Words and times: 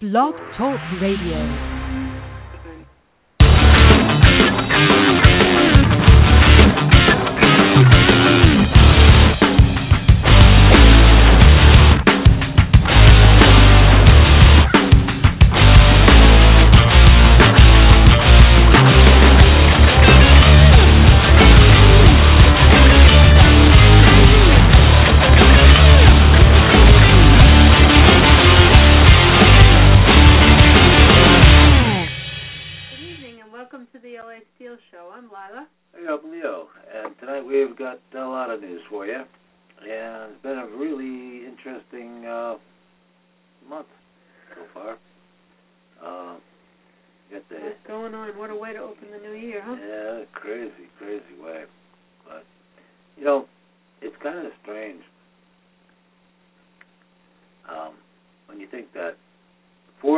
Blog 0.00 0.32
Talk 0.56 0.78
Radio. 1.00 1.77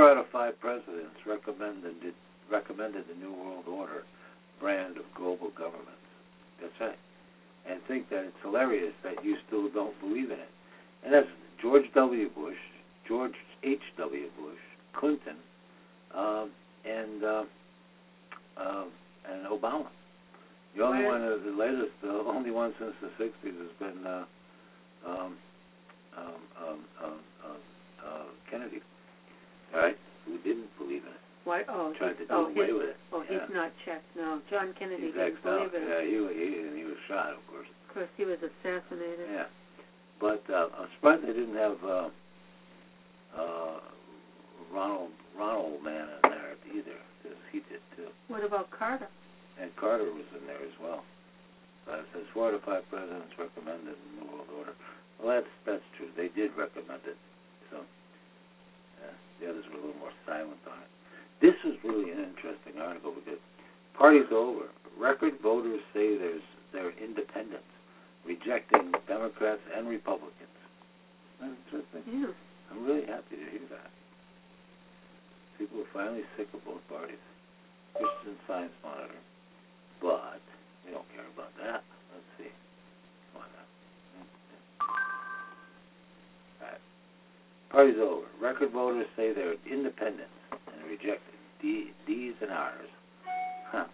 Four 0.00 0.12
out 0.12 0.16
of 0.16 0.30
five 0.32 0.58
presidents 0.60 1.12
recommended 1.26 1.92
recommended 2.50 3.04
the 3.06 3.14
New 3.22 3.34
World 3.34 3.66
Order 3.68 4.04
brand 4.58 4.96
of 4.96 5.04
global 5.14 5.50
government. 5.50 6.00
That's 6.58 6.72
right. 6.80 6.98
And 7.68 7.80
think 7.86 8.08
that 8.08 8.24
it's 8.24 8.36
hilarious 8.42 8.94
that 9.04 9.22
you 9.22 9.36
still 9.46 9.68
don't 9.68 9.92
believe 10.00 10.30
in 10.30 10.38
it. 10.40 10.48
And 11.04 11.12
that's 11.12 11.26
George 11.60 11.84
W. 11.94 12.30
Bush, 12.30 12.56
George 13.06 13.34
H. 13.62 13.82
W. 13.98 14.30
Bush, 14.40 14.58
Clinton, 14.98 15.36
uh, 16.16 16.46
and 16.86 17.22
uh, 17.22 17.44
uh, 18.56 18.84
and 19.30 19.46
Obama. 19.48 19.88
The 20.74 20.82
only 20.82 21.04
one, 21.04 21.24
of 21.24 21.44
the 21.44 21.50
latest, 21.50 21.92
the 22.00 22.08
only 22.08 22.50
one 22.50 22.72
since 22.78 22.94
the 23.02 23.22
'60s 23.22 23.52
has 23.52 23.72
been 23.78 24.06
uh, 24.06 24.24
um, 25.06 25.36
um, 26.16 26.34
um, 26.58 26.78
um, 27.04 27.18
uh, 27.44 28.06
uh, 28.06 28.24
Kennedy 28.50 28.80
right? 29.74 29.96
Who 30.26 30.38
didn't 30.38 30.70
believe 30.78 31.02
in 31.02 31.12
it? 31.12 31.24
Why? 31.44 31.62
Oh, 31.68 31.94
tried 31.96 32.20
to 32.20 32.26
oh, 32.30 32.52
do 32.52 32.52
oh, 32.52 32.52
away 32.52 32.72
with 32.72 32.90
it. 32.94 32.98
Oh, 33.12 33.24
yeah. 33.24 33.40
he's 33.40 33.54
not 33.54 33.72
checked. 33.84 34.04
No, 34.16 34.40
John 34.50 34.74
Kennedy 34.78 35.08
he's 35.08 35.14
didn't 35.14 35.42
believe 35.42 35.74
in 35.74 35.82
it. 35.82 35.88
Yeah, 35.88 36.04
he, 36.04 36.16
he 36.36 36.46
and 36.68 36.76
he 36.76 36.84
was 36.84 37.00
shot, 37.08 37.32
of 37.32 37.42
course. 37.48 37.66
Of 37.66 37.94
course, 37.94 38.12
he 38.16 38.24
was 38.24 38.38
assassinated. 38.38 39.26
Yeah, 39.32 39.48
but 40.20 40.44
uh, 40.52 40.68
I'm 40.76 40.88
surprised 40.96 41.24
they 41.24 41.32
didn't 41.32 41.56
have 41.56 41.78
uh, 41.82 42.08
uh, 43.34 43.76
Ronald 44.72 45.10
Ronald 45.36 45.82
man 45.82 46.06
in 46.06 46.30
there 46.30 46.54
either, 46.76 46.98
because 47.22 47.38
he 47.50 47.64
did 47.72 47.80
too. 47.96 48.12
What 48.28 48.44
about 48.44 48.70
Carter? 48.70 49.08
And 49.60 49.74
Carter 49.76 50.04
was 50.04 50.28
in 50.38 50.46
there 50.46 50.62
as 50.62 50.76
well. 50.80 51.02
Uh, 51.88 52.04
it 52.04 52.06
says 52.12 52.24
four 52.32 52.50
to 52.50 52.60
five 52.60 52.84
presidents 52.90 53.32
recommended 53.38 53.96
in 53.96 54.12
the 54.20 54.26
world 54.30 54.48
order. 54.56 54.74
Well, 55.18 55.40
that's 55.40 55.52
that's 55.66 55.88
true. 55.96 56.08
They 56.16 56.28
did 56.28 56.52
recommend 56.56 57.02
it. 57.08 57.16
Party's 64.00 64.32
over. 64.32 64.64
Record 64.98 65.34
voters 65.42 65.80
say 65.92 66.16
there's 66.16 66.42
their 66.72 66.90
independence, 66.96 67.68
rejecting 68.24 68.92
Democrats 69.06 69.60
and 69.76 69.86
Republicans. 69.86 70.56
That's 71.40 71.52
interesting. 71.68 72.02
Yeah. 72.08 72.32
I'm 72.72 72.84
really 72.84 73.04
happy 73.04 73.36
to 73.36 73.46
hear 73.52 73.68
that. 73.70 73.90
People 75.58 75.80
are 75.84 75.92
finally 75.92 76.24
sick 76.36 76.48
of 76.54 76.64
both 76.64 76.80
parties. 76.88 77.20
Christian 77.92 78.36
Science 78.48 78.72
Monitor, 78.82 79.20
but 80.00 80.40
they're 80.88 80.96
independent 80.96 81.52
and 81.60 81.99
rejected 90.88 91.38
D, 91.62 91.92
D's 92.06 92.34
and 92.42 92.50
R's. 92.50 92.88
Huh. 93.70 93.84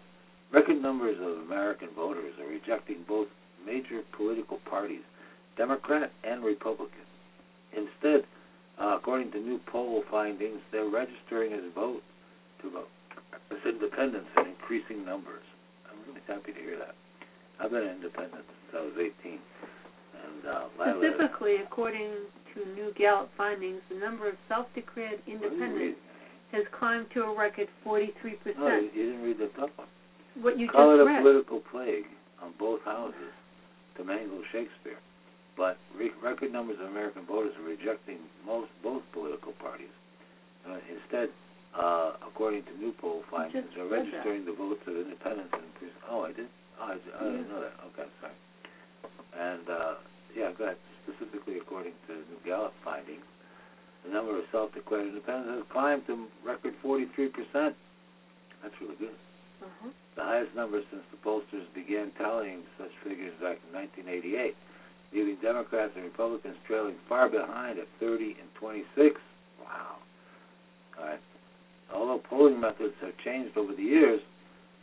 Record 0.51 0.81
numbers 0.81 1.17
of 1.21 1.45
American 1.45 1.89
voters 1.95 2.33
are 2.39 2.47
rejecting 2.47 3.03
both 3.07 3.27
major 3.65 4.01
political 4.15 4.57
parties, 4.69 5.01
Democrat 5.57 6.11
and 6.23 6.43
Republican. 6.43 7.05
Instead, 7.75 8.25
uh, 8.81 8.97
according 8.97 9.31
to 9.33 9.39
new 9.39 9.59
poll 9.67 10.03
findings, 10.09 10.59
they're 10.71 10.89
registering 10.89 11.53
as 11.53 11.61
vote 11.75 12.01
to 12.61 12.71
vote 12.71 12.89
as 13.51 13.57
independents 13.63 14.29
in 14.37 14.47
increasing 14.47 15.05
numbers. 15.05 15.43
I'm 15.85 15.99
really 16.07 16.25
happy 16.27 16.53
to 16.53 16.59
hear 16.59 16.79
that. 16.79 16.95
I've 17.59 17.71
been 17.71 17.83
an 17.83 17.95
independent 17.95 18.45
since 18.45 18.73
I 18.73 18.81
was 18.81 18.93
18. 18.97 19.39
And 20.17 20.47
uh, 20.49 20.65
specifically, 20.73 21.57
according 21.65 22.09
to 22.57 22.73
new 22.73 22.93
Gallup 22.97 23.29
findings, 23.37 23.81
the 23.89 23.95
number 23.95 24.27
of 24.27 24.35
self-declared 24.47 25.21
independents 25.27 25.99
has 26.51 26.63
climbed 26.77 27.07
to 27.13 27.21
a 27.23 27.37
record 27.37 27.67
43%. 27.85 28.09
No, 28.57 28.79
you 28.79 28.89
didn't 28.91 29.21
read 29.21 29.37
the 29.37 29.51
top 29.59 29.69
one. 29.75 29.87
What 30.41 30.57
you 30.57 30.69
Call 30.69 30.95
just 30.95 31.01
it 31.01 31.09
read. 31.09 31.19
a 31.19 31.21
political 31.21 31.61
plague 31.71 32.07
on 32.41 32.53
both 32.59 32.81
houses 32.85 33.33
to 33.97 34.03
mangle 34.03 34.41
Shakespeare. 34.51 35.01
But 35.57 35.77
re- 35.97 36.13
record 36.21 36.53
numbers 36.53 36.77
of 36.79 36.87
American 36.87 37.25
voters 37.25 37.53
are 37.57 37.65
rejecting 37.65 38.19
most 38.45 38.69
both 38.83 39.01
political 39.11 39.53
parties. 39.53 39.91
Uh, 40.69 40.77
instead, 40.85 41.29
uh, 41.73 42.13
according 42.27 42.63
to 42.65 42.77
new 42.77 42.93
poll 43.01 43.23
findings, 43.31 43.65
are 43.79 43.87
registering 43.89 44.45
the 44.45 44.53
votes 44.53 44.81
of 44.85 44.95
independents 44.95 45.49
and 45.53 45.63
increase. 45.73 45.97
Oh, 46.09 46.21
I 46.23 46.31
did. 46.33 46.47
Oh, 46.79 46.85
I, 46.85 46.93
I 46.93 47.23
didn't 47.25 47.49
know 47.49 47.61
that. 47.61 47.73
Okay, 47.91 48.07
sorry. 48.21 48.37
And 49.33 49.65
uh, 49.69 49.93
yeah, 50.37 50.51
go 50.57 50.65
ahead. 50.65 50.77
Specifically, 51.07 51.57
according 51.57 51.93
to 52.07 52.13
new 52.13 52.39
Gallup 52.45 52.73
findings, 52.83 53.23
the 54.03 54.11
number 54.11 54.37
of 54.37 54.43
self-declared 54.51 55.07
independents 55.07 55.63
has 55.63 55.71
climbed 55.71 56.05
to 56.07 56.27
record 56.43 56.75
43%. 56.83 57.31
That's 58.61 58.75
really 58.81 58.99
good. 58.99 59.15
Uh-huh. 59.63 59.89
The 60.15 60.23
highest 60.23 60.55
number 60.55 60.81
since 60.91 61.03
the 61.11 61.17
pollsters 61.23 61.65
began 61.73 62.11
tallying 62.17 62.63
such 62.77 62.91
figures 63.03 63.33
back 63.39 63.57
in 63.67 63.73
1988, 63.73 64.55
leaving 65.13 65.37
Democrats 65.41 65.93
and 65.95 66.03
Republicans 66.03 66.55
trailing 66.67 66.95
far 67.07 67.29
behind 67.29 67.79
at 67.79 67.87
30 67.99 68.35
and 68.41 68.49
26. 68.59 69.15
Wow. 69.63 69.97
All 70.99 71.05
right. 71.05 71.19
Although 71.93 72.21
polling 72.29 72.59
methods 72.59 72.95
have 73.01 73.13
changed 73.23 73.57
over 73.57 73.73
the 73.73 73.83
years, 73.83 74.21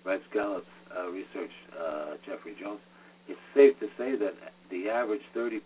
writes 0.05 0.25
Gallup's 0.33 0.67
uh, 0.97 1.11
research 1.11 1.53
uh, 1.79 2.15
Jeffrey 2.25 2.55
Jones, 2.61 2.81
it's 3.29 3.41
safe 3.55 3.79
to 3.81 3.87
say 3.97 4.17
that 4.17 4.35
the 4.71 4.89
average 4.91 5.23
30% 5.35 5.61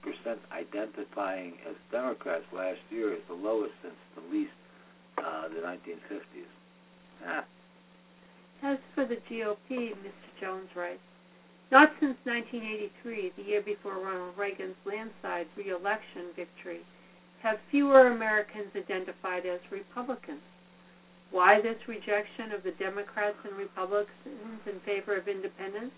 identifying 0.52 1.54
as 1.68 1.74
Democrats 1.90 2.44
last 2.52 2.80
year 2.90 3.12
is 3.12 3.20
the 3.28 3.34
lowest 3.34 3.72
since 3.82 3.98
the 4.14 4.22
least 4.32 4.52
uh, 5.18 5.48
the 5.48 5.60
1950s. 5.60 6.50
Ah. 7.26 7.44
As 8.62 8.78
for 8.94 9.06
the 9.06 9.16
GOP, 9.30 9.94
Mr. 9.94 10.28
Jones 10.40 10.68
writes, 10.76 11.00
not 11.70 11.90
since 12.00 12.16
1983, 12.24 13.32
the 13.36 13.42
year 13.42 13.60
before 13.60 14.00
Ronald 14.00 14.38
Reagan's 14.38 14.78
landslide 14.86 15.46
re-election 15.56 16.32
victory, 16.34 16.80
have 17.42 17.58
fewer 17.70 18.08
Americans 18.08 18.72
identified 18.74 19.44
as 19.44 19.60
Republicans. 19.70 20.42
Why 21.30 21.60
this 21.60 21.76
rejection 21.86 22.52
of 22.56 22.64
the 22.64 22.72
Democrats 22.80 23.36
and 23.44 23.54
Republicans 23.56 24.64
in 24.64 24.80
favor 24.86 25.14
of 25.16 25.28
independence? 25.28 25.92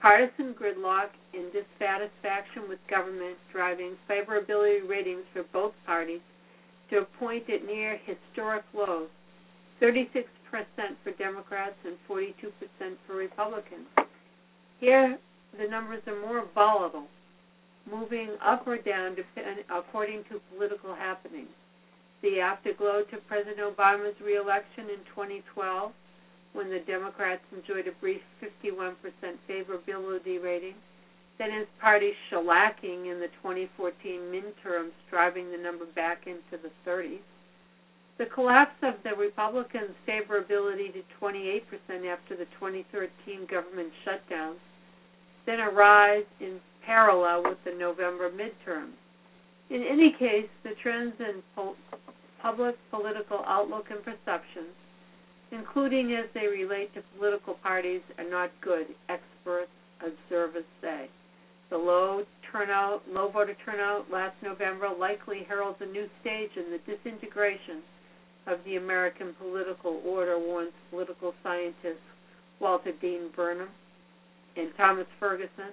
Partisan 0.00 0.54
gridlock 0.54 1.10
and 1.32 1.52
dissatisfaction 1.52 2.68
with 2.68 2.78
government 2.88 3.36
driving 3.52 3.96
favorability 4.08 4.86
ratings 4.88 5.24
for 5.32 5.42
both 5.52 5.72
parties 5.84 6.20
to 6.90 6.98
a 6.98 7.04
point 7.18 7.48
at 7.50 7.64
near 7.64 7.98
historic 8.04 8.62
lows 8.74 9.08
36% 9.82 10.24
for 11.02 11.10
Democrats 11.18 11.76
and 11.84 11.96
42% 12.08 12.32
for 13.06 13.16
Republicans. 13.16 13.86
Here, 14.80 15.18
the 15.58 15.68
numbers 15.68 16.02
are 16.06 16.20
more 16.20 16.44
volatile, 16.54 17.08
moving 17.90 18.36
up 18.44 18.66
or 18.66 18.78
down 18.78 19.16
according 19.70 20.24
to 20.30 20.40
political 20.54 20.94
happenings. 20.94 21.48
The 22.22 22.40
afterglow 22.40 23.02
to 23.10 23.18
President 23.28 23.58
Obama's 23.58 24.18
reelection 24.24 24.88
in 24.88 25.04
2012 25.14 25.92
when 26.56 26.70
the 26.70 26.80
Democrats 26.86 27.42
enjoyed 27.52 27.86
a 27.86 28.00
brief 28.00 28.22
51% 28.42 28.96
favorability 29.48 30.42
rating, 30.42 30.74
then 31.38 31.52
his 31.52 31.68
party 31.80 32.12
shellacking 32.32 33.12
in 33.12 33.20
the 33.20 33.28
2014 33.42 33.92
midterms, 34.32 34.92
driving 35.10 35.50
the 35.50 35.58
number 35.58 35.84
back 35.94 36.26
into 36.26 36.62
the 36.62 36.70
30s. 36.90 37.20
The 38.18 38.26
collapse 38.26 38.76
of 38.82 38.94
the 39.04 39.14
Republicans' 39.14 39.92
favorability 40.08 40.92
to 40.94 41.02
28% 41.20 41.60
after 42.10 42.34
the 42.34 42.46
2013 42.58 43.46
government 43.50 43.92
shutdown, 44.04 44.56
then 45.44 45.60
a 45.60 45.70
rise 45.70 46.24
in 46.40 46.58
parallel 46.86 47.42
with 47.44 47.58
the 47.64 47.72
November 47.78 48.30
midterms. 48.30 48.96
In 49.68 49.82
any 49.82 50.14
case, 50.18 50.48
the 50.62 50.72
trends 50.82 51.14
in 51.18 51.42
po- 51.54 51.76
public 52.40 52.76
political 52.90 53.44
outlook 53.46 53.86
and 53.90 54.02
perceptions, 54.02 54.72
including 55.56 56.14
as 56.14 56.26
they 56.34 56.46
relate 56.46 56.92
to 56.94 57.02
political 57.16 57.54
parties, 57.54 58.02
are 58.18 58.28
not 58.28 58.50
good, 58.60 58.86
experts, 59.08 59.70
observers 60.00 60.64
say. 60.80 61.08
The 61.70 61.76
low 61.76 62.24
turnout, 62.52 63.02
low 63.08 63.30
voter 63.30 63.56
turnout 63.64 64.10
last 64.10 64.36
November 64.42 64.88
likely 64.98 65.44
heralds 65.48 65.78
a 65.80 65.86
new 65.86 66.08
stage 66.20 66.50
in 66.56 66.70
the 66.70 66.80
disintegration 66.86 67.82
of 68.46 68.58
the 68.64 68.76
American 68.76 69.34
political 69.40 70.00
order, 70.06 70.38
warns 70.38 70.72
political 70.90 71.34
scientist 71.42 72.00
Walter 72.60 72.92
Dean 73.00 73.30
Burnham 73.34 73.70
and 74.56 74.70
Thomas 74.76 75.06
Ferguson 75.18 75.72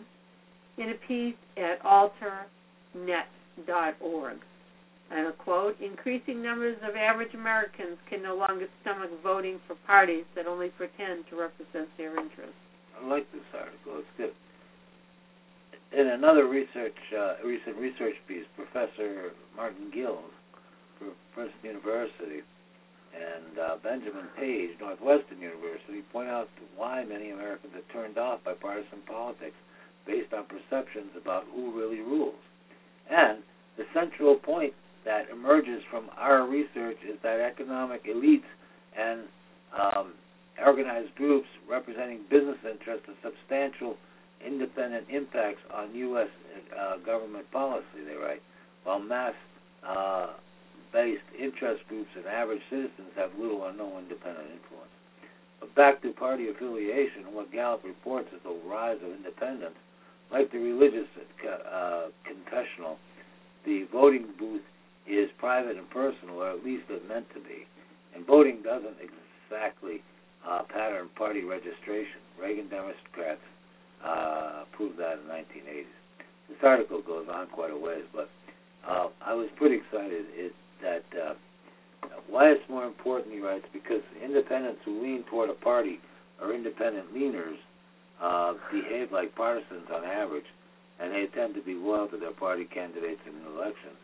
in 0.78 0.90
a 0.90 0.96
piece 1.08 1.36
at 1.58 1.84
alternet.org. 1.84 4.38
And 5.14 5.28
a 5.28 5.32
quote 5.32 5.78
Increasing 5.80 6.42
numbers 6.42 6.78
of 6.82 6.96
average 6.96 7.36
Americans 7.36 8.02
can 8.10 8.24
no 8.24 8.36
longer 8.36 8.66
stomach 8.82 9.12
voting 9.22 9.60
for 9.68 9.76
parties 9.86 10.26
that 10.36 10.48
only 10.48 10.70
pretend 10.70 11.30
to 11.30 11.38
represent 11.38 11.88
their 11.98 12.18
interests. 12.18 12.58
I 12.98 13.06
like 13.06 13.32
this 13.32 13.46
article. 13.54 14.02
It's 14.02 14.14
good. 14.18 14.34
In 15.94 16.08
another 16.08 16.48
research, 16.48 16.98
uh, 17.14 17.36
recent 17.46 17.78
research 17.78 18.16
piece, 18.28 18.46
Professor 18.58 19.38
Martin 19.56 19.92
Gilens, 19.94 20.34
from 20.98 21.14
Princeton 21.36 21.78
University, 21.78 22.42
and 23.14 23.60
uh, 23.60 23.78
Benjamin 23.84 24.26
Page, 24.36 24.72
Northwestern 24.82 25.38
University, 25.38 26.02
point 26.12 26.30
out 26.30 26.50
why 26.76 27.06
many 27.06 27.30
Americans 27.30 27.74
are 27.78 27.94
turned 27.94 28.18
off 28.18 28.44
by 28.44 28.54
partisan 28.54 29.06
politics 29.06 29.56
based 30.08 30.34
on 30.34 30.46
perceptions 30.50 31.14
about 31.14 31.46
who 31.54 31.78
really 31.78 32.02
rules. 32.02 32.42
And 33.12 33.44
the 33.78 33.86
central 33.94 34.36
point 34.36 34.74
that 35.06 35.30
emerges 35.30 35.82
from 35.90 36.10
our 36.18 36.48
research 36.48 36.98
is 37.08 37.18
that 37.24 37.40
economic 37.40 38.06
elites 38.06 38.48
and 38.98 39.22
um, 39.78 40.14
organized 40.66 41.14
groups 41.16 41.48
representing 41.70 42.22
business 42.30 42.58
interests 42.64 43.06
have 43.08 43.34
substantial 43.34 43.98
independent 44.46 45.08
impacts 45.10 45.62
on 45.74 45.96
U.S. 45.96 46.28
Uh, 46.78 46.98
government 47.06 47.50
policy, 47.52 48.04
they 48.06 48.16
write, 48.16 48.42
while 48.84 49.00
mass 49.00 49.34
uh, 49.88 50.34
based 50.92 51.24
interest 51.40 51.82
groups 51.90 52.10
and 52.16 52.26
average 52.26 52.62
citizens 52.70 53.12
have 53.16 53.32
little 53.40 53.58
or 53.58 53.74
no 53.74 53.98
independent 53.98 54.48
influence. 54.52 54.94
But 55.60 55.74
back 55.76 56.02
to 56.04 56.12
party 56.12 56.50
affiliation, 56.50 57.34
what 57.34 57.52
Gallup 57.52 57.84
reports 57.84 58.28
is 58.36 58.40
the 58.44 58.54
rise 58.70 58.98
of 59.04 59.12
independence. 59.12 59.76
Like 60.32 60.52
the 60.52 60.58
religious 60.58 61.08
uh, 61.46 62.08
confessional, 62.26 62.98
the 63.66 63.86
voting 63.92 64.28
booth 64.38 64.62
is 65.08 65.30
private 65.38 65.78
and 65.78 65.90
personal, 65.90 66.42
or 66.42 66.52
at 66.52 66.64
least 66.64 66.84
it's 66.90 67.04
meant 67.08 67.28
to 67.34 67.40
be. 67.42 67.68
And 68.16 68.26
voting 68.26 68.62
doesn't 68.64 68.98
exactly 69.02 70.02
uh, 70.48 70.64
pattern 70.70 71.10
party 71.16 71.44
registration. 71.44 72.22
Reagan 72.40 72.70
Democrats 72.70 73.42
uh, 74.04 74.64
proved 74.74 74.98
that 75.00 75.20
in 75.20 75.28
the 75.28 75.34
1980s. 75.34 75.94
This 76.50 76.58
article 76.62 77.02
goes 77.02 77.28
on 77.32 77.48
quite 77.48 77.72
a 77.72 77.78
ways, 77.78 78.04
but 78.14 78.30
uh, 78.88 79.08
I 79.26 79.34
was 79.34 79.48
pretty 79.56 79.78
excited 79.78 80.26
it, 80.36 80.54
that 80.82 81.06
uh, 81.16 81.34
why 82.28 82.50
it's 82.50 82.64
more 82.70 82.86
important, 82.86 83.34
he 83.34 83.40
writes, 83.40 83.66
because 83.72 84.02
independents 84.24 84.82
who 84.84 85.02
lean 85.02 85.24
toward 85.30 85.50
a 85.50 85.54
party 85.54 86.00
or 86.42 86.54
independent 86.54 87.14
leaners 87.16 87.56
uh, 88.22 88.54
behave 88.72 89.12
like 89.12 89.36
partisans 89.36 89.88
on 89.94 90.04
average, 90.04 90.46
and 91.00 91.14
they 91.14 91.26
tend 91.34 91.56
to 91.56 91.62
be 91.62 91.74
loyal 91.74 92.08
to 92.08 92.18
their 92.18 92.34
party 92.34 92.66
candidates 92.66 93.22
in 93.26 93.34
elections. 93.56 93.98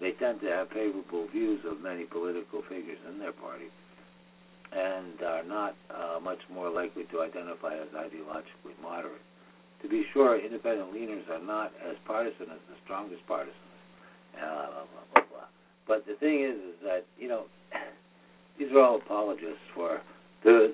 They 0.00 0.12
tend 0.12 0.40
to 0.40 0.46
have 0.46 0.68
favorable 0.70 1.26
views 1.28 1.60
of 1.66 1.82
many 1.82 2.04
political 2.04 2.62
figures 2.68 2.98
in 3.08 3.18
their 3.18 3.32
party 3.32 3.66
and 4.72 5.22
are 5.22 5.44
not 5.44 5.74
uh, 5.90 6.20
much 6.20 6.38
more 6.52 6.70
likely 6.70 7.04
to 7.10 7.22
identify 7.22 7.74
as 7.74 7.88
ideologically 7.96 8.76
moderate. 8.82 9.22
To 9.82 9.88
be 9.88 10.04
sure, 10.12 10.38
independent 10.38 10.92
leaners 10.92 11.28
are 11.30 11.42
not 11.42 11.72
as 11.88 11.96
partisan 12.06 12.50
as 12.50 12.60
the 12.68 12.76
strongest 12.84 13.26
partisans. 13.26 13.54
Uh, 14.36 14.84
blah, 14.92 15.04
blah, 15.14 15.22
blah, 15.30 15.48
but 15.86 16.06
the 16.06 16.14
thing 16.20 16.44
is, 16.44 16.54
is 16.54 16.76
that 16.84 17.06
you 17.18 17.28
know, 17.28 17.44
these 18.58 18.68
are 18.72 18.80
all 18.80 18.96
apologists 18.96 19.64
for 19.74 20.00
the 20.44 20.72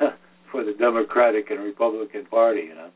for 0.52 0.64
the 0.64 0.72
Democratic 0.72 1.50
and 1.50 1.60
Republican 1.60 2.26
Party, 2.26 2.62
you 2.62 2.74
know. 2.74 2.90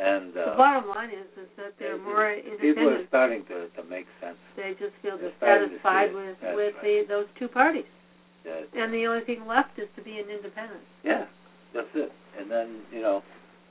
And 0.00 0.32
uh, 0.32 0.52
the 0.52 0.56
bottom 0.56 0.88
line 0.88 1.10
is, 1.12 1.28
is 1.36 1.50
that 1.60 1.76
they're 1.78 2.00
it, 2.00 2.02
more 2.02 2.32
independent. 2.32 2.60
People 2.64 2.88
are 2.88 3.06
starting 3.12 3.44
to 3.52 3.68
to 3.76 3.82
make 3.84 4.06
sense. 4.16 4.40
They 4.56 4.72
just 4.80 4.96
feel 5.04 5.20
dissatisfied 5.20 5.36
starting 5.36 5.76
to 5.76 5.76
see 5.76 6.08
it. 6.08 6.14
with 6.16 6.36
That's 6.40 6.56
with 6.56 6.74
right. 6.80 7.04
the 7.04 7.12
those 7.12 7.28
two 7.36 7.48
parties, 7.52 7.84
Yeah, 8.48 8.64
and 8.80 8.94
the 8.96 9.04
only 9.04 9.24
thing 9.28 9.44
left 9.46 9.76
is 9.76 9.92
to 9.96 10.02
be 10.02 10.16
an 10.16 10.32
independent. 10.32 10.80
yeah, 11.04 11.28
that's 11.76 11.92
it. 11.92 12.08
And 12.40 12.48
then 12.50 12.80
you 12.88 13.02
know, 13.04 13.20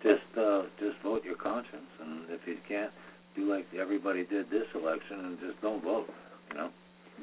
just 0.05 0.21
uh, 0.37 0.69
just 0.77 1.01
vote 1.01 1.25
your 1.25 1.33
conscience, 1.35 1.89
and 1.97 2.29
if 2.29 2.45
you 2.45 2.61
can't, 2.69 2.93
do 3.35 3.49
like 3.49 3.65
everybody 3.73 4.21
did 4.21 4.51
this 4.53 4.69
election, 4.77 5.25
and 5.25 5.39
just 5.41 5.57
don't 5.65 5.81
vote. 5.83 6.05
You 6.53 6.57
know. 6.61 6.69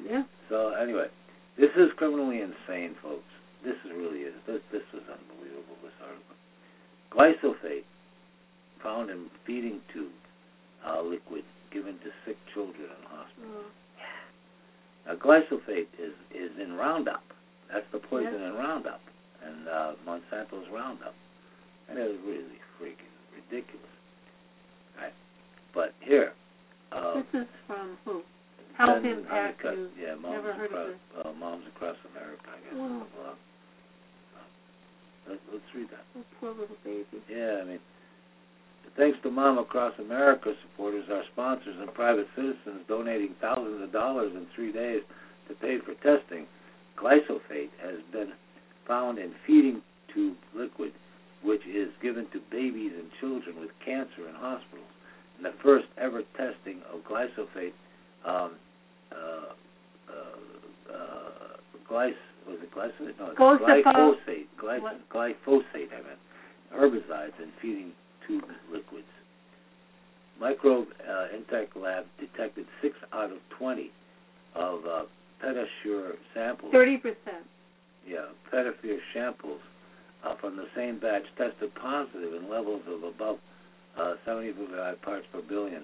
Yeah. 0.03 0.23
So 0.51 0.75
anyway, 0.75 1.07
this 1.55 1.71
is 1.79 1.95
criminally 1.95 2.43
insane, 2.43 2.99
folks. 3.01 3.31
This 3.63 3.79
is 3.87 3.91
really 3.95 4.27
is. 4.27 4.35
This 4.45 4.59
this 4.75 4.83
is 4.91 5.07
unbelievable. 5.07 5.79
This 5.79 5.95
article. 6.03 6.35
Glyphosate 7.15 7.87
found 8.83 9.09
in 9.09 9.27
feeding 9.45 9.81
tube 9.93 10.11
uh, 10.85 11.01
liquid 11.01 11.43
given 11.71 11.93
to 11.99 12.09
sick 12.25 12.37
children 12.53 12.85
in 12.87 13.03
hospitals. 13.09 13.65
Oh. 13.65 13.71
Now, 15.07 15.15
glyphosate 15.15 15.87
is 15.99 16.13
is 16.35 16.51
in 16.61 16.73
Roundup. 16.73 17.23
That's 17.71 17.85
the 17.91 17.99
poison 17.99 18.33
Yeah. 18.39 18.47
in 18.49 18.53
Roundup, 18.55 19.01
and 19.43 19.67
uh, 19.67 19.91
Monsanto's 20.05 20.67
Roundup, 20.71 21.15
and 21.89 21.97
it 21.99 22.03
was 22.07 22.19
really 22.25 22.59
freaking 22.79 23.11
ridiculous. 23.35 23.91
Right? 24.99 25.13
But 25.73 25.93
here, 26.01 26.33
uh, 26.91 27.15
This 27.31 27.41
is 27.43 27.47
from 27.67 27.97
who? 28.05 28.21
Health 28.77 29.03
Impact 29.03 29.63
News. 29.63 29.91
Yeah, 29.99 30.15
moms 30.15 30.35
Never 30.37 30.53
heard 30.53 30.71
across, 30.71 30.91
of 31.17 31.25
uh, 31.25 31.33
moms 31.39 31.65
across 31.75 31.97
America, 32.13 32.45
I 32.45 32.59
guess. 32.63 32.75
Wow. 32.77 32.85
on 32.85 32.99
the 32.99 33.09
blog. 33.17 33.35
Let, 35.27 35.39
let's 35.51 35.65
read 35.75 35.89
that. 35.91 36.05
Oh, 36.15 36.23
poor 36.39 36.51
little 36.51 36.77
baby. 36.85 37.03
Yeah, 37.27 37.59
I 37.61 37.65
mean, 37.65 37.79
thanks 38.95 39.17
to 39.23 39.31
Mom 39.31 39.57
Across 39.57 39.99
America 39.99 40.53
supporters, 40.63 41.05
our 41.11 41.23
sponsors, 41.31 41.75
and 41.79 41.93
private 41.93 42.27
citizens 42.35 42.85
donating 42.87 43.35
thousands 43.41 43.83
of 43.83 43.91
dollars 43.91 44.31
in 44.35 44.47
three 44.55 44.71
days 44.71 45.01
to 45.47 45.55
pay 45.55 45.77
for 45.79 45.93
testing, 45.95 46.45
glyphosate 46.97 47.71
has 47.81 47.99
been 48.11 48.31
found 48.87 49.17
in 49.19 49.33
feeding 49.45 49.81
tube 50.13 50.37
liquid, 50.55 50.91
which 51.43 51.61
is 51.67 51.89
given 52.01 52.25
to 52.31 52.39
babies 52.51 52.91
and 52.97 53.09
children 53.19 53.59
with 53.59 53.69
cancer 53.83 54.27
in 54.27 54.35
hospitals. 54.35 54.87
And 55.37 55.45
the 55.45 55.53
first 55.63 55.85
ever 55.97 56.21
testing 56.35 56.81
of 56.91 57.01
glyphosate, 57.01 57.73
um, 58.25 58.55
uh, 59.11 59.53
uh, 60.09 60.93
uh, 60.93 61.57
glyphosate, 61.89 62.15
was 62.47 62.59
it 62.63 62.71
glyphosate? 62.73 63.19
No, 63.19 63.31
it's 63.31 63.39
Glyphosate. 63.39 64.45
glyphosate. 64.61 65.01
Glyphosate, 65.13 65.91
I 65.91 66.01
meant 66.01 66.19
herbicides 66.73 67.37
in 67.41 67.51
feeding 67.61 67.91
tube 68.27 68.43
liquids. 68.71 69.07
Microbe 70.39 70.87
uh, 71.07 71.27
Inotech 71.35 71.75
Lab 71.75 72.05
detected 72.19 72.65
6 72.81 72.95
out 73.13 73.31
of 73.31 73.39
20 73.57 73.91
of 74.55 74.79
uh, 74.85 75.03
PediaSure 75.43 76.13
samples. 76.33 76.71
Thirty 76.71 76.97
percent. 76.97 77.45
Yeah, 78.07 78.25
PediaSure 78.53 78.99
samples 79.13 79.61
uh, 80.23 80.35
from 80.39 80.55
the 80.55 80.65
same 80.75 80.99
batch 80.99 81.23
tested 81.37 81.73
positive 81.75 82.33
in 82.33 82.49
levels 82.49 82.81
of 82.87 83.03
above 83.03 83.37
uh, 83.99 84.13
75 84.25 85.01
parts 85.01 85.25
per 85.31 85.41
billion, 85.41 85.83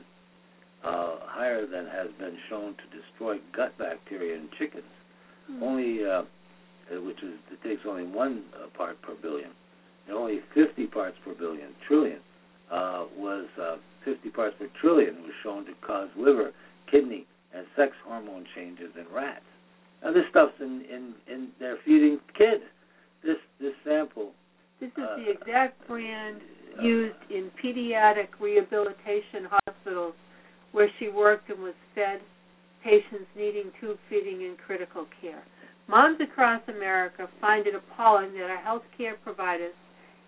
uh, 0.84 1.16
higher 1.24 1.66
than 1.66 1.86
has 1.86 2.08
been 2.20 2.38
shown 2.50 2.76
to 2.76 2.98
destroy 2.98 3.38
gut 3.56 3.78
bacteria 3.78 4.36
in 4.36 4.50
chickens. 4.58 4.84
Only, 5.62 6.06
uh, 6.06 6.24
uh, 6.94 7.02
which 7.02 7.22
is 7.24 7.34
it 7.52 7.62
takes 7.68 7.82
only 7.88 8.04
one 8.04 8.44
uh, 8.56 8.68
part 8.78 9.02
per 9.02 9.16
billion, 9.22 9.50
and 10.08 10.16
only 10.16 10.40
50 10.54 10.88
parts 10.88 11.18
per 11.26 11.34
billion, 11.34 11.70
trillion, 11.88 12.20
uh, 12.74 13.06
was 13.16 13.46
uh, 13.62 13.76
50 14.04 14.30
parts 14.32 14.56
per 14.58 14.68
trillion 14.82 15.22
was 15.22 15.32
shown 15.44 15.66
to 15.66 15.72
cause 15.86 16.10
liver, 16.18 16.52
kidney, 16.90 17.28
and 17.54 17.68
sex 17.78 17.92
hormone 18.06 18.46
changes 18.56 18.90
in 19.00 19.06
rats. 19.14 19.46
Now 20.04 20.12
this 20.12 20.24
stuff's 20.32 20.54
in 20.60 20.82
in 20.90 21.14
in 21.32 21.50
they're 21.60 21.78
feeding 21.86 22.20
kids. 22.36 22.64
This 23.24 23.38
this 23.62 23.74
sample. 23.86 24.32
This 24.82 24.90
is 24.98 25.04
uh, 25.04 25.16
the 25.18 25.32
exact 25.32 25.88
brand 25.88 26.42
uh, 26.78 26.82
used 26.82 27.16
in 27.30 27.52
pediatric 27.64 28.30
rehabilitation 28.42 29.48
hospitals 29.50 30.16
where 30.72 30.90
she 31.00 31.10
worked 31.10 31.50
and 31.52 31.62
was 31.62 31.76
fed 31.94 32.20
patients 32.84 33.30
needing 33.38 33.72
tube 33.80 33.98
feeding 34.10 34.42
in 34.42 34.58
critical 34.66 35.06
care. 35.22 35.44
Moms 35.88 36.20
across 36.20 36.62
America 36.68 37.30
find 37.40 37.68
it 37.68 37.76
appalling 37.76 38.34
that 38.34 38.50
our 38.50 38.62
health 38.62 38.84
care 38.98 39.16
providers 39.24 39.74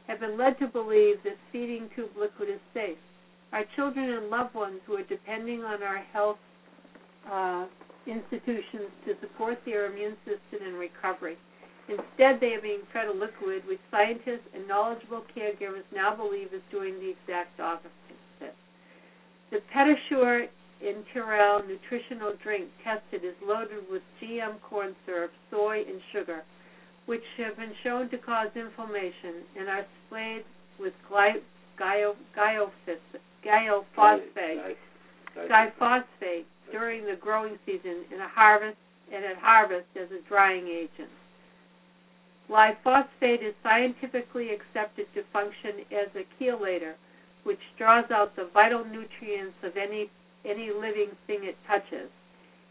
have 0.07 0.19
been 0.19 0.37
led 0.37 0.57
to 0.59 0.67
believe 0.67 1.17
that 1.23 1.37
feeding 1.51 1.89
tube 1.95 2.11
liquid 2.19 2.49
is 2.49 2.59
safe. 2.73 2.97
Our 3.53 3.63
children 3.75 4.09
and 4.09 4.29
loved 4.29 4.53
ones 4.53 4.81
who 4.85 4.95
are 4.95 5.03
depending 5.03 5.63
on 5.63 5.81
our 5.81 6.03
health 6.13 6.37
uh, 7.31 7.65
institutions 8.05 8.91
to 9.05 9.13
support 9.21 9.57
their 9.65 9.91
immune 9.91 10.17
system 10.25 10.65
and 10.65 10.77
recovery. 10.77 11.37
Instead, 11.87 12.41
they 12.41 12.53
are 12.57 12.61
being 12.61 12.81
fed 12.91 13.07
a 13.07 13.13
liquid 13.13 13.61
which 13.67 13.79
scientists 13.91 14.49
and 14.53 14.67
knowledgeable 14.67 15.23
caregivers 15.37 15.85
now 15.93 16.15
believe 16.15 16.53
is 16.53 16.61
doing 16.71 16.95
the 16.99 17.13
exact 17.13 17.59
opposite. 17.59 17.93
The 19.51 19.61
PediaSure 19.73 20.47
Enteral 20.83 21.65
nutritional 21.67 22.33
drink 22.43 22.69
tested 22.83 23.23
is 23.23 23.35
loaded 23.45 23.85
with 23.89 24.01
GM 24.21 24.59
corn 24.61 24.95
syrup, 25.05 25.31
soy, 25.49 25.83
and 25.87 26.01
sugar, 26.11 26.43
which 27.05 27.23
have 27.37 27.57
been 27.57 27.73
shown 27.83 28.09
to 28.09 28.17
cause 28.17 28.49
inflammation 28.55 29.43
and 29.57 29.69
are 29.69 29.85
sprayed 30.07 30.43
with 30.79 30.93
gly- 31.09 31.41
glyphosate 35.35 36.45
during 36.71 37.05
the 37.05 37.15
growing 37.19 37.57
season 37.65 38.05
and 38.11 38.21
a 38.21 38.27
harvest 38.27 38.77
and 39.13 39.23
at 39.23 39.37
harvest 39.37 39.87
as 39.95 40.09
a 40.11 40.27
drying 40.27 40.67
agent. 40.67 41.09
Glyphosate 42.49 43.43
is 43.43 43.53
scientifically 43.63 44.49
accepted 44.49 45.05
to 45.13 45.23
function 45.33 45.85
as 45.91 46.09
a 46.15 46.25
chelator, 46.41 46.93
which 47.43 47.59
draws 47.77 48.09
out 48.11 48.35
the 48.35 48.49
vital 48.53 48.83
nutrients 48.83 49.55
of 49.63 49.77
any 49.77 50.09
any 50.45 50.69
living 50.71 51.09
thing 51.25 51.39
it 51.43 51.57
touches. 51.67 52.09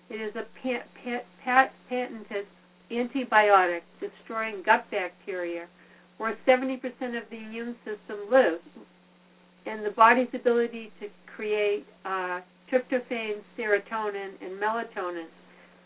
It 0.09 0.21
is 0.21 0.35
a 0.37 0.47
pat, 0.63 0.87
pat, 1.03 1.27
pat, 1.45 1.73
patented 1.89 2.47
antibiotic 2.97 3.83
destroying 4.01 4.63
gut 4.65 4.85
bacteria, 4.91 5.67
where 6.19 6.37
70% 6.47 6.77
of 7.17 7.29
the 7.31 7.37
immune 7.37 7.77
system 7.85 8.31
lives, 8.31 8.63
and 9.67 9.85
the 9.85 9.91
body's 9.91 10.29
ability 10.35 10.93
to 11.01 11.09
create 11.35 11.85
uh, 12.05 12.41
tryptophan, 12.71 13.41
serotonin, 13.59 14.33
and 14.41 14.61
melatonin, 14.61 15.27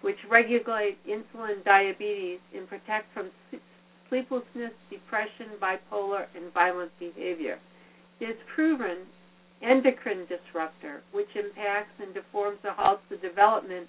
which 0.03 0.17
regulate 0.31 0.99
insulin, 1.07 1.65
diabetes, 1.65 2.39
and 2.55 2.69
protect 2.69 3.13
from 3.15 3.31
sleeplessness, 4.09 4.73
depression, 4.91 5.59
bipolar, 5.61 6.27
and 6.35 6.53
violent 6.53 6.91
behavior. 6.99 7.59
Is 8.21 8.37
proven 8.55 9.07
endocrine 9.63 10.27
disruptor, 10.27 11.03
which 11.13 11.29
impacts 11.37 11.95
and 12.01 12.15
deforms 12.15 12.59
or 12.65 12.73
halts 12.73 13.03
the 13.11 13.17
development 13.17 13.89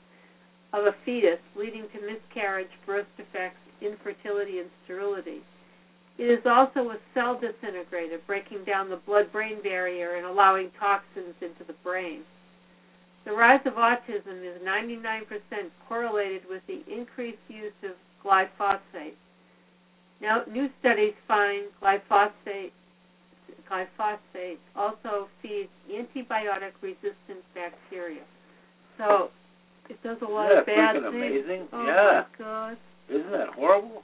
of 0.74 0.86
a 0.86 0.96
fetus, 1.06 1.40
leading 1.56 1.86
to 1.94 2.00
miscarriage, 2.06 2.70
birth 2.86 3.08
defects, 3.18 3.60
infertility, 3.82 4.60
and 4.60 4.70
sterility. 4.84 5.42
It 6.18 6.26
is 6.26 6.46
also 6.46 6.92
a 6.92 6.98
cell 7.14 7.40
disintegrator, 7.40 8.20
breaking 8.28 8.66
down 8.66 8.90
the 8.90 9.00
blood 9.06 9.32
brain 9.32 9.62
barrier 9.64 10.16
and 10.18 10.26
allowing 10.26 10.70
toxins 10.80 11.36
into 11.42 11.64
the 11.66 11.76
brain. 11.82 12.22
The 13.26 13.32
rise 13.32 13.62
of 13.66 13.74
autism 13.74 14.44
is 14.44 14.62
99% 14.62 15.26
correlated 15.88 16.42
with 16.50 16.62
the 16.68 16.84
increased 16.92 17.38
use 17.48 17.74
of 17.84 17.92
glyphosate. 18.24 19.16
Now, 20.22 20.42
new 20.52 20.68
studies 20.82 21.14
find 21.28 21.68
glyphosate 21.82 22.72
glyphosate 23.70 24.58
also 24.76 25.30
feeds 25.42 25.70
antibiotic 25.92 26.74
resistant 26.82 27.44
bacteria. 27.54 28.24
So 28.98 29.30
it 29.89 29.98
does 30.03 30.17
a 30.22 30.29
lot 30.29 30.51
Isn't 30.51 30.60
of 30.60 30.65
bad 30.65 30.96
that 30.96 31.12
things. 31.12 31.15
amazing? 31.15 31.67
Oh 31.74 31.86
yeah. 31.86 32.24
my 32.24 32.38
god. 32.38 32.77
Isn't 33.10 33.31
that 33.31 33.50
horrible? 33.58 34.03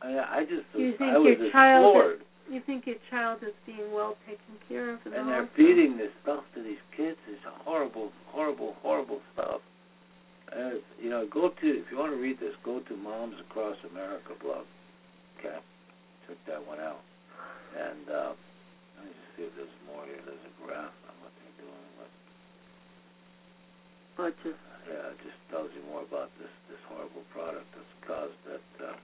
I, 0.00 0.40
I 0.40 0.40
just 0.48 0.64
You 0.74 0.96
think 0.96 1.10
I 1.12 1.18
was 1.18 1.36
your 1.38 1.50
child 1.52 1.82
floored. 1.92 2.20
You 2.48 2.62
think 2.64 2.86
your 2.86 2.96
child 3.10 3.42
is 3.44 3.52
being 3.66 3.92
well 3.92 4.16
taken 4.24 4.56
care 4.68 4.94
of 4.94 5.00
the 5.04 5.12
and 5.12 5.28
they're 5.28 5.48
feeding 5.54 5.98
this 5.98 6.08
stuff 6.22 6.44
to 6.54 6.62
these 6.62 6.80
kids. 6.96 7.18
It's 7.28 7.42
horrible, 7.64 8.10
horrible, 8.32 8.74
horrible 8.80 9.20
stuff. 9.34 9.60
As 10.48 10.80
you 10.96 11.10
know, 11.10 11.28
go 11.28 11.50
to 11.52 11.66
if 11.68 11.84
you 11.92 11.98
want 12.00 12.12
to 12.12 12.16
read 12.16 12.40
this, 12.40 12.56
go 12.64 12.80
to 12.80 12.96
Moms 12.96 13.36
Across 13.50 13.76
America 13.92 14.32
blog. 14.40 14.64
Okay, 15.38 15.60
check 16.26 16.38
that 16.48 16.64
one 16.66 16.80
out. 16.80 17.04
And 17.76 18.08
uh, 18.08 18.32
let 18.96 19.04
me 19.04 19.12
just 19.12 19.28
see 19.36 19.44
if 19.44 19.52
there's 19.52 19.76
more 19.84 20.08
here. 20.08 20.16
There's 20.24 20.40
a 20.40 20.54
graph 20.64 20.88
on 21.04 21.14
what 21.20 21.36
they're 21.36 21.58
doing. 21.60 21.84
But 22.00 22.08
But 24.16 24.32
just 24.40 24.56
yeah, 24.88 25.12
just 25.22 25.36
tells 25.52 25.70
you 25.76 25.82
more 25.86 26.02
about 26.02 26.32
this 26.40 26.50
this 26.72 26.80
horrible 26.88 27.24
product 27.32 27.68
that's 27.76 27.94
caused 28.08 28.38
that 28.48 28.68
uh, 28.80 28.96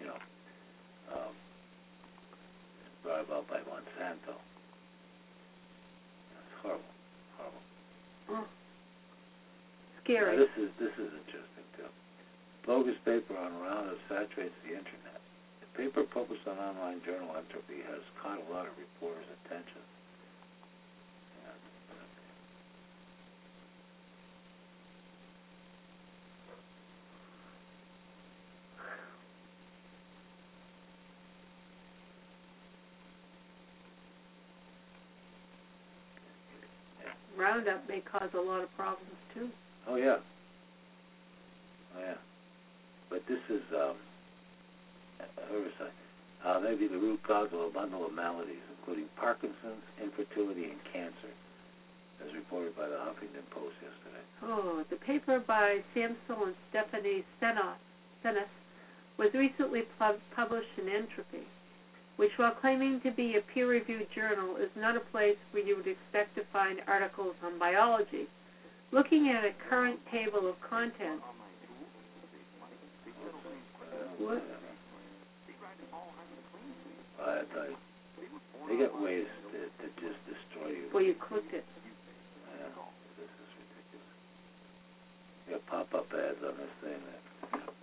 you 0.00 0.06
know 0.06 0.18
um, 1.10 1.34
brought 3.02 3.26
about 3.26 3.44
by 3.50 3.58
Monsanto. 3.66 4.38
It's 6.38 6.54
horrible, 6.62 6.94
horrible. 7.36 7.64
oh, 8.30 8.34
Now, 8.34 8.46
scary. 10.04 10.36
this 10.38 10.54
is 10.56 10.70
this 10.78 10.94
is 10.96 11.10
interesting 11.26 11.66
too. 11.76 11.90
Bogus 12.66 12.96
paper 13.04 13.36
on 13.36 13.58
Roundup 13.60 13.98
saturates 14.08 14.56
the 14.64 14.72
internet. 14.78 15.20
The 15.60 15.68
paper 15.76 16.04
published 16.06 16.46
on 16.46 16.56
online 16.58 17.02
journal 17.04 17.34
Entropy 17.36 17.82
has 17.90 18.00
caught 18.22 18.38
a 18.38 18.48
lot 18.52 18.64
of 18.70 18.72
reporters' 18.78 19.28
attention. 19.44 19.82
Roundup 37.54 37.88
may 37.88 38.00
cause 38.00 38.30
a 38.34 38.40
lot 38.40 38.62
of 38.62 38.74
problems 38.74 39.14
too. 39.32 39.48
Oh 39.86 39.94
yeah. 39.94 40.18
Oh 41.94 42.00
yeah. 42.00 42.18
But 43.10 43.22
this 43.28 43.38
is 43.48 43.62
um, 43.72 43.94
herbicide. 45.38 45.94
Uh, 46.44 46.60
maybe 46.60 46.88
the 46.88 46.98
root 46.98 47.22
cause 47.22 47.48
of 47.52 47.60
a 47.60 47.70
bundle 47.70 48.04
of 48.06 48.12
maladies, 48.12 48.60
including 48.78 49.06
Parkinson's, 49.16 49.86
infertility, 50.02 50.64
and 50.64 50.80
cancer, 50.92 51.32
as 52.26 52.34
reported 52.34 52.76
by 52.76 52.88
the 52.88 52.96
Huffington 52.96 53.46
Post 53.50 53.76
yesterday. 53.80 54.24
Oh, 54.42 54.84
the 54.90 54.96
paper 54.96 55.38
by 55.46 55.78
Samsel 55.94 56.46
and 56.46 56.54
Stephanie 56.70 57.24
Seneff 57.40 58.50
was 59.16 59.30
recently 59.32 59.82
pub- 59.98 60.20
published 60.34 60.74
in 60.76 60.88
Entropy, 60.88 61.46
which, 62.16 62.30
while 62.36 62.52
claiming 62.60 63.00
to 63.02 63.10
be 63.10 63.36
a 63.36 63.52
peer-reviewed 63.52 64.06
journal, 64.14 64.56
is 64.56 64.70
not 64.76 64.96
a 64.96 65.00
place 65.00 65.36
where 65.50 65.64
you 65.64 65.76
would 65.76 65.86
expect 65.86 66.34
to 66.36 66.42
find 66.52 66.80
articles 66.86 67.34
on 67.44 67.58
biology. 67.58 68.26
Looking 68.92 69.28
at 69.28 69.44
a 69.44 69.52
current 69.68 69.98
table 70.12 70.48
of 70.48 70.54
contents, 70.68 71.24
what? 74.18 74.42
I 77.20 77.42
they 78.68 78.76
get 78.76 78.92
ways 79.00 79.26
to, 79.52 79.58
to 79.58 79.86
just 80.00 80.18
destroy 80.24 80.70
you. 80.70 80.88
Well, 80.92 81.02
you 81.02 81.14
clicked 81.14 81.52
it. 81.52 81.64
Yeah, 81.64 82.68
this 83.18 83.28
is 83.28 83.50
ridiculous. 83.60 84.08
You 85.46 85.52
got 85.60 85.66
pop-up 85.68 86.08
ads 86.12 86.40
on 86.40 86.56
this 86.56 86.74
thing. 86.80 86.96
That, 86.96 87.23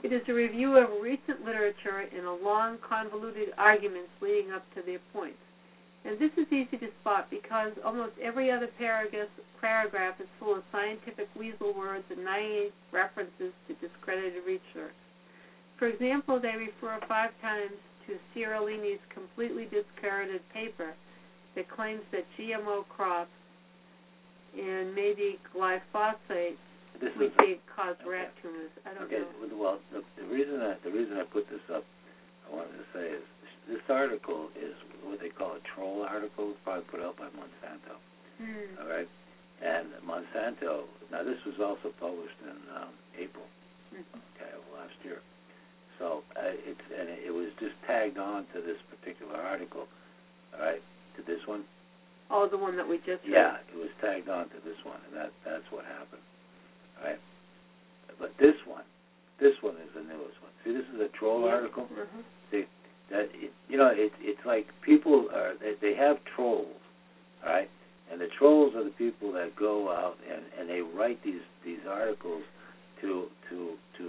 It 0.04 0.12
is 0.12 0.22
a 0.28 0.34
review 0.34 0.78
of 0.78 1.02
recent 1.02 1.46
literature 1.46 2.10
and 2.16 2.26
a 2.26 2.34
long, 2.44 2.78
convoluted 2.88 3.50
arguments 3.58 4.10
leading 4.22 4.52
up 4.52 4.66
to 4.76 4.82
their 4.82 5.00
points. 5.14 5.38
And 6.04 6.18
this 6.18 6.32
is 6.36 6.52
easy 6.52 6.78
to 6.78 6.90
spot 7.02 7.30
because 7.30 7.74
almost 7.86 8.14
every 8.22 8.50
other 8.50 8.68
paragraph, 8.78 9.30
paragraph 9.60 10.16
is 10.20 10.28
full 10.40 10.56
of 10.56 10.64
scientific 10.72 11.28
weasel 11.38 11.74
words 11.78 12.04
and 12.10 12.26
naive 12.26 12.72
references 12.92 13.54
to 13.68 13.74
discredited 13.78 14.42
research. 14.46 14.98
For 15.78 15.88
example, 15.88 16.40
they 16.42 16.56
refer 16.58 17.00
five 17.08 17.30
times 17.42 17.78
to 18.08 18.18
Seralini's 18.34 19.00
completely 19.14 19.66
discredited 19.66 20.42
paper 20.54 20.94
that 21.56 21.70
claims 21.70 22.02
that 22.12 22.26
GMO 22.38 22.88
crops 22.90 23.30
and 24.58 24.94
maybe 24.96 25.40
glyphosate 25.56 26.58
this 27.00 27.14
we 27.18 27.28
is 27.28 27.34
think 27.40 27.60
cause 27.72 27.96
rat 28.06 28.34
tumors. 28.42 28.70
I 28.86 28.94
don't 28.94 29.08
Okay, 29.08 29.24
know. 29.24 29.56
well, 29.58 29.80
the, 29.94 30.02
the 30.20 30.28
reason 30.28 30.60
I 30.62 30.76
the 30.84 30.92
reason 30.92 31.18
I 31.18 31.24
put 31.26 31.48
this 31.50 31.64
up, 31.74 31.86
I 32.46 32.54
wanted 32.56 32.76
to 32.78 32.86
say 32.94 33.06
is 33.16 33.24
this 33.70 33.82
article 33.90 34.50
is 34.58 34.74
what 35.06 35.20
they 35.22 35.30
call 35.30 35.56
a 35.58 35.64
troll 35.74 36.04
article, 36.04 36.54
probably 36.64 36.86
put 36.92 37.00
out 37.02 37.18
by 37.18 37.30
Monsanto. 37.34 37.96
Hmm. 38.42 38.82
All 38.82 38.90
right, 38.90 39.10
and 39.64 39.88
Monsanto. 40.06 40.90
Now 41.12 41.24
this 41.24 41.40
was 41.46 41.58
also 41.62 41.94
published 42.00 42.38
in 42.44 42.58
um, 42.76 42.94
April, 43.18 43.46
Mhm. 43.94 44.20
okay, 44.36 44.52
of 44.54 44.64
last 44.74 44.98
year. 45.06 45.22
So 46.00 46.24
uh, 46.38 46.54
it's 46.66 46.86
and 46.90 47.10
it 47.10 47.34
was 47.34 47.50
just 47.60 47.74
tagged 47.86 48.18
on 48.18 48.46
to 48.54 48.62
this 48.62 48.78
particular 48.90 49.38
article. 49.38 49.86
All 50.54 50.60
right, 50.66 50.82
to 51.18 51.22
this 51.24 51.40
one. 51.48 51.64
Oh, 52.32 52.48
the 52.48 52.58
one 52.58 52.78
that 52.78 52.88
we 52.88 52.98
just 53.04 53.22
Yeah, 53.28 53.60
read. 53.60 53.66
it 53.74 53.78
was 53.78 53.92
tagged 54.02 54.30
on 54.30 54.48
to 54.50 54.60
this 54.64 54.78
one, 54.86 55.00
and 55.10 55.14
that 55.18 55.32
that's 55.46 55.68
what 55.72 55.84
happened. 55.86 56.22
Right, 57.02 57.20
but 58.20 58.32
this 58.40 58.56
one, 58.66 58.84
This 59.40 59.58
one 59.62 59.74
is 59.82 59.90
the 59.96 60.02
newest 60.06 60.38
one. 60.46 60.52
See, 60.64 60.72
this 60.72 60.86
is 60.94 61.02
a 61.02 61.08
troll 61.18 61.42
Yeah. 61.48 61.56
article. 61.56 61.88
Mhm. 61.90 62.24
See, 62.52 62.66
that 63.10 63.34
it, 63.34 63.52
you 63.68 63.76
know, 63.78 63.88
it, 63.88 64.14
it's 64.22 64.46
like 64.46 64.68
people 64.82 65.30
are 65.34 65.56
they, 65.56 65.74
they 65.82 65.96
have 65.96 66.24
trolls, 66.36 66.78
right, 67.44 67.68
and 68.12 68.22
the 68.22 68.28
trolls 68.38 68.76
are 68.76 68.84
the 68.84 68.92
people 68.92 69.32
that 69.32 69.56
go 69.56 69.90
out 69.90 70.18
and 70.32 70.44
and 70.60 70.70
they 70.70 70.82
write 70.82 71.18
these 71.24 71.42
these 71.66 71.80
articles 71.90 72.44
to 73.02 73.32
to 73.50 73.78
to 73.98 74.06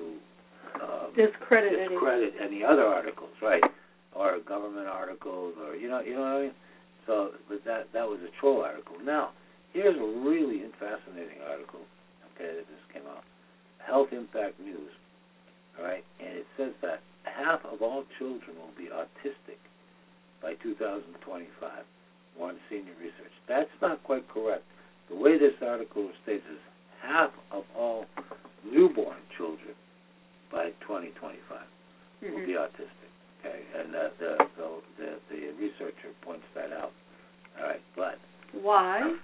um, 0.85 1.13
Discredit 1.17 1.73
anything. 1.73 1.89
discredit 1.97 2.35
any 2.39 2.63
other 2.63 2.85
articles, 2.85 3.33
right? 3.41 3.65
Or 4.15 4.39
government 4.41 4.87
articles, 4.87 5.55
or 5.65 5.77
you 5.77 5.89
know, 5.89 6.01
you 6.01 6.13
know 6.15 6.21
what 6.21 6.37
I 6.37 6.41
mean. 6.43 6.55
So, 7.07 7.33
but 7.49 7.65
that 7.65 7.91
that 7.95 8.07
was 8.07 8.21
a 8.21 8.29
troll 8.39 8.61
article. 8.63 8.97
Now, 9.03 9.33
here's 9.73 9.97
a 9.97 10.05
really 10.29 10.61
fascinating 10.79 11.41
article. 11.49 11.81
Okay, 12.35 12.49
that 12.57 12.67
just 12.69 12.87
came 12.93 13.07
out. 13.09 13.25
Health 13.85 14.09
Impact 14.13 14.59
News. 14.61 14.93
All 15.79 15.85
right, 15.85 16.05
and 16.21 16.37
it 16.39 16.47
says 16.57 16.73
that 16.83 17.01
half 17.25 17.61
of 17.65 17.81
all 17.83 18.05
children 18.19 18.57
will 18.57 18.75
be 18.77 18.89
autistic 18.93 19.59
by 20.43 20.55
2025. 20.63 21.85
One 22.37 22.57
senior 22.71 22.93
research. 23.01 23.33
That's 23.49 23.71
not 23.81 24.03
quite 24.05 24.27
correct. 24.29 24.65
The 25.11 25.17
way 25.17 25.39
this 25.39 25.53
article 25.61 26.09
states 26.23 26.45
is 26.51 26.59
half 27.03 27.31
of 27.51 27.65
all 27.77 28.07
newborn 28.65 29.19
children 29.37 29.75
by 30.51 30.71
2025 30.87 31.67
will 32.23 32.29
Mhm. 32.31 32.47
be 32.47 32.53
autistic. 32.53 33.11
Okay, 33.41 33.61
and 33.75 33.95
uh, 33.95 34.09
the, 34.19 34.37
the 34.57 34.83
the 34.99 35.21
the 35.31 35.53
researcher 35.59 36.13
points 36.23 36.47
that 36.55 36.73
out. 36.73 36.93
All 37.59 37.65
right, 37.67 37.83
but 37.97 38.19
Why? 38.53 39.17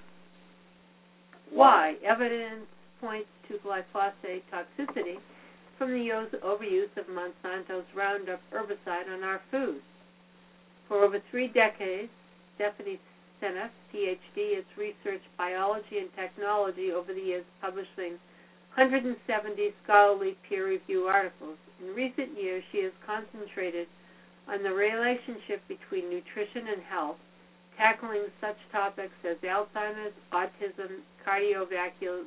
Why? 1.51 1.95
Evidence 2.05 2.67
points 3.01 3.29
to 3.49 3.59
glyphosate 3.65 4.43
toxicity 4.53 5.17
from 5.77 5.93
the 5.93 6.01
use, 6.01 6.33
overuse 6.45 6.95
of 6.97 7.07
Monsanto's 7.07 7.87
Roundup 7.95 8.41
herbicide 8.53 9.09
on 9.13 9.23
our 9.23 9.41
food. 9.51 9.81
For 10.89 11.05
over 11.05 11.19
three 11.31 11.49
decades, 11.49 12.11
Stephanie 12.57 12.99
Seneff, 13.41 13.71
PhD, 13.95 14.57
has 14.57 14.65
researched 14.77 15.29
biology 15.37 15.99
and 15.99 16.11
technology 16.17 16.91
over 16.91 17.15
the 17.15 17.21
years, 17.21 17.45
publishing 17.61 18.19
170 18.75 19.15
scholarly 19.85 20.37
peer-reviewed 20.49 21.07
articles. 21.07 21.57
In 21.81 21.95
recent 21.95 22.37
years, 22.37 22.65
she 22.73 22.83
has 22.83 22.93
concentrated 23.07 23.87
on 24.49 24.63
the 24.63 24.73
relationship 24.73 25.63
between 25.69 26.11
nutrition 26.11 26.67
and 26.75 26.83
health 26.83 27.19
tackling 27.79 28.27
such 28.41 28.59
topics 28.73 29.15
as 29.23 29.37
Alzheimer's, 29.39 30.13
autism, 30.35 30.99
cardiovascular, 31.25 32.27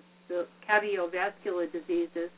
cardiovascular 0.68 1.72
diseases, 1.72 2.30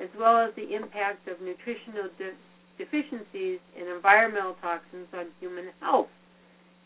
as 0.00 0.08
well 0.18 0.38
as 0.38 0.54
the 0.56 0.74
impact 0.74 1.28
of 1.28 1.40
nutritional 1.40 2.08
de- 2.18 2.36
deficiencies 2.78 3.58
and 3.78 3.88
environmental 3.88 4.54
toxins 4.60 5.08
on 5.14 5.26
human 5.40 5.66
health. 5.80 6.08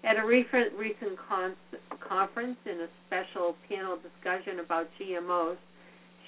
At 0.05 0.17
a 0.17 0.25
recent, 0.25 0.73
recent 0.79 1.19
con- 1.29 1.57
conference 2.01 2.57
in 2.65 2.81
a 2.81 2.89
special 3.07 3.55
panel 3.69 3.99
discussion 3.99 4.61
about 4.61 4.89
GMOs, 4.99 5.59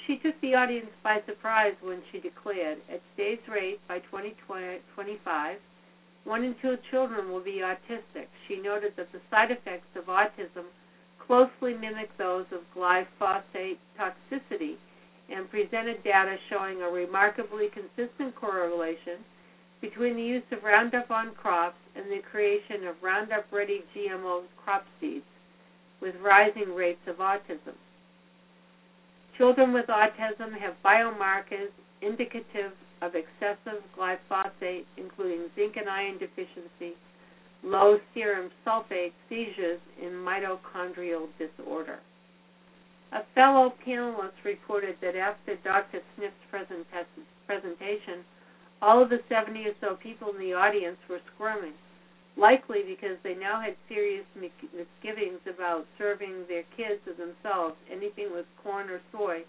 she 0.07 0.17
took 0.17 0.39
the 0.41 0.55
audience 0.55 0.91
by 1.03 1.23
surprise 1.27 1.75
when 1.81 2.03
she 2.11 2.19
declared, 2.19 2.79
at 2.91 3.01
today's 3.17 3.39
rate, 3.49 3.79
by 3.87 4.01
2025, 4.11 5.59
one 6.25 6.45
in 6.45 6.55
two 6.61 6.77
children 6.91 7.31
will 7.31 7.43
be 7.43 7.63
autistic. 7.63 8.27
She 8.47 8.61
noted 8.61 8.95
that 8.97 9.11
the 9.13 9.21
side 9.31 9.51
effects 9.51 9.89
of 9.97 10.05
autism 10.07 10.67
closely 11.27 11.75
mimic 11.75 12.17
those 12.19 12.47
of 12.53 12.61
glyphosate 12.77 13.79
toxicity 13.99 14.77
and 15.31 15.51
presented 15.51 16.03
data 16.05 16.37
showing 16.51 16.83
a 16.83 16.89
remarkably 16.89 17.69
consistent 17.73 18.35
correlation 18.35 19.25
between 19.81 20.17
the 20.17 20.23
use 20.23 20.45
of 20.53 20.63
Roundup 20.63 21.11
on 21.11 21.35
crops 21.35 21.77
and 21.97 22.07
the 22.07 22.21
creation 22.31 22.87
of 22.87 22.97
Roundup 23.03 23.51
Ready 23.53 23.83
GMO 23.95 24.43
crop 24.63 24.85
seeds 25.01 25.25
with 26.01 26.15
rising 26.23 26.75
rates 26.75 27.01
of 27.07 27.17
autism. 27.17 27.75
Children 29.39 29.73
with 29.73 29.87
autism 29.87 30.53
have 30.59 30.75
biomarkers 30.85 31.71
indicative 32.01 32.73
of 33.01 33.15
excessive 33.15 33.83
glyphosate, 33.99 34.85
including 34.97 35.49
zinc 35.57 35.77
and 35.77 35.89
iron 35.89 36.19
deficiency, 36.19 36.95
low 37.63 37.99
serum 38.15 38.51
sulfate, 38.67 39.13
seizures, 39.29 39.81
in 40.01 40.13
mitochondrial 40.13 41.29
disorder. 41.39 41.99
A 43.13 43.23
fellow 43.35 43.75
panelist 43.87 44.41
reported 44.45 44.97
that 45.03 45.17
after 45.17 45.57
Dr. 45.57 46.01
Seneff's 46.17 46.35
presentation, 47.47 48.25
all 48.81 49.03
of 49.03 49.11
the 49.11 49.21
70 49.29 49.67
or 49.67 49.75
so 49.81 49.97
people 50.03 50.31
in 50.31 50.39
the 50.39 50.55
audience 50.55 50.97
were 51.09 51.21
squirming, 51.35 51.75
likely 52.37 52.81
because 52.87 53.19
they 53.23 53.35
now 53.35 53.61
had 53.61 53.77
serious 53.89 54.25
misgivings 54.35 55.41
about 55.47 55.87
serving 55.99 56.45
their 56.49 56.65
kids 56.77 57.01
or 57.07 57.15
themselves 57.15 57.77
anything 57.91 58.33
with 58.33 58.47
corn 58.63 58.89
or 58.89 59.01
soy 59.13 59.45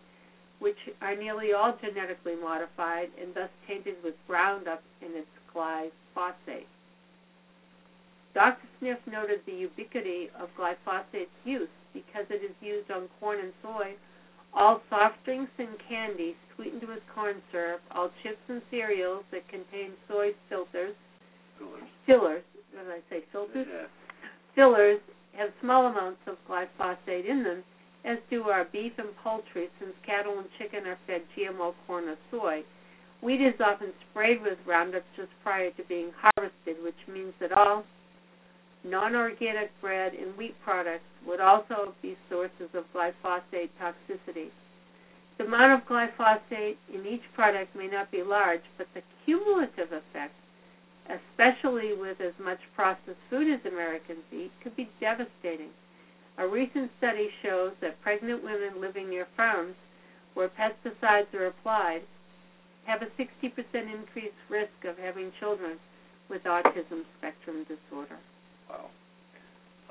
which 0.63 0.77
are 1.01 1.15
nearly 1.15 1.51
all 1.51 1.75
genetically 1.81 2.35
modified 2.41 3.09
and 3.21 3.35
thus 3.35 3.49
tainted 3.67 3.95
with 4.01 4.13
Roundup 4.29 4.81
and 5.01 5.11
its 5.13 5.27
glyphosate. 5.53 6.71
Dr. 8.33 8.67
Seneff 8.81 8.97
noted 9.05 9.41
the 9.45 9.53
ubiquity 9.53 10.29
of 10.39 10.49
glyphosate's 10.57 11.29
use 11.45 11.69
because 11.93 12.25
it 12.29 12.43
is 12.43 12.55
used 12.61 12.89
on 12.89 13.07
corn 13.19 13.39
and 13.39 13.53
soy, 13.61 13.93
all 14.53 14.81
soft 14.89 15.23
drinks 15.25 15.51
and 15.57 15.77
candy 15.87 16.35
sweetened 16.55 16.83
with 16.87 16.99
corn 17.13 17.35
syrup, 17.51 17.81
all 17.91 18.09
chips 18.21 18.41
and 18.49 18.61
cereals 18.69 19.23
that 19.31 19.47
contain 19.49 19.91
soy 20.07 20.29
filters, 20.49 20.95
fillers. 21.57 21.83
fillers, 22.05 22.43
did 22.71 22.89
I 22.89 22.99
say, 23.09 23.23
filters? 23.31 23.67
Yeah. 23.69 23.87
Fillers 24.55 24.99
have 25.37 25.49
small 25.61 25.87
amounts 25.87 26.21
of 26.27 26.37
glyphosate 26.49 27.29
in 27.29 27.43
them, 27.43 27.63
as 28.05 28.17
do 28.29 28.43
our 28.43 28.65
beef 28.65 28.93
and 28.97 29.15
poultry, 29.23 29.69
since 29.79 29.93
cattle 30.05 30.37
and 30.39 30.47
chicken 30.57 30.85
are 30.85 30.97
fed 31.07 31.21
GMO 31.37 31.73
corn 31.87 32.05
or 32.05 32.17
soy. 32.29 32.63
Wheat 33.21 33.41
is 33.41 33.59
often 33.63 33.93
sprayed 34.09 34.41
with 34.41 34.57
Roundup 34.67 35.03
just 35.15 35.29
prior 35.43 35.71
to 35.71 35.83
being 35.87 36.11
harvested, 36.17 36.83
which 36.83 36.99
means 37.07 37.33
that 37.39 37.53
all 37.53 37.85
non 38.83 39.15
organic 39.15 39.69
bread 39.81 40.13
and 40.13 40.35
wheat 40.37 40.55
products 40.63 41.05
would 41.25 41.39
also 41.39 41.93
be 42.01 42.17
sources 42.29 42.69
of 42.73 42.83
glyphosate 42.93 43.69
toxicity. 43.79 44.49
The 45.37 45.45
amount 45.45 45.81
of 45.81 45.87
glyphosate 45.87 46.77
in 46.93 47.05
each 47.07 47.23
product 47.33 47.75
may 47.75 47.87
not 47.87 48.11
be 48.11 48.23
large, 48.23 48.61
but 48.77 48.87
the 48.93 49.01
cumulative 49.25 49.91
effect, 49.91 50.35
especially 51.09 51.93
with 51.93 52.21
as 52.21 52.33
much 52.43 52.59
processed 52.75 53.17
food 53.29 53.47
as 53.51 53.65
Americans 53.65 54.23
eat, 54.31 54.51
could 54.61 54.75
be 54.75 54.89
devastating. 54.99 55.71
A 56.37 56.47
recent 56.47 56.91
study 56.97 57.29
shows 57.41 57.73
that 57.81 58.01
pregnant 58.01 58.43
women 58.43 58.81
living 58.81 59.09
near 59.09 59.27
farms 59.37 59.75
where 60.33 60.49
pesticides 60.49 61.33
are 61.33 61.47
applied 61.47 62.01
have 62.85 63.01
a 63.01 63.07
60% 63.21 63.53
increased 63.73 64.33
risk 64.49 64.83
of 64.85 64.97
having 64.97 65.31
children 65.39 65.77
with 66.29 66.43
autism 66.43 67.03
spectrum 67.17 67.65
disorder. 67.65 68.17
Wow. 68.69 68.89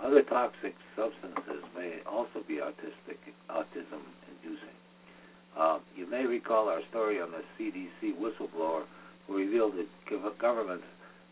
Other 0.02 0.22
toxic 0.22 0.74
substances 0.96 1.62
may 1.76 2.00
also 2.06 2.42
be 2.46 2.56
autistic, 2.56 3.18
autism 3.50 4.02
inducing. 4.28 4.76
Uh, 5.56 5.78
you 5.96 6.08
may 6.08 6.24
recall 6.26 6.68
our 6.68 6.80
story 6.90 7.20
on 7.20 7.30
the 7.30 7.42
CDC 7.58 8.16
whistleblower 8.18 8.84
who 9.26 9.36
revealed 9.36 9.74
the 9.76 9.86
government's 10.40 10.84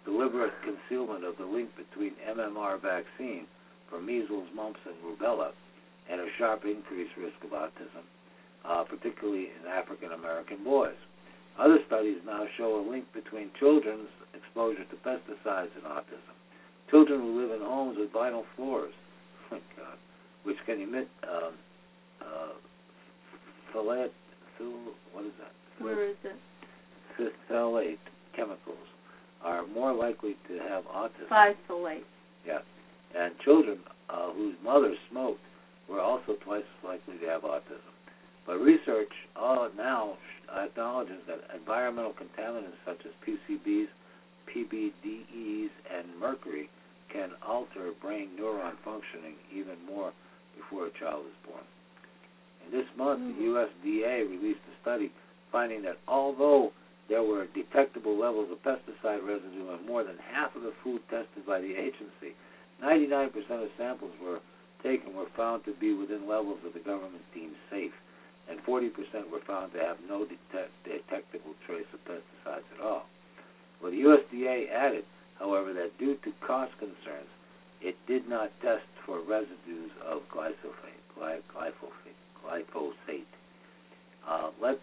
deliberate 0.05 0.53
concealment 0.63 1.25
of 1.25 1.37
the 1.37 1.45
link 1.45 1.71
between 1.77 2.13
MMR 2.29 2.81
vaccine 2.81 3.47
for 3.89 4.01
measles, 4.01 4.47
mumps, 4.55 4.81
and 4.87 4.97
rubella 5.05 5.51
and 6.11 6.21
a 6.21 6.27
sharp 6.39 6.65
increased 6.65 7.17
risk 7.17 7.37
of 7.45 7.51
autism, 7.51 8.03
uh, 8.65 8.85
particularly 8.85 9.49
in 9.61 9.69
African 9.69 10.13
American 10.13 10.63
boys. 10.65 10.99
Other 11.59 11.79
studies 11.87 12.19
now 12.25 12.47
show 12.57 12.81
a 12.81 12.85
link 12.89 13.05
between 13.13 13.51
children's 13.59 14.09
exposure 14.35 14.85
to 14.85 14.97
pesticides 14.97 15.75
and 15.77 15.85
autism. 15.85 16.40
Children 16.91 17.21
who 17.21 17.41
live 17.41 17.53
in 17.53 17.61
homes 17.61 17.97
with 17.99 18.13
vinyl 18.13 18.43
floors, 18.57 18.93
God, 19.51 19.61
which 20.43 20.57
can 20.67 20.81
emit 20.81 21.09
um, 21.23 21.53
uh, 22.21 22.53
phthalate, 23.73 24.11
what 25.13 25.25
is 25.25 25.33
that? 25.39 25.85
Where 25.85 26.11
is 26.11 26.17
it? 26.25 27.33
Phthalate 27.49 27.99
chemicals 28.35 28.77
are 29.43 29.67
more 29.67 29.93
likely 29.95 30.37
to 30.49 30.59
have 30.69 30.85
autism. 30.85 31.31
Bisolate. 31.31 32.03
Yeah. 32.47 32.59
And 33.17 33.35
children 33.45 33.79
uh, 34.09 34.33
whose 34.33 34.55
mothers 34.63 34.97
smoked 35.11 35.41
were 35.89 36.01
also 36.01 36.35
twice 36.45 36.63
as 36.63 36.85
likely 36.85 37.19
to 37.19 37.27
have 37.27 37.43
autism. 37.43 37.91
But 38.47 38.59
research 38.59 39.13
uh, 39.37 39.69
now 39.77 40.15
acknowledges 40.53 41.19
that 41.29 41.39
environmental 41.57 42.13
contaminants 42.13 42.79
such 42.85 42.99
as 43.07 43.13
PCBs, 43.27 43.87
PBDEs, 44.55 45.71
and 45.97 46.19
mercury 46.19 46.69
can 47.13 47.31
alter 47.47 47.93
brain 48.01 48.31
neuron 48.39 48.77
functioning 48.85 49.35
even 49.53 49.77
more 49.87 50.13
before 50.57 50.87
a 50.87 50.91
child 50.99 51.27
is 51.27 51.51
born. 51.51 51.65
And 52.65 52.73
this 52.73 52.87
month, 52.97 53.21
Mhm. 53.21 53.37
the 53.37 53.45
USDA 53.45 54.29
released 54.29 54.61
a 54.73 54.81
study 54.83 55.11
finding 55.51 55.83
that 55.83 55.99
although 56.07 56.73
there 57.11 57.23
were 57.25 57.47
detectable 57.47 58.17
levels 58.17 58.49
of 58.53 58.63
pesticide 58.63 59.27
residue 59.27 59.75
in 59.75 59.85
more 59.85 60.05
than 60.05 60.17
half 60.33 60.55
of 60.55 60.63
the 60.63 60.71
food 60.85 61.03
tested 61.11 61.45
by 61.45 61.61
the 61.61 61.75
agency. 61.75 62.39
99% 62.81 63.65
of 63.65 63.71
samples 63.77 64.13
were 64.23 64.39
taken 64.83 65.13
were 65.15 65.29
found 65.37 65.65
to 65.65 65.73
be 65.73 65.93
within 65.93 66.29
levels 66.29 66.59
that 66.63 66.73
the 66.73 66.79
government 66.79 67.25
deemed 67.35 67.57
safe, 67.69 67.93
and 68.49 68.63
40% 68.63 69.29
were 69.29 69.41
found 69.41 69.73
to 69.73 69.81
have 69.81 69.99
no 70.09 70.25
detect- 70.25 70.71
detectable 70.85 71.55
trace 71.67 71.87
of 71.93 72.05
pesticides 72.05 72.63
at 72.79 72.81
all. 72.81 73.07
Well, 73.83 73.91
the 73.91 73.99
USDA 73.99 74.71
added, 74.71 75.05
however, 75.41 75.73
that 75.73 75.99
due 75.99 76.15
to 76.23 76.33
cost 76.47 76.71
concerns, 76.79 77.29
it 77.81 77.97
did 78.07 78.29
not 78.29 78.53
test 78.63 78.85
for 79.05 79.19
residues 79.21 79.91
of 80.07 80.23
glyphosate. 80.31 81.01
Uh, 84.29 84.51
let's 84.63 84.79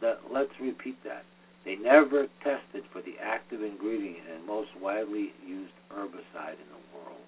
that, 0.00 0.20
let's 0.32 0.52
repeat 0.60 0.96
that. 1.04 1.24
They 1.64 1.76
never 1.76 2.26
tested 2.42 2.84
for 2.92 3.02
the 3.02 3.16
active 3.20 3.62
ingredient 3.62 4.26
in 4.34 4.46
most 4.46 4.70
widely 4.80 5.32
used 5.46 5.72
herbicide 5.92 6.56
in 6.56 6.68
the 6.72 6.96
world. 6.96 7.20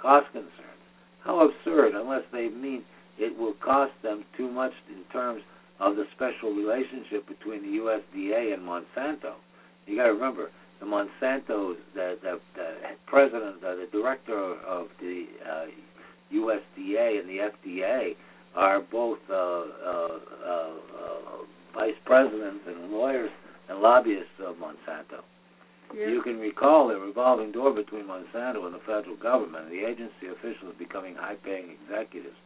Cost 0.00 0.32
concerns. 0.32 0.80
How 1.22 1.46
absurd, 1.46 1.94
unless 1.94 2.24
they 2.32 2.48
mean 2.48 2.84
it 3.18 3.36
will 3.36 3.52
cost 3.62 3.92
them 4.02 4.24
too 4.36 4.50
much 4.50 4.72
in 4.88 5.04
terms 5.12 5.42
of 5.78 5.96
the 5.96 6.06
special 6.16 6.54
relationship 6.54 7.28
between 7.28 7.62
the 7.62 7.78
USDA 7.78 8.54
and 8.54 8.62
Monsanto. 8.62 9.34
You 9.86 9.96
got 9.96 10.06
to 10.06 10.12
remember, 10.12 10.50
the 10.80 10.86
Monsanto, 10.86 11.74
the, 11.94 12.18
the, 12.22 12.40
the 12.54 12.74
president, 13.06 13.60
the, 13.60 13.86
the 13.86 13.98
director 13.98 14.54
of 14.66 14.88
the 15.00 15.26
uh, 15.46 15.66
USDA 16.32 17.20
and 17.20 17.28
the 17.28 17.50
FDA 17.52 18.16
are 18.54 18.80
both 18.80 19.18
uh, 19.30 19.34
uh, 19.34 20.08
uh, 20.46 20.70
vice 21.74 21.94
presidents 22.04 22.64
and 22.66 22.90
lawyers 22.90 23.30
and 23.68 23.80
lobbyists 23.80 24.40
of 24.44 24.56
Monsanto. 24.56 25.22
Yeah. 25.94 26.08
You 26.08 26.22
can 26.22 26.38
recall 26.38 26.88
the 26.88 26.96
revolving 26.96 27.52
door 27.52 27.72
between 27.72 28.04
Monsanto 28.04 28.64
and 28.66 28.74
the 28.74 28.80
federal 28.86 29.16
government, 29.16 29.66
and 29.66 29.72
the 29.72 29.86
agency 29.86 30.28
officials 30.32 30.74
becoming 30.78 31.14
high-paying 31.16 31.76
executives, 31.82 32.36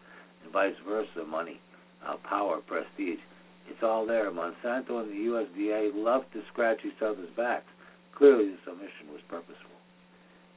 and 0.43 0.53
vice 0.53 0.75
versa, 0.87 1.25
money, 1.29 1.61
uh, 2.07 2.17
power, 2.29 2.61
prestige. 2.67 3.21
It's 3.69 3.83
all 3.83 4.07
there. 4.07 4.31
Monsanto 4.31 5.01
and 5.01 5.11
the 5.11 5.31
USDA 5.31 5.91
love 5.95 6.23
to 6.33 6.43
scratch 6.53 6.81
each 6.85 7.03
other's 7.03 7.31
backs. 7.37 7.69
Clearly, 8.17 8.51
the 8.51 8.59
submission 8.65 9.11
was 9.11 9.21
purposeful. 9.29 9.75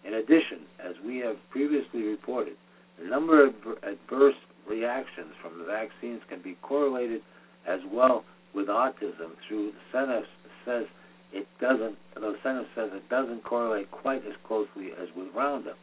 In 0.05 0.13
addition, 0.13 0.65
as 0.79 0.95
we 1.05 1.17
have 1.19 1.35
previously 1.49 2.03
reported, 2.03 2.55
the 2.99 3.09
number 3.09 3.45
of 3.45 3.53
adverse 3.83 4.35
reactions 4.67 5.33
from 5.41 5.59
the 5.59 5.65
vaccines 5.65 6.21
can 6.29 6.41
be 6.41 6.57
correlated 6.61 7.21
as 7.67 7.79
well 7.91 8.23
with 8.53 8.67
autism 8.67 9.35
through 9.47 9.71
Seneff 9.93 10.23
says 10.65 10.85
it 11.33 11.47
doesn't, 11.59 11.97
though 12.15 12.35
Seneff 12.43 12.65
says 12.75 12.89
it 12.93 13.09
doesn't 13.09 13.43
correlate 13.43 13.91
quite 13.91 14.25
as 14.25 14.33
closely 14.47 14.91
as 15.01 15.09
with 15.15 15.27
Roundup. 15.35 15.77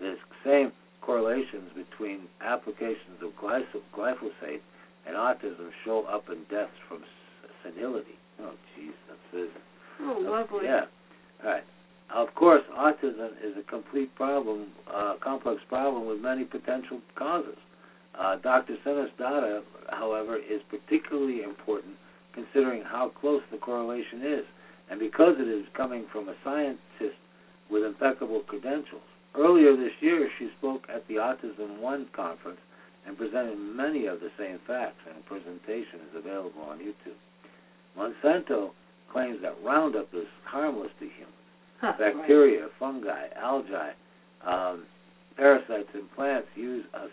The 0.00 0.16
same 0.44 0.72
correlations 1.00 1.70
between 1.74 2.28
applications 2.40 3.22
of 3.22 3.30
glyphosate 3.40 4.60
and 5.06 5.16
autism 5.16 5.70
show 5.84 6.04
up 6.04 6.28
in 6.28 6.44
deaths 6.50 6.72
from 6.88 7.02
senility. 7.62 8.18
Oh, 8.40 8.52
jeez, 8.76 8.92
that's 9.08 9.20
it. 9.32 9.50
Oh, 10.00 10.18
lovely. 10.20 10.66
Yeah. 10.66 10.86
Right. 11.44 11.64
Of 12.14 12.34
course, 12.34 12.62
autism 12.76 13.30
is 13.42 13.56
a 13.56 13.62
complete 13.70 14.14
problem, 14.16 14.68
uh, 14.92 15.14
complex 15.22 15.60
problem 15.68 16.06
with 16.06 16.20
many 16.20 16.44
potential 16.44 17.00
causes. 17.14 17.56
Uh, 18.18 18.36
Dr. 18.36 18.76
Seneff's 18.84 19.16
data, 19.16 19.62
however, 19.90 20.36
is 20.36 20.60
particularly 20.68 21.42
important 21.42 21.94
considering 22.34 22.82
how 22.82 23.12
close 23.20 23.42
the 23.50 23.58
correlation 23.58 24.22
is, 24.22 24.44
and 24.90 24.98
because 24.98 25.36
it 25.38 25.48
is 25.48 25.64
coming 25.76 26.06
from 26.12 26.28
a 26.28 26.34
scientist 26.44 27.18
with 27.70 27.84
impeccable 27.84 28.40
credentials. 28.40 29.06
Earlier 29.36 29.76
this 29.76 29.92
year, 30.00 30.28
she 30.38 30.50
spoke 30.58 30.86
at 30.92 31.06
the 31.06 31.14
Autism 31.14 31.78
One 31.78 32.08
conference 32.14 32.58
and 33.06 33.16
presented 33.16 33.56
many 33.56 34.06
of 34.06 34.20
the 34.20 34.30
same 34.36 34.58
facts, 34.66 35.00
and 35.06 35.18
the 35.18 35.28
presentation 35.28 36.00
is 36.10 36.16
available 36.16 36.62
on 36.62 36.78
YouTube. 36.80 37.18
Monsanto 37.96 38.70
claims 39.12 39.38
that 39.42 39.54
Roundup 39.64 40.08
is 40.14 40.26
harmless 40.44 40.90
to 40.98 41.04
humans. 41.06 41.34
Huh, 41.80 41.92
Bacteria, 41.98 42.66
fungi, 42.78 43.28
algae, 43.40 43.94
um, 44.46 44.84
parasites 45.36 45.88
and 45.94 46.10
plants 46.14 46.48
use 46.54 46.84
a 46.94 47.06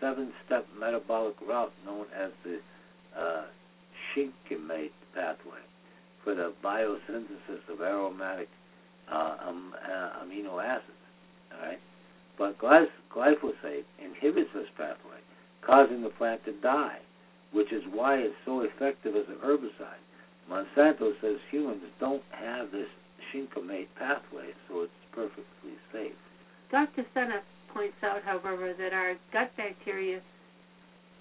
seven-step 0.00 0.66
metabolic 0.78 1.34
route 1.46 1.72
known 1.84 2.06
as 2.18 2.30
the 2.44 2.58
uh, 3.18 3.44
shikimate 4.14 4.92
pathway 5.14 5.60
for 6.22 6.34
the 6.34 6.52
biosynthesis 6.64 7.60
of 7.70 7.80
aromatic 7.80 8.48
uh, 9.12 9.36
um, 9.46 9.74
uh, 9.84 10.24
amino 10.24 10.62
acids. 10.64 10.90
All 11.52 11.68
right, 11.68 11.78
but 12.38 12.58
glyphosate 12.58 13.84
inhibits 14.02 14.50
this 14.54 14.66
pathway, 14.76 15.20
causing 15.64 16.02
the 16.02 16.08
plant 16.10 16.44
to 16.46 16.52
die, 16.60 16.98
which 17.52 17.72
is 17.72 17.82
why 17.92 18.16
it's 18.16 18.34
so 18.44 18.62
effective 18.62 19.14
as 19.14 19.26
an 19.28 19.36
herbicide. 19.44 20.00
Monsanto 20.50 21.12
says 21.20 21.36
humans 21.50 21.82
don't 22.00 22.22
have 22.30 22.70
this 22.70 22.88
shikimate 23.32 23.88
pathway, 23.96 24.50
so 24.68 24.82
it's 24.82 24.92
perfectly 25.12 25.76
safe. 25.92 26.12
Dr. 26.70 27.04
Seneff 27.14 27.42
points 27.72 27.96
out, 28.02 28.22
however, 28.24 28.74
that 28.78 28.92
our 28.92 29.14
gut 29.32 29.50
bacteria 29.56 30.20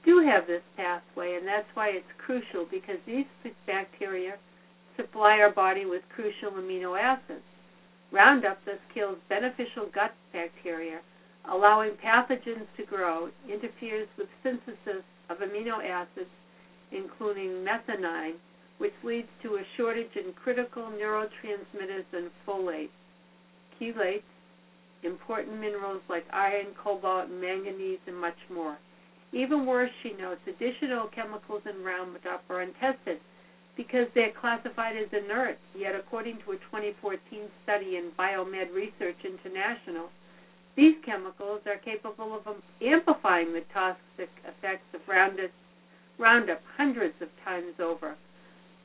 do 0.06 0.20
have 0.20 0.48
this 0.48 0.62
pathway, 0.76 1.36
and 1.36 1.48
that's 1.48 1.68
why 1.74 1.90
it's 1.90 2.06
crucial 2.18 2.66
because 2.70 2.98
these 3.08 3.26
bacteria 3.66 4.38
supply 4.98 5.40
our 5.40 5.52
body 5.52 5.86
with 5.86 6.02
crucial 6.14 6.52
amino 6.52 7.00
acids. 7.00 7.44
Roundup 8.12 8.64
thus 8.66 8.78
kills 8.94 9.18
beneficial 9.30 9.90
gut 9.94 10.14
bacteria, 10.34 11.00
allowing 11.50 11.92
pathogens 12.04 12.68
to 12.78 12.86
grow, 12.86 13.30
interferes 13.52 14.08
with 14.18 14.28
synthesis 14.44 15.04
of 15.30 15.38
amino 15.38 15.84
acids, 15.84 16.30
including 16.92 17.66
methionine, 17.66 18.36
which 18.78 18.94
leads 19.04 19.28
to 19.42 19.56
a 19.56 19.64
shortage 19.78 20.16
in 20.16 20.34
critical 20.34 20.84
neurotransmitters 20.84 22.06
and 22.14 22.30
folate, 22.48 22.90
chelates, 23.80 24.24
important 25.04 25.60
minerals 25.60 26.02
like 26.10 26.26
iron, 26.32 26.68
cobalt, 26.82 27.30
manganese, 27.30 28.00
and 28.08 28.18
much 28.18 28.38
more. 28.54 28.78
Even 29.32 29.66
worse, 29.66 29.92
she 30.02 30.14
notes, 30.14 30.42
additional 30.48 31.08
chemicals 31.08 31.64
in 31.66 31.84
Roundup 31.84 32.44
are 32.50 32.62
untested 32.62 33.20
because 33.76 34.08
they're 34.14 34.32
classified 34.40 34.96
as 34.96 35.10
inert. 35.12 35.58
Yet, 35.76 35.96
according 35.96 36.38
to 36.46 36.52
a 36.52 36.58
2014 36.70 37.20
study 37.64 37.98
in 37.98 38.12
Biomed 38.18 38.72
Research 38.74 39.18
International, 39.26 40.10
these 40.76 40.96
chemicals 41.06 41.62
are 41.66 41.78
capable 41.78 42.42
of 42.46 42.56
amplifying 42.82 43.54
the 43.54 43.64
toxic 43.74 44.30
effects 44.46 44.86
of 44.94 45.02
Roundup, 45.08 45.52
Roundup 46.20 46.62
hundreds 46.78 47.16
of 47.22 47.30
times 47.44 47.74
over. 47.80 48.16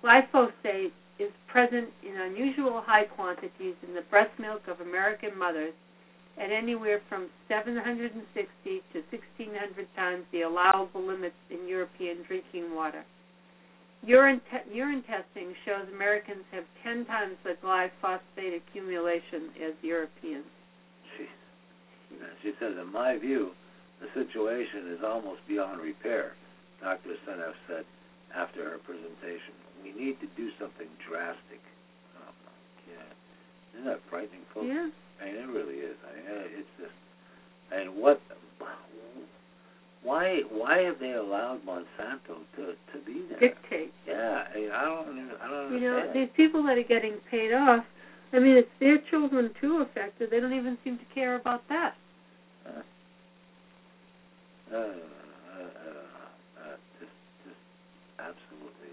Glyphosate 0.03 0.93
is 1.19 1.33
present 1.49 1.89
in 2.07 2.15
unusual 2.21 2.83
high 2.85 3.05
quantities 3.05 3.75
in 3.87 3.95
the 3.95 4.03
breast 4.11 4.31
milk 4.39 4.63
of 4.69 4.81
American 4.81 5.37
mothers 5.37 5.75
at 6.39 6.53
anywhere 6.53 7.01
from 7.09 7.29
760 7.49 8.23
to 8.93 8.99
1600 9.11 9.87
times 9.97 10.25
the 10.31 10.43
allowable 10.43 11.05
limits 11.05 11.35
in 11.51 11.67
European 11.67 12.23
drinking 12.27 12.75
water. 12.75 13.05
Urine, 14.07 14.41
te- 14.47 14.71
urine 14.73 15.03
testing 15.03 15.53
shows 15.67 15.91
Americans 15.93 16.45
have 16.53 16.63
10 16.85 17.05
times 17.07 17.35
the 17.43 17.59
glyphosate 17.59 18.55
accumulation 18.55 19.51
as 19.59 19.75
Europeans. 19.83 20.47
She, 22.43 22.53
says, 22.61 22.75
in 22.81 22.93
my 22.93 23.19
view, 23.19 23.51
the 24.01 24.07
situation 24.15 24.95
is 24.95 25.01
almost 25.05 25.41
beyond 25.49 25.81
repair, 25.81 26.35
Dr. 26.81 27.19
Seneff 27.27 27.59
said 27.67 27.85
after 28.35 28.71
her 28.71 28.79
presentation. 28.79 29.59
We 29.89 30.05
need 30.05 30.21
to 30.21 30.29
do 30.37 30.51
something 30.61 30.89
drastic. 31.09 31.61
Oh, 32.21 32.33
my 32.45 32.53
God. 32.93 33.13
Isn't 33.75 33.87
that 33.87 34.01
frightening, 34.11 34.45
folks? 34.53 34.67
Yeah. 34.69 34.89
I 35.21 35.25
mean, 35.27 35.37
it 35.37 35.49
really 35.49 35.81
is. 35.81 35.97
I 36.05 36.15
mean, 36.15 36.25
it's 36.59 36.69
just, 36.79 36.93
and 37.73 37.97
what, 37.97 38.21
why, 40.03 40.41
why 40.51 40.79
have 40.79 41.01
they 41.01 41.13
allowed 41.13 41.61
Monsanto 41.67 42.41
to 42.57 42.75
to 42.93 43.05
be 43.05 43.25
there? 43.29 43.41
Dictate. 43.41 43.93
Yeah, 44.07 44.45
I, 44.53 44.57
mean, 44.57 44.71
I 44.71 44.85
don't, 44.85 45.31
I 45.43 45.49
don't 45.51 45.73
know. 45.73 45.77
You 45.77 45.91
know, 45.91 46.11
these 46.15 46.29
people 46.37 46.63
that 46.65 46.79
are 46.79 46.83
getting 46.83 47.17
paid 47.31 47.53
off, 47.53 47.85
I 48.33 48.39
mean, 48.39 48.57
it's 48.57 48.71
their 48.79 48.99
children 49.11 49.51
too 49.61 49.85
affected. 49.89 50.31
They 50.31 50.41
don't 50.41 50.55
even 50.55 50.79
seem 50.85 50.99
to 50.99 51.05
care 51.15 51.37
about 51.37 51.63
that. 51.69 51.95
Uh, 52.67 52.81
uh, 54.75 54.93
just, 57.01 57.13
just 57.45 57.57
absolutely 58.19 58.93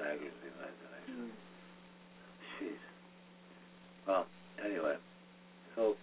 staggers 0.00 0.32
the 0.40 0.48
imagination. 0.56 1.36
Jeez. 2.56 2.80
Well, 4.08 4.26
anyway, 4.64 4.96
so 5.76 5.94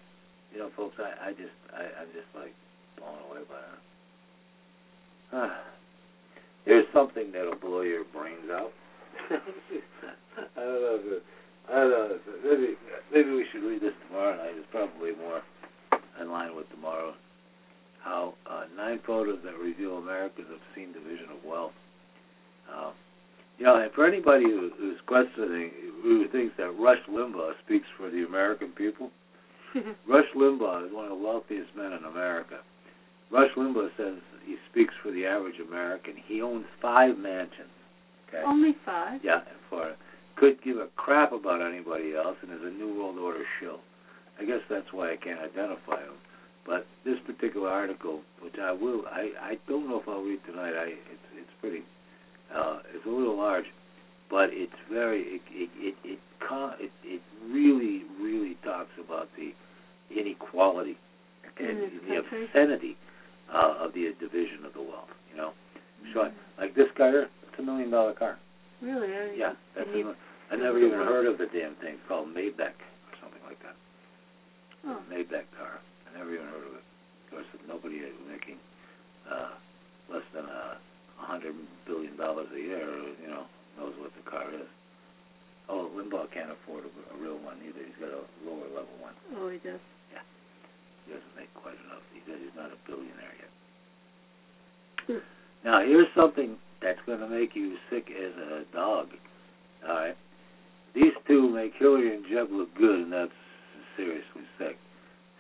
you 0.54 0.60
know, 0.60 0.70
folks, 0.78 0.96
I, 1.00 1.30
I 1.30 1.32
just, 1.32 1.58
I, 1.74 1.82
I'm 2.02 2.12
just 2.14 2.30
like 2.38 2.54
blown 2.98 3.18
away 3.30 3.42
by 3.50 3.58
that. 3.58 3.82
Ah. 5.34 5.64
There's 6.66 6.86
something 6.94 7.32
that'll 7.32 7.56
blow 7.56 7.80
your 7.80 8.04
brains 8.12 8.52
out. 8.52 8.72
I 9.32 10.60
don't 10.60 10.82
know. 10.84 11.00
If 11.00 11.06
it, 11.14 11.24
I 11.70 11.74
don't 11.80 11.90
know. 11.90 12.20
If 12.20 12.28
it, 12.28 12.44
maybe 12.44 12.68
maybe 13.14 13.32
we 13.32 13.46
should 13.52 13.64
read 13.64 13.80
this 13.80 13.96
tomorrow 14.06 14.36
night. 14.36 14.52
It's 14.52 14.68
probably 14.70 15.16
more 15.16 15.42
in 16.20 16.30
line 16.30 16.56
with 16.56 16.70
tomorrow. 16.72 17.14
How 18.04 18.34
uh, 18.46 18.66
nine 18.76 19.00
photos 19.08 19.40
that 19.46 19.56
reveal 19.58 19.98
America's 19.98 20.46
obscene 20.52 20.92
division 20.92 21.32
of 21.32 21.44
wealth. 21.48 21.72
Um, 22.68 22.92
know, 23.66 23.82
and 23.82 23.92
for 23.94 24.08
anybody 24.08 24.44
who, 24.46 24.72
who's 24.78 25.00
questioning, 25.08 25.72
who 26.04 26.28
thinks 26.32 26.54
that 26.58 26.70
Rush 26.80 27.00
Limbaugh 27.10 27.54
speaks 27.66 27.88
for 27.98 28.10
the 28.10 28.24
American 28.24 28.70
people, 28.70 29.10
Rush 30.08 30.30
Limbaugh 30.36 30.88
is 30.88 30.94
one 30.94 31.06
of 31.06 31.18
the 31.18 31.24
wealthiest 31.24 31.76
men 31.76 31.94
in 31.94 32.04
America. 32.06 32.60
Rush 33.32 33.52
Limbaugh 33.58 33.90
says 33.98 34.16
he 34.46 34.56
speaks 34.72 34.94
for 35.04 35.12
the 35.12 35.26
average 35.26 35.60
American. 35.66 36.14
He 36.28 36.42
owns 36.42 36.66
five 36.82 37.18
mansions. 37.18 37.74
Okay. 38.30 38.44
Only 38.46 38.76
five. 38.86 39.22
Yeah, 39.24 39.42
in 39.42 39.60
Florida. 39.70 39.96
Could 40.36 40.62
give 40.64 40.78
a 40.78 40.88
crap 40.96 41.32
about 41.32 41.62
anybody 41.62 42.14
else, 42.16 42.38
and 42.42 42.52
is 42.52 42.62
a 42.64 42.70
New 42.70 42.96
World 42.96 43.18
Order 43.18 43.44
shill. 43.60 43.80
I 44.40 44.46
guess 44.46 44.62
that's 44.70 44.94
why 44.94 45.12
I 45.12 45.18
can't 45.18 45.40
identify 45.40 46.02
him. 46.04 46.14
But 46.66 46.86
this 47.06 47.18
particular 47.26 47.70
article, 47.70 48.22
which 48.42 48.56
I 48.62 48.72
will, 48.72 49.04
I 49.08 49.32
I 49.42 49.58
don't 49.68 49.90
know 49.90 50.02
if 50.02 50.08
I'll 50.08 50.22
read 50.22 50.40
tonight. 50.46 50.74
I 50.76 50.88
it's 50.88 51.28
it's 51.36 51.56
pretty, 51.62 51.84
uh, 52.56 52.80
it's 52.94 53.06
a 53.06 53.10
little 53.10 53.38
large, 53.38 53.66
but 54.30 54.50
it's 54.52 54.74
very 54.92 55.22
it 55.22 55.42
it 55.52 55.70
it 55.80 55.96
it, 56.04 56.20
it, 56.80 56.92
it 57.04 57.22
really 57.50 58.04
really 58.22 58.58
talks 58.64 58.92
about 59.04 59.28
the 59.38 59.54
inequality 60.14 60.98
and 61.60 61.70
In 61.70 61.78
this 61.80 61.92
the 62.08 62.16
obscenity 62.22 62.96
uh, 63.54 63.76
of 63.80 63.94
the 63.94 64.14
division 64.20 64.64
of 64.66 64.74
the 64.74 64.82
wealth. 64.82 65.10
You 65.32 65.38
know, 65.38 65.52
Mm-hmm. 65.98 66.62
like 66.62 66.76
this 66.76 66.88
car, 66.96 67.10
here, 67.10 67.28
it's 67.50 67.60
a 67.60 67.64
million 67.64 67.90
dollar 67.90 68.14
car. 68.14 68.38
Really? 68.82 69.10
I, 69.10 69.34
Yeah, 69.36 69.54
that's 69.76 69.90
and 69.92 70.14
a, 70.14 70.16
I 70.52 70.56
never 70.56 70.78
even 70.78 71.00
heard 71.00 71.26
of 71.26 71.38
the 71.40 71.48
damn 71.50 71.74
thing. 71.82 71.98
It's 71.98 72.08
called 72.08 72.30
Maybach 72.30 72.78
or 72.78 73.14
something 73.20 73.42
like 73.50 73.58
that. 73.66 73.76
Oh. 74.86 75.02
Maybach 75.10 75.50
car. 75.58 75.82
I 75.82 76.18
never 76.18 76.34
even 76.34 76.46
heard 76.46 76.64
of 76.70 76.74
it. 76.78 76.86
Of 76.86 77.28
course, 77.34 77.50
nobody 77.68 77.96
is 77.96 78.14
making 78.30 78.58
uh, 79.26 79.58
less 80.14 80.24
than 80.38 80.46
a 80.46 80.78
hundred 81.18 81.56
billion 81.86 82.16
dollars 82.18 82.48
a 82.54 82.60
year, 82.60 82.88
you 83.22 83.28
know, 83.28 83.46
knows 83.78 83.94
what 84.00 84.12
the 84.16 84.30
car 84.30 84.48
is. 84.54 84.70
Oh, 85.70 85.92
Limbaugh 85.92 86.32
can't 86.32 86.52
afford 86.52 86.86
a, 86.88 86.92
a 87.14 87.16
real 87.20 87.38
one 87.44 87.60
either. 87.60 87.84
He's 87.84 88.00
got 88.00 88.14
a 88.14 88.24
lower 88.48 88.68
level 88.72 88.96
one. 89.02 89.14
Oh, 89.36 89.50
he 89.50 89.58
does. 89.60 89.82
Yeah, 90.14 90.24
he 91.06 91.14
doesn't 91.14 91.36
make 91.36 91.52
quite 91.54 91.76
enough. 91.86 92.04
He 92.14 92.22
says 92.24 92.40
he's 92.40 92.56
not 92.56 92.72
a 92.72 92.80
billionaire 92.88 93.36
yet. 93.36 93.54
Hmm. 95.08 95.24
Now, 95.66 95.84
here's 95.84 96.08
something 96.16 96.56
that's 96.82 97.00
going 97.06 97.20
to 97.20 97.28
make 97.28 97.56
you 97.56 97.76
sick 97.90 98.08
as 98.08 98.32
a 98.38 98.64
dog. 98.74 99.08
All 99.88 99.96
right. 99.96 100.18
These 100.96 101.14
two 101.28 101.50
make 101.50 101.74
Hillary 101.78 102.16
and 102.16 102.26
Jeb 102.26 102.48
look 102.52 102.74
good, 102.76 103.02
and 103.02 103.12
that's 103.12 103.36
seriously 103.98 104.48
sick. 104.58 104.78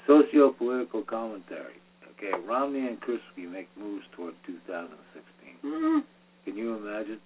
Socio-political 0.05 1.03
commentary. 1.03 1.79
Okay, 2.17 2.31
Romney 2.47 2.87
and 2.87 2.99
Christie 2.99 3.45
make 3.45 3.69
moves 3.77 4.05
toward 4.15 4.33
2016. 4.45 5.36
Mm. 5.67 6.03
Can 6.45 6.57
you 6.57 6.75
imagine? 6.75 7.19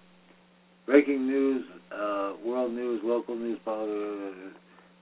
Breaking 0.86 1.26
news, 1.26 1.64
uh, 1.94 2.32
world 2.44 2.72
news, 2.72 3.00
local 3.04 3.36
news, 3.36 3.58
politics, 3.64 4.56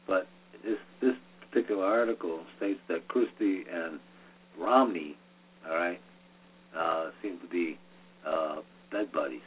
but 0.07 0.29
this 0.63 0.77
this 1.01 1.15
particular 1.49 1.85
article 1.85 2.41
states 2.59 2.81
that 2.89 3.09
Christie 3.09 3.65
and 3.73 3.99
Romney, 4.59 5.17
all 5.67 5.75
right, 5.77 6.01
uh, 6.77 7.11
seem 7.23 7.39
to 7.41 7.47
be 7.47 7.79
uh, 8.27 8.57
bed 8.93 9.11
buddies. 9.13 9.41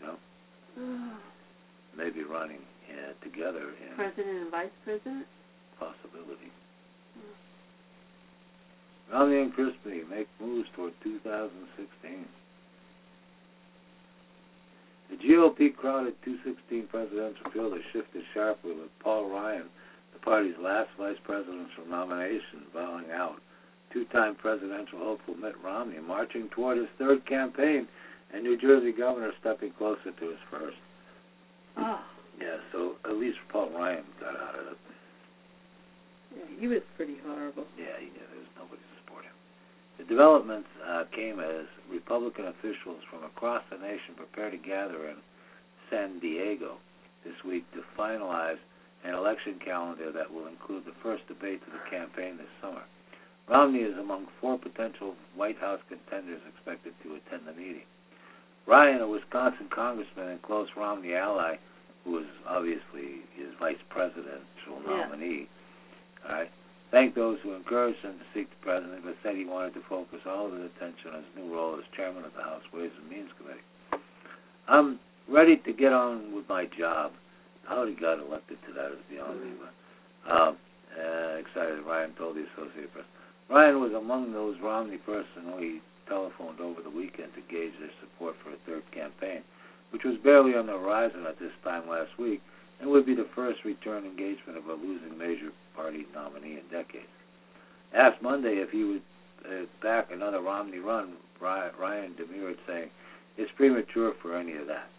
You 0.00 0.06
know, 0.06 1.12
maybe 1.96 2.24
running 2.24 2.60
uh, 2.90 3.24
together 3.24 3.70
in 3.88 3.94
President 3.94 4.28
and 4.28 4.50
vice 4.50 4.74
president? 4.84 5.26
possibility. 5.78 6.50
Romney 9.12 9.40
and 9.40 9.54
Christie 9.54 10.02
make 10.10 10.28
moves 10.40 10.68
toward 10.74 10.92
2016. 11.02 12.26
The 15.10 15.16
GOP 15.16 15.74
crowded 15.74 16.14
216 16.24 16.88
presidential 16.88 17.50
field 17.50 17.72
has 17.72 17.82
shifted 17.92 18.22
sharply 18.34 18.72
with 18.72 18.90
Paul 19.00 19.30
Ryan, 19.30 19.68
the 20.12 20.18
party's 20.18 20.58
last 20.60 20.90
vice 20.98 21.16
presidential 21.24 21.86
nomination, 21.88 22.66
bowing 22.74 23.10
out. 23.10 23.40
Two-time 23.92 24.34
presidential 24.34 24.98
hopeful 24.98 25.34
Mitt 25.34 25.54
Romney 25.64 25.98
marching 25.98 26.48
toward 26.50 26.76
his 26.76 26.88
third 26.98 27.24
campaign, 27.26 27.88
and 28.34 28.42
New 28.42 28.58
Jersey 28.58 28.92
governor 28.92 29.32
stepping 29.40 29.72
closer 29.72 30.12
to 30.12 30.28
his 30.28 30.38
first. 30.50 30.76
Oh. 31.78 32.00
Yeah, 32.40 32.58
so 32.72 32.96
at 33.04 33.16
least 33.16 33.38
Paul 33.50 33.70
Ryan 33.70 34.04
got 34.20 34.36
out 34.36 34.54
of 34.58 34.66
it. 34.72 34.78
Yeah, 36.36 36.44
he 36.60 36.68
was 36.68 36.82
pretty 36.96 37.16
horrible. 37.24 37.64
Yeah, 37.78 37.96
he 37.98 38.06
did. 38.06 38.28
There 38.28 38.38
was 38.38 38.48
nobody 38.56 38.82
to 38.82 38.82
support 38.82 38.82
him. 38.82 38.87
The 39.98 40.04
developments 40.04 40.68
uh, 40.86 41.04
came 41.14 41.40
as 41.40 41.66
Republican 41.90 42.46
officials 42.46 43.02
from 43.10 43.24
across 43.24 43.62
the 43.70 43.78
nation 43.78 44.14
prepare 44.16 44.50
to 44.50 44.56
gather 44.56 45.08
in 45.08 45.16
San 45.90 46.18
Diego 46.20 46.76
this 47.24 47.34
week 47.44 47.64
to 47.72 47.82
finalize 47.98 48.58
an 49.04 49.14
election 49.14 49.58
calendar 49.64 50.12
that 50.12 50.32
will 50.32 50.46
include 50.46 50.84
the 50.84 50.94
first 51.02 51.26
debate 51.26 51.60
of 51.66 51.72
the 51.72 51.90
campaign 51.90 52.36
this 52.36 52.50
summer. 52.62 52.82
Romney 53.48 53.80
is 53.80 53.96
among 53.98 54.26
four 54.40 54.58
potential 54.58 55.14
White 55.34 55.58
House 55.58 55.80
contenders 55.88 56.42
expected 56.46 56.92
to 57.02 57.16
attend 57.16 57.46
the 57.46 57.52
meeting. 57.52 57.86
Ryan, 58.66 59.00
a 59.00 59.08
Wisconsin 59.08 59.68
congressman 59.74 60.28
and 60.28 60.42
close 60.42 60.68
Romney 60.76 61.14
ally, 61.14 61.56
who 62.04 62.18
is 62.18 62.26
obviously 62.46 63.24
his 63.34 63.48
vice 63.58 63.80
presidential 63.88 64.82
Yeah. 64.86 65.06
nominee, 65.08 65.48
all 66.24 66.32
right, 66.34 66.50
thanked 66.90 67.16
those 67.16 67.38
who 67.42 67.54
encouraged 67.54 68.00
him 68.00 68.18
to 68.18 68.26
seek 68.32 68.48
the 68.48 68.60
president, 68.64 69.04
but 69.04 69.14
said 69.22 69.36
he 69.36 69.44
wanted 69.44 69.74
to 69.74 69.82
focus 69.88 70.20
all 70.26 70.46
of 70.46 70.52
his 70.52 70.70
attention 70.76 71.12
on 71.12 71.24
his 71.24 71.32
new 71.36 71.52
role 71.52 71.76
as 71.76 71.84
chairman 71.96 72.24
of 72.24 72.32
the 72.32 72.42
House 72.42 72.64
Ways 72.72 72.90
and 73.00 73.10
Means 73.10 73.30
Committee. 73.36 73.64
I'm 74.68 74.98
ready 75.28 75.56
to 75.64 75.72
get 75.72 75.92
on 75.92 76.34
with 76.34 76.48
my 76.48 76.64
job. 76.78 77.12
How 77.64 77.84
he 77.84 77.92
got 77.92 78.18
elected 78.18 78.56
to 78.66 78.72
that 78.72 78.92
is 78.92 79.04
beyond 79.10 79.44
me, 79.44 79.52
but 79.60 79.72
um, 80.32 80.56
uh, 80.96 81.36
excited. 81.36 81.84
Ryan 81.84 82.16
told 82.16 82.36
the 82.36 82.48
Associated 82.56 82.92
Press. 82.92 83.04
Ryan 83.50 83.80
was 83.80 83.92
among 83.92 84.32
those 84.32 84.56
Romney 84.62 84.96
personally 85.04 85.80
telephoned 86.08 86.60
over 86.60 86.80
the 86.80 86.90
weekend 86.90 87.32
to 87.36 87.44
gauge 87.52 87.76
their 87.80 87.92
support 88.00 88.36
for 88.40 88.52
a 88.52 88.60
third 88.64 88.84
campaign, 88.92 89.44
which 89.92 90.04
was 90.04 90.16
barely 90.24 90.56
on 90.56 90.64
the 90.64 90.72
horizon 90.72 91.24
at 91.28 91.38
this 91.38 91.52
time 91.64 91.88
last 91.88 92.16
week, 92.18 92.40
and 92.80 92.88
would 92.88 93.04
be 93.04 93.14
the 93.14 93.28
first 93.34 93.64
return 93.64 94.04
engagement 94.04 94.56
of 94.56 94.64
a 94.66 94.72
losing 94.72 95.16
major 95.16 95.52
party 95.78 96.06
nominee 96.12 96.58
in 96.58 96.66
decades. 96.70 97.06
Asked 97.94 98.20
Monday 98.20 98.58
if 98.58 98.70
he 98.70 98.82
would 98.82 99.02
uh, 99.46 99.64
back 99.80 100.08
another 100.10 100.42
Romney 100.42 100.78
run, 100.78 101.14
Ryan, 101.40 102.16
demurred, 102.16 102.58
saying 102.66 102.90
it's 103.36 103.50
premature 103.56 104.12
for 104.20 104.36
any 104.36 104.56
of 104.56 104.66
that. 104.66 104.90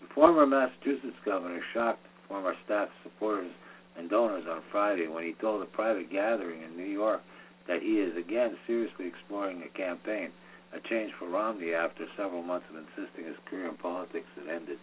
The 0.00 0.08
former 0.14 0.46
Massachusetts 0.46 1.20
governor 1.24 1.60
shocked 1.74 2.00
former 2.28 2.54
staff 2.64 2.88
supporters 3.02 3.52
and 3.98 4.08
donors 4.08 4.44
on 4.50 4.62
Friday 4.72 5.06
when 5.06 5.24
he 5.24 5.34
told 5.40 5.62
a 5.62 5.66
private 5.66 6.10
gathering 6.10 6.62
in 6.62 6.76
New 6.76 6.90
York 6.90 7.20
that 7.68 7.82
he 7.82 8.00
is 8.00 8.16
again 8.16 8.56
seriously 8.66 9.06
exploring 9.06 9.62
a 9.62 9.78
campaign, 9.78 10.30
a 10.72 10.80
change 10.88 11.12
for 11.18 11.28
Romney 11.28 11.74
after 11.74 12.06
several 12.16 12.42
months 12.42 12.66
of 12.70 12.76
insisting 12.76 13.26
his 13.26 13.36
career 13.48 13.68
in 13.68 13.76
politics 13.76 14.26
had 14.34 14.48
ended. 14.48 14.78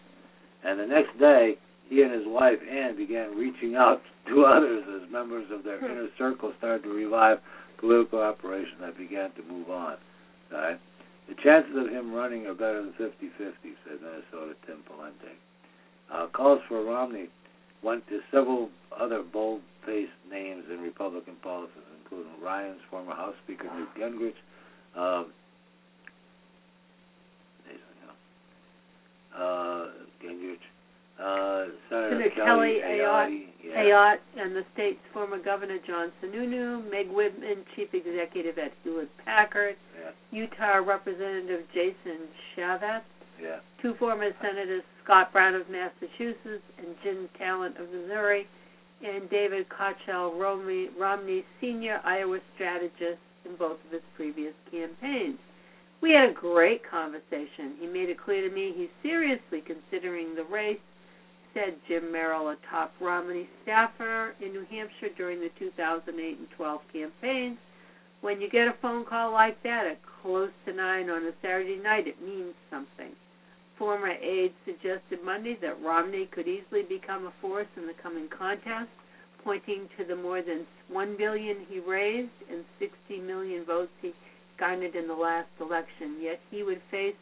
And 0.64 0.78
the 0.78 0.86
next 0.86 1.18
day, 1.18 1.58
he 1.88 2.02
and 2.02 2.12
his 2.12 2.26
wife 2.26 2.58
Ann 2.68 2.96
began 2.96 3.36
reaching 3.36 3.74
out 3.76 4.02
to 4.28 4.44
others 4.44 4.84
as 4.88 5.10
members 5.10 5.46
of 5.50 5.64
their 5.64 5.78
Hmm. 5.78 5.86
inner 5.86 6.08
circle 6.16 6.52
started 6.58 6.82
to 6.84 6.90
revive 6.90 7.38
political 7.78 8.20
operation 8.20 8.78
that 8.80 8.96
began 8.96 9.30
to 9.32 9.42
move 9.42 9.70
on. 9.70 9.96
Right? 10.50 10.78
The 11.28 11.34
chances 11.42 11.74
of 11.76 11.88
him 11.88 12.12
running 12.12 12.46
are 12.46 12.54
better 12.54 12.82
than 12.82 12.92
50-50, 12.92 13.52
said 13.84 13.98
Minnesota 14.00 14.54
Tim 14.66 14.78
Pawlenty. 14.88 15.34
Uh, 16.12 16.26
calls 16.28 16.60
for 16.68 16.84
Romney 16.84 17.28
went 17.82 18.06
to 18.08 18.20
several 18.30 18.70
other 18.98 19.22
bold-faced 19.22 20.12
names 20.30 20.64
in 20.72 20.80
Republican 20.80 21.34
politics, 21.42 21.76
including 22.02 22.32
Ryan's 22.42 22.80
former 22.90 23.14
House 23.14 23.34
Speaker 23.44 23.68
Newt 23.74 23.88
Gingrich, 23.98 24.40
um, 24.98 25.32
uh, 29.36 29.86
Gingrich, 30.22 30.64
uh, 31.20 31.64
Senator 31.88 32.10
Senator 32.10 32.30
Kelly 32.34 32.78
Ayotte, 32.82 33.46
yeah. 33.62 33.82
Ayotte 33.82 34.24
and 34.36 34.56
the 34.56 34.64
state's 34.74 34.98
former 35.12 35.38
governor 35.38 35.78
John 35.86 36.10
Sununu, 36.22 36.90
Meg 36.90 37.08
Whitman, 37.08 37.64
chief 37.76 37.88
executive 37.94 38.58
at 38.58 38.72
Hewlett 38.82 39.10
Packard, 39.24 39.76
yeah, 39.94 40.10
Utah 40.32 40.82
Representative 40.84 41.66
Jason 41.72 42.26
Chaffetz, 42.56 43.06
yeah, 43.40 43.58
two 43.80 43.94
former 43.98 44.30
senators 44.42 44.82
Scott 45.04 45.32
Brown 45.32 45.54
of 45.54 45.68
Massachusetts 45.70 46.64
and 46.78 46.96
Jim 47.04 47.28
Talent 47.38 47.76
of 47.76 47.86
Missouri, 47.90 48.46
and 49.04 49.28
David 49.30 49.66
Kochel 49.68 50.38
Romney, 50.38 50.88
Romney, 50.98 51.44
senior 51.60 52.00
Iowa 52.04 52.38
strategist 52.54 53.20
in 53.44 53.56
both 53.56 53.78
of 53.86 53.92
his 53.92 54.02
previous 54.16 54.54
campaigns. 54.70 55.38
We 56.00 56.12
had 56.12 56.30
a 56.30 56.32
great 56.32 56.82
conversation. 56.88 57.76
He 57.78 57.86
made 57.86 58.08
it 58.08 58.18
clear 58.22 58.48
to 58.48 58.54
me 58.54 58.72
he's 58.76 58.88
seriously 59.02 59.62
considering 59.64 60.34
the 60.34 60.44
race 60.44 60.80
said 61.54 61.74
Jim 61.88 62.12
Merrill, 62.12 62.48
a 62.48 62.56
top 62.70 62.92
Romney 63.00 63.48
staffer 63.62 64.34
in 64.40 64.52
New 64.52 64.66
Hampshire 64.70 65.14
during 65.16 65.40
the 65.40 65.50
2008 65.58 66.38
and 66.38 66.48
12 66.56 66.80
campaigns, 66.92 67.58
when 68.20 68.40
you 68.40 68.50
get 68.50 68.68
a 68.68 68.74
phone 68.82 69.04
call 69.04 69.32
like 69.32 69.62
that 69.62 69.86
at 69.86 69.98
close 70.22 70.50
to 70.66 70.72
9 70.72 71.10
on 71.10 71.26
a 71.26 71.32
Saturday 71.42 71.76
night, 71.76 72.08
it 72.08 72.20
means 72.22 72.54
something. 72.70 73.12
Former 73.78 74.12
aides 74.12 74.54
suggested 74.64 75.22
Monday 75.24 75.58
that 75.60 75.82
Romney 75.82 76.26
could 76.32 76.48
easily 76.48 76.82
become 76.88 77.26
a 77.26 77.32
force 77.40 77.66
in 77.76 77.86
the 77.86 77.92
coming 78.02 78.28
contest, 78.28 78.88
pointing 79.42 79.88
to 79.98 80.04
the 80.04 80.16
more 80.16 80.40
than 80.40 80.66
1 80.88 81.16
billion 81.18 81.66
he 81.68 81.80
raised 81.80 82.32
and 82.50 82.64
60 82.78 83.20
million 83.20 83.64
votes 83.64 83.92
he 84.00 84.12
garnered 84.58 84.94
in 84.94 85.06
the 85.06 85.14
last 85.14 85.50
election. 85.60 86.16
Yet 86.20 86.40
he 86.50 86.62
would 86.62 86.80
face 86.90 87.16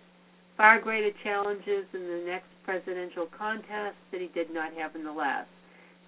far 0.57 0.81
greater 0.81 1.11
challenges 1.25 1.85
in 1.93 2.03
the 2.03 2.25
next 2.27 2.52
presidential 2.65 3.27
contest 3.37 3.97
that 4.11 4.21
he 4.21 4.29
did 4.35 4.53
not 4.53 4.73
have 4.75 4.95
in 4.95 5.05
the 5.05 5.13
last, 5.13 5.49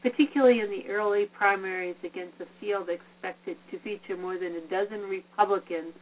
particularly 0.02 0.60
in 0.60 0.70
the 0.70 0.90
early 0.90 1.26
primaries 1.36 1.96
against 2.04 2.40
a 2.40 2.46
field 2.60 2.88
expected 2.88 3.56
to 3.70 3.78
feature 3.80 4.16
more 4.16 4.38
than 4.38 4.56
a 4.56 4.68
dozen 4.70 5.02
Republicans 5.02 5.94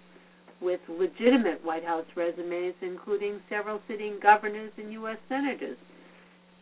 with 0.61 0.81
legitimate 0.89 1.65
White 1.65 1.85
House 1.85 2.07
resumes, 2.15 2.75
including 2.83 3.41
several 3.51 3.81
sitting 3.89 4.19
governors 4.23 4.71
and 4.77 4.93
U.S. 4.93 5.19
senators. 5.29 5.77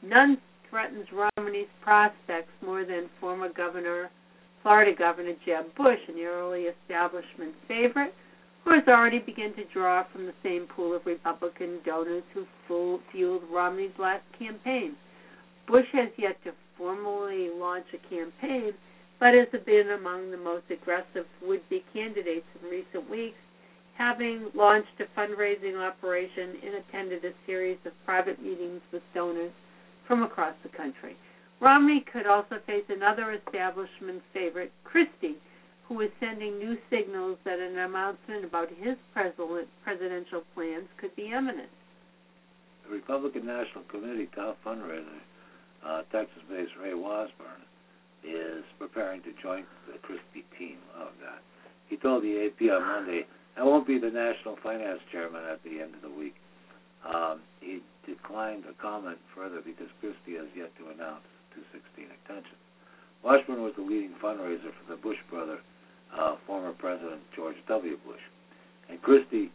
None 0.02 0.38
threatens 0.70 1.06
Romney's 1.12 1.68
prospects 1.82 2.52
more 2.64 2.84
than 2.84 3.10
former 3.20 3.52
governor, 3.52 4.10
Florida 4.62 4.92
Governor 4.96 5.34
Jeb 5.44 5.74
Bush, 5.76 5.98
an 6.08 6.18
early 6.20 6.62
establishment 6.62 7.54
favorite 7.68 8.14
who 8.64 8.72
has 8.72 8.84
already 8.88 9.18
begun 9.18 9.54
to 9.54 9.64
draw 9.72 10.04
from 10.12 10.26
the 10.26 10.34
same 10.42 10.66
pool 10.66 10.94
of 10.94 11.06
Republican 11.06 11.78
donors 11.84 12.24
who 12.34 12.44
fueled 13.10 13.42
Romney's 13.50 13.90
last 13.98 14.24
campaign. 14.38 14.96
Bush 15.66 15.86
has 15.92 16.10
yet 16.16 16.36
to 16.44 16.52
formally 16.76 17.48
launch 17.54 17.86
a 17.94 18.08
campaign, 18.08 18.72
but 19.18 19.34
has 19.34 19.48
been 19.64 19.90
among 19.98 20.30
the 20.30 20.36
most 20.36 20.64
aggressive 20.70 21.26
would 21.42 21.66
be 21.68 21.84
candidates 21.92 22.46
in 22.62 22.68
recent 22.68 23.08
weeks, 23.10 23.38
having 23.96 24.50
launched 24.54 24.98
a 25.00 25.18
fundraising 25.18 25.76
operation 25.76 26.56
and 26.64 26.74
attended 26.74 27.24
a 27.24 27.32
series 27.46 27.78
of 27.84 27.92
private 28.04 28.42
meetings 28.42 28.80
with 28.92 29.02
donors 29.14 29.52
from 30.06 30.22
across 30.22 30.54
the 30.62 30.76
country. 30.76 31.16
Romney 31.60 32.04
could 32.10 32.26
also 32.26 32.56
face 32.66 32.84
another 32.88 33.32
establishment 33.32 34.22
favorite, 34.32 34.72
Christie, 34.84 35.36
who 35.90 36.00
is 36.02 36.10
sending 36.20 36.56
new 36.56 36.78
signals 36.88 37.36
that 37.44 37.58
an 37.58 37.76
announcement 37.76 38.44
about 38.44 38.68
his 38.78 38.94
presidential 39.12 40.42
plans 40.54 40.86
could 40.96 41.14
be 41.16 41.34
imminent. 41.34 41.68
The 42.86 42.94
Republican 42.94 43.44
National 43.44 43.82
Committee 43.90 44.30
top 44.32 44.56
fundraiser, 44.64 45.18
uh, 45.84 46.02
Texas-based 46.12 46.78
Ray 46.80 46.94
Washburn, 46.94 47.66
is 48.22 48.62
preparing 48.78 49.20
to 49.22 49.34
join 49.42 49.66
the 49.90 49.98
Christie 49.98 50.46
team. 50.56 50.78
Oh 50.94 51.10
God! 51.20 51.42
He 51.88 51.96
told 51.96 52.22
the 52.22 52.46
AP 52.46 52.70
on 52.70 52.86
Monday, 52.86 53.26
"I 53.56 53.64
won't 53.64 53.86
be 53.86 53.98
the 53.98 54.10
national 54.10 54.56
finance 54.62 55.00
chairman 55.10 55.42
at 55.42 55.60
the 55.64 55.80
end 55.80 55.96
of 55.96 56.02
the 56.02 56.10
week." 56.10 56.36
Um, 57.04 57.42
he 57.60 57.82
declined 58.06 58.62
to 58.64 58.74
comment 58.74 59.18
further 59.34 59.60
because 59.60 59.88
Christie 59.98 60.36
has 60.36 60.46
yet 60.54 60.70
to 60.78 60.90
announce 60.90 61.24
216 61.54 62.06
attention. 62.24 62.56
Washburn 63.24 63.62
was 63.62 63.74
the 63.74 63.82
leading 63.82 64.14
fundraiser 64.22 64.70
for 64.70 64.86
the 64.88 64.96
Bush 64.96 65.18
brother 65.28 65.58
uh, 66.16 66.36
former 66.46 66.72
President 66.72 67.20
George 67.34 67.56
W. 67.68 67.96
Bush. 68.04 68.20
And 68.88 69.00
Christie's 69.02 69.50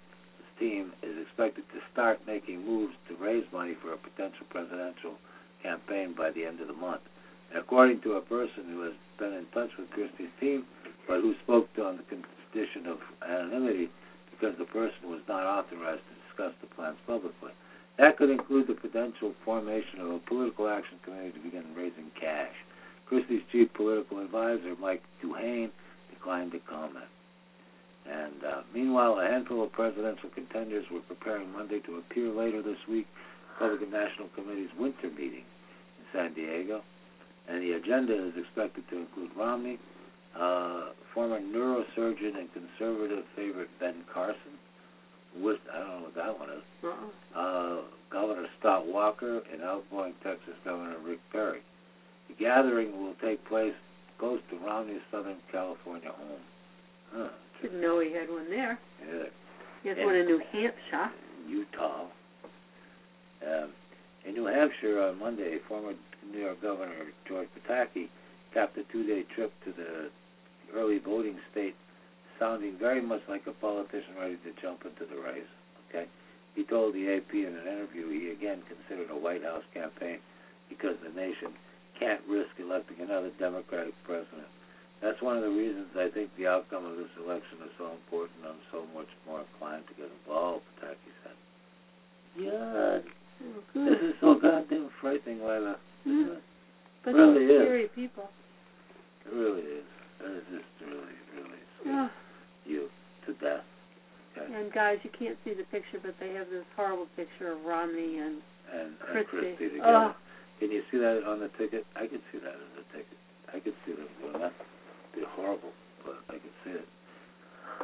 team 0.60 0.94
is 1.04 1.15
expected 1.22 1.65
to 1.74 1.80
start 1.91 2.20
making 2.26 2.65
moves 2.65 2.94
to 3.10 3.15
raise 3.18 3.44
money 3.52 3.76
for 3.82 3.94
a 3.94 3.98
potential 3.98 4.46
presidential 4.50 5.15
campaign 5.62 6.15
by 6.18 6.32
the 6.32 6.46
end 6.46 6.62
of 6.62 6.68
the 6.68 6.74
month. 6.74 7.02
And 7.50 7.60
according 7.60 8.02
to 8.02 8.13
a 8.13 8.22
person 8.22 8.72
who 8.72 8.82
has 8.84 8.94
been 9.20 9.34
in 9.34 9.46
touch 9.54 9.70
with 9.78 9.89
Christie's 9.91 10.32
team, 10.39 10.65
but 11.08 11.22
who 11.22 11.36
spoke 11.44 11.74
to 11.76 11.84
on 11.84 11.98
the 11.98 12.08
condition 12.08 12.88
of 12.88 12.98
anonymity 13.28 13.89
because 14.32 14.58
the 14.58 14.65
person 14.65 15.10
was 15.10 15.22
not 15.28 15.44
authorized 15.44 16.02
to 16.08 16.15
discuss 16.28 16.54
the 16.62 16.68
plans 16.76 16.98
publicly. 17.08 17.52
That 17.98 18.18
could 18.18 18.30
include 18.30 18.68
the 18.68 18.76
potential 18.76 19.34
formation 19.46 20.02
of 20.02 20.12
a 20.12 20.20
political 20.20 20.68
action 20.68 21.00
committee 21.04 21.32
to 21.32 21.39
begin 21.39 21.63
raising 21.76 22.12
cash. 22.20 22.56
Christie's 23.08 23.44
chief 23.52 23.72
political 23.74 24.20
advisor, 24.20 24.76
Mike 24.80 25.04
DuHaime, 25.24 25.72
declined 26.25 26.51
to 26.51 26.59
comment. 26.59 27.05
And 28.05 28.43
uh, 28.43 28.61
meanwhile, 28.73 29.19
a 29.19 29.27
handful 29.27 29.63
of 29.63 29.71
presidential 29.71 30.29
contenders 30.33 30.85
were 30.91 31.01
preparing 31.01 31.51
Monday 31.51 31.79
to 31.81 31.97
appear 31.97 32.29
later 32.29 32.61
this 32.61 32.77
week, 32.89 33.07
at 33.59 33.63
Republican 33.63 33.91
National 33.91 34.27
Committee's 34.35 34.69
winter 34.77 35.09
meeting 35.09 35.45
in 35.45 36.05
San 36.13 36.33
Diego. 36.33 36.81
And 37.47 37.61
the 37.61 37.73
agenda 37.73 38.13
is 38.27 38.33
expected 38.38 38.83
to 38.89 38.97
include 38.97 39.31
Romney, 39.38 39.79
uh, 40.35 40.89
former 41.13 41.39
neurosurgeon 41.39 42.38
and 42.38 42.49
conservative 42.53 43.23
favorite 43.35 43.69
Ben 43.79 44.03
Carson, 44.11 44.57
with 45.38 45.59
I 45.71 45.79
don't 45.79 45.88
know 45.88 46.01
what 46.03 46.15
that 46.15 46.39
one 46.39 46.49
is, 46.49 46.63
uh-uh. 46.83 47.39
uh, 47.39 47.81
Governor 48.11 48.47
Scott 48.59 48.88
Walker, 48.88 49.41
and 49.51 49.61
outgoing 49.61 50.13
Texas 50.23 50.55
Governor 50.63 50.97
Rick 51.03 51.19
Perry. 51.31 51.61
The 52.29 52.35
gathering 52.35 53.01
will 53.01 53.15
take 53.21 53.45
place 53.47 53.73
close 54.19 54.39
to 54.49 54.58
Romney's 54.65 55.01
Southern 55.12 55.38
California 55.51 56.10
home. 56.12 56.41
Huh. 57.13 57.30
Didn't 57.62 57.82
know 57.82 57.99
he 57.99 58.12
had 58.12 58.30
one 58.30 58.49
there. 58.49 58.80
Yeah. 59.06 59.23
He 59.84 59.89
has 59.89 59.97
And- 59.97 60.06
one 60.06 60.15
in 60.15 60.25
New 60.25 60.39
Hampshire. 60.51 61.12
Utah. 61.47 62.06
Um, 63.45 63.69
in 64.25 64.34
New 64.34 64.45
Hampshire 64.45 64.99
on 65.01 65.19
Monday, 65.19 65.60
former 65.67 65.93
New 66.32 66.39
York 66.39 66.62
Governor 66.62 67.13
George 67.28 67.47
Pataki 67.56 68.10
capped 68.54 68.78
a 68.78 68.84
two-day 68.86 69.23
trip 69.36 69.51
to 69.65 69.71
the 69.71 70.10
early 70.73 70.97
voting 70.97 71.39
state, 71.51 71.75
sounding 72.39 72.78
very 72.78 73.01
much 73.01 73.21
like 73.30 73.45
a 73.45 73.51
politician 73.51 74.15
ready 74.19 74.38
to 74.38 74.51
jump 74.62 74.84
into 74.86 75.06
the 75.06 75.21
race. 75.21 75.45
Okay, 75.89 76.08
he 76.56 76.63
told 76.63 76.95
the 76.95 77.08
AP 77.13 77.32
in 77.45 77.56
an 77.56 77.67
interview 77.67 78.10
he 78.10 78.32
again 78.32 78.63
considered 78.67 79.12
a 79.12 79.15
White 79.15 79.43
House 79.43 79.63
campaign 79.73 80.17
because 80.69 80.95
the 81.04 81.10
nation 81.13 81.54
can't 81.99 82.21
risk 82.29 82.51
electing 82.60 82.99
another 83.01 83.31
Democratic 83.39 83.93
president. 84.05 84.47
That's 85.01 85.21
one 85.21 85.38
of 85.38 85.43
the 85.43 85.49
reasons 85.51 85.88
I 85.95 86.10
think 86.10 86.31
the 86.38 86.47
outcome 86.47 86.86
of 86.86 86.97
this 86.97 87.12
election 87.19 87.60
is 87.65 87.71
so 87.77 87.91
important. 87.91 88.39
I'm 88.47 88.63
so 88.71 88.86
much 88.95 89.10
more 89.27 89.43
inclined 89.43 89.84
to 89.88 89.93
get 89.93 90.10
involved, 90.23 90.63
Pataki 90.79 91.12
said. 91.23 91.38
Yeah, 92.39 92.99
Oh, 93.43 93.60
this 93.75 93.99
is 94.01 94.15
so 94.21 94.39
goddamn 94.41 94.89
frightening, 95.01 95.39
Lila. 95.39 95.75
Mm. 96.08 96.38
But 97.03 97.13
really 97.13 97.45
they're 97.47 97.79
is. 97.84 97.89
people. 97.93 98.29
It 99.27 99.34
really 99.36 99.62
is. 99.62 99.86
It 100.21 100.31
is 100.31 100.43
just 100.51 100.71
really, 100.81 101.15
really 101.36 101.60
Yeah. 101.86 102.08
you 102.65 102.89
to 103.27 103.34
death. 103.34 103.63
Okay. 104.38 104.47
And 104.53 104.71
guys, 104.71 104.99
you 105.03 105.10
can't 105.17 105.38
see 105.43 105.53
the 105.53 105.63
picture, 105.65 105.99
but 106.01 106.15
they 106.19 106.34
have 106.34 106.49
this 106.49 106.63
horrible 106.75 107.08
picture 107.15 107.51
of 107.51 107.63
Romney 107.65 108.19
and 108.19 108.41
And, 108.71 108.81
and 108.81 108.99
Christie. 108.99 109.55
Christie 109.55 109.69
together. 109.75 110.15
Oh. 110.15 110.15
Can 110.60 110.72
you 110.72 110.84
see 110.91 110.98
that 110.98 111.24
on 111.28 111.39
the 111.39 111.50
ticket? 111.58 111.86
I 111.96 112.08
could 112.08 112.22
see 112.32 112.39
that 112.39 112.56
as 112.56 112.74
a 112.80 112.86
ticket. 112.94 113.18
I 113.54 113.60
could 113.60 113.76
see 113.86 113.91
them 113.94 114.08
doing 114.22 114.39
that. 114.39 114.54
It'd 115.13 115.26
be 115.26 115.28
horrible, 115.36 115.72
but 116.04 116.15
I 116.30 116.34
could 116.34 116.58
see 116.63 116.72
it. 116.72 116.88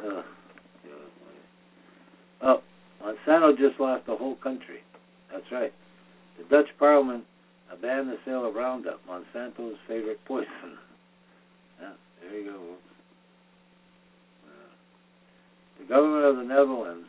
Yeah. 0.02 0.22
Oh, 2.42 2.62
Monsanto 3.02 3.56
just 3.56 3.78
lost 3.78 4.06
the 4.06 4.16
whole 4.16 4.36
country. 4.36 4.80
That's 5.30 5.44
right. 5.52 5.72
The 6.38 6.44
Dutch 6.44 6.68
Parliament 6.78 7.24
banned 7.80 8.08
the 8.08 8.16
sale 8.24 8.46
of 8.46 8.54
Roundup, 8.54 9.00
Monsanto's 9.08 9.76
favorite 9.88 10.20
poison. 10.26 10.48
Yeah, 11.80 11.94
there 12.22 12.38
you 12.38 12.44
go. 12.52 12.58
Yeah. 14.46 15.80
The 15.80 15.88
government 15.88 16.24
of 16.26 16.36
the 16.36 16.44
Netherlands 16.44 17.08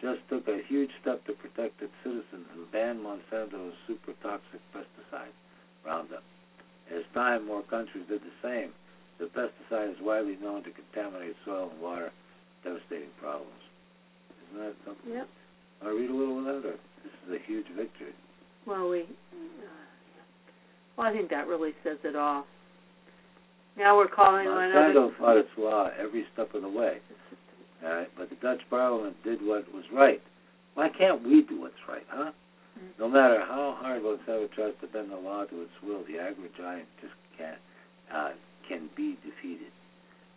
just 0.00 0.20
took 0.30 0.46
a 0.46 0.60
huge 0.68 0.90
step 1.02 1.24
to 1.26 1.32
protect 1.32 1.82
its 1.82 1.92
citizens 2.02 2.46
and 2.54 2.70
banned 2.70 3.00
Monsanto's 3.00 3.74
super 3.86 4.12
toxic 4.22 4.60
pesticide, 4.74 5.34
Roundup. 5.84 6.22
As 6.94 7.02
time, 7.14 7.46
more 7.46 7.62
countries 7.62 8.04
did 8.08 8.22
the 8.22 8.36
same. 8.42 8.72
The 9.18 9.26
pesticide 9.26 9.90
is 9.90 9.98
widely 10.00 10.36
known 10.40 10.62
to 10.64 10.70
contaminate 10.70 11.34
soil 11.44 11.70
and 11.72 11.82
water, 11.82 12.10
devastating 12.62 13.10
problems. 13.20 13.50
Isn't 14.50 14.64
that 14.64 14.74
something? 14.86 15.12
yep. 15.12 15.28
To 15.82 15.90
read 15.90 16.10
a 16.10 16.14
little 16.14 16.38
of 16.38 16.44
that? 16.44 16.68
Or 16.68 16.78
this 17.02 17.14
is 17.26 17.34
a 17.34 17.46
huge 17.46 17.66
victory. 17.76 18.14
Well, 18.66 18.88
we. 18.88 19.02
Uh, 19.02 19.06
well, 20.96 21.06
I 21.06 21.12
think 21.12 21.30
that 21.30 21.46
really 21.46 21.72
says 21.84 21.98
it 22.04 22.16
all. 22.16 22.46
Now 23.76 23.96
we're 23.96 24.08
calling 24.08 24.48
on 24.48 24.70
Monsanto 24.70 25.06
other. 25.06 25.14
fought 25.18 25.36
its 25.36 25.48
law 25.56 25.88
every 25.98 26.24
step 26.32 26.54
of 26.54 26.62
the 26.62 26.68
way. 26.68 26.98
All 27.84 27.94
right, 27.94 28.10
but 28.16 28.30
the 28.30 28.36
Dutch 28.36 28.60
Parliament 28.70 29.16
did 29.22 29.40
what 29.40 29.72
was 29.72 29.84
right. 29.92 30.20
Why 30.74 30.88
can't 30.88 31.22
we 31.22 31.42
do 31.42 31.60
what's 31.60 31.82
right, 31.88 32.06
huh? 32.08 32.32
Mm. 32.78 32.98
No 32.98 33.08
matter 33.08 33.40
how 33.40 33.76
hard 33.78 34.02
Monsanto 34.02 34.50
tries 34.52 34.74
to 34.80 34.86
bend 34.88 35.10
the 35.10 35.16
law 35.16 35.44
to 35.44 35.62
its 35.62 35.74
will, 35.82 36.02
the 36.06 36.18
agri 36.18 36.50
giant 36.56 36.86
just 37.00 37.14
can't 37.36 37.58
uh, 38.12 38.30
can 38.68 38.90
be 38.96 39.16
defeated. 39.22 39.72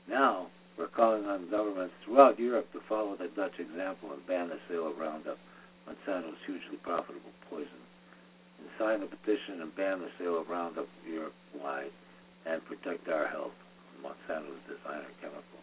Now 0.10 0.48
we're 0.78 0.88
calling 0.88 1.26
on 1.26 1.50
governments 1.50 1.94
throughout 2.06 2.40
Europe 2.40 2.72
to 2.74 2.80
follow 2.88 3.16
the 3.18 3.30
Dutch 3.36 3.60
example 3.60 4.14
and 4.14 4.26
ban 4.28 4.50
the 4.50 4.60
sale 4.70 4.88
of 4.90 4.98
Roundup, 4.98 5.38
Monsanto's 5.88 6.40
hugely 6.46 6.78
profitable 6.82 7.34
poison. 7.50 7.82
In 8.60 8.66
sign 8.78 9.02
the 9.02 9.08
petition 9.08 9.62
and 9.62 9.76
ban 9.76 10.00
the 10.00 10.10
sale 10.18 10.40
of 10.40 10.50
Roundup 10.50 10.88
Europe 11.08 11.34
wide 11.54 11.92
and 12.46 12.64
protect 12.66 13.08
our 13.10 13.28
health. 13.28 13.54
From 13.94 14.10
Monsanto's 14.10 14.62
designer 14.66 15.10
chemicals. 15.20 15.61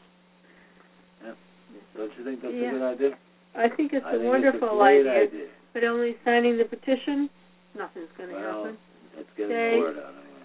Don't 1.96 2.12
you 2.18 2.24
think 2.24 2.42
that's 2.42 2.54
Yeah. 2.54 2.68
a 2.68 2.70
good 2.72 2.82
idea? 2.82 3.18
I 3.54 3.68
think 3.68 3.92
it's 3.92 4.04
I 4.06 4.14
a 4.14 4.18
think 4.18 4.28
wonderful 4.28 4.68
it's 4.68 4.80
a 4.80 4.82
idea, 4.82 5.22
idea. 5.22 5.48
but 5.72 5.84
only 5.84 6.16
signing 6.24 6.56
the 6.58 6.64
petition, 6.64 7.28
nothing's 7.74 8.10
going 8.16 8.30
to 8.30 8.34
Well, 8.36 8.64
happen. 8.64 8.78
Let's 9.16 9.30
get 9.36 9.48
They- 9.48 9.70
the 9.74 9.78
word 9.78 9.98
out 9.98 10.14
anyway. 10.14 10.44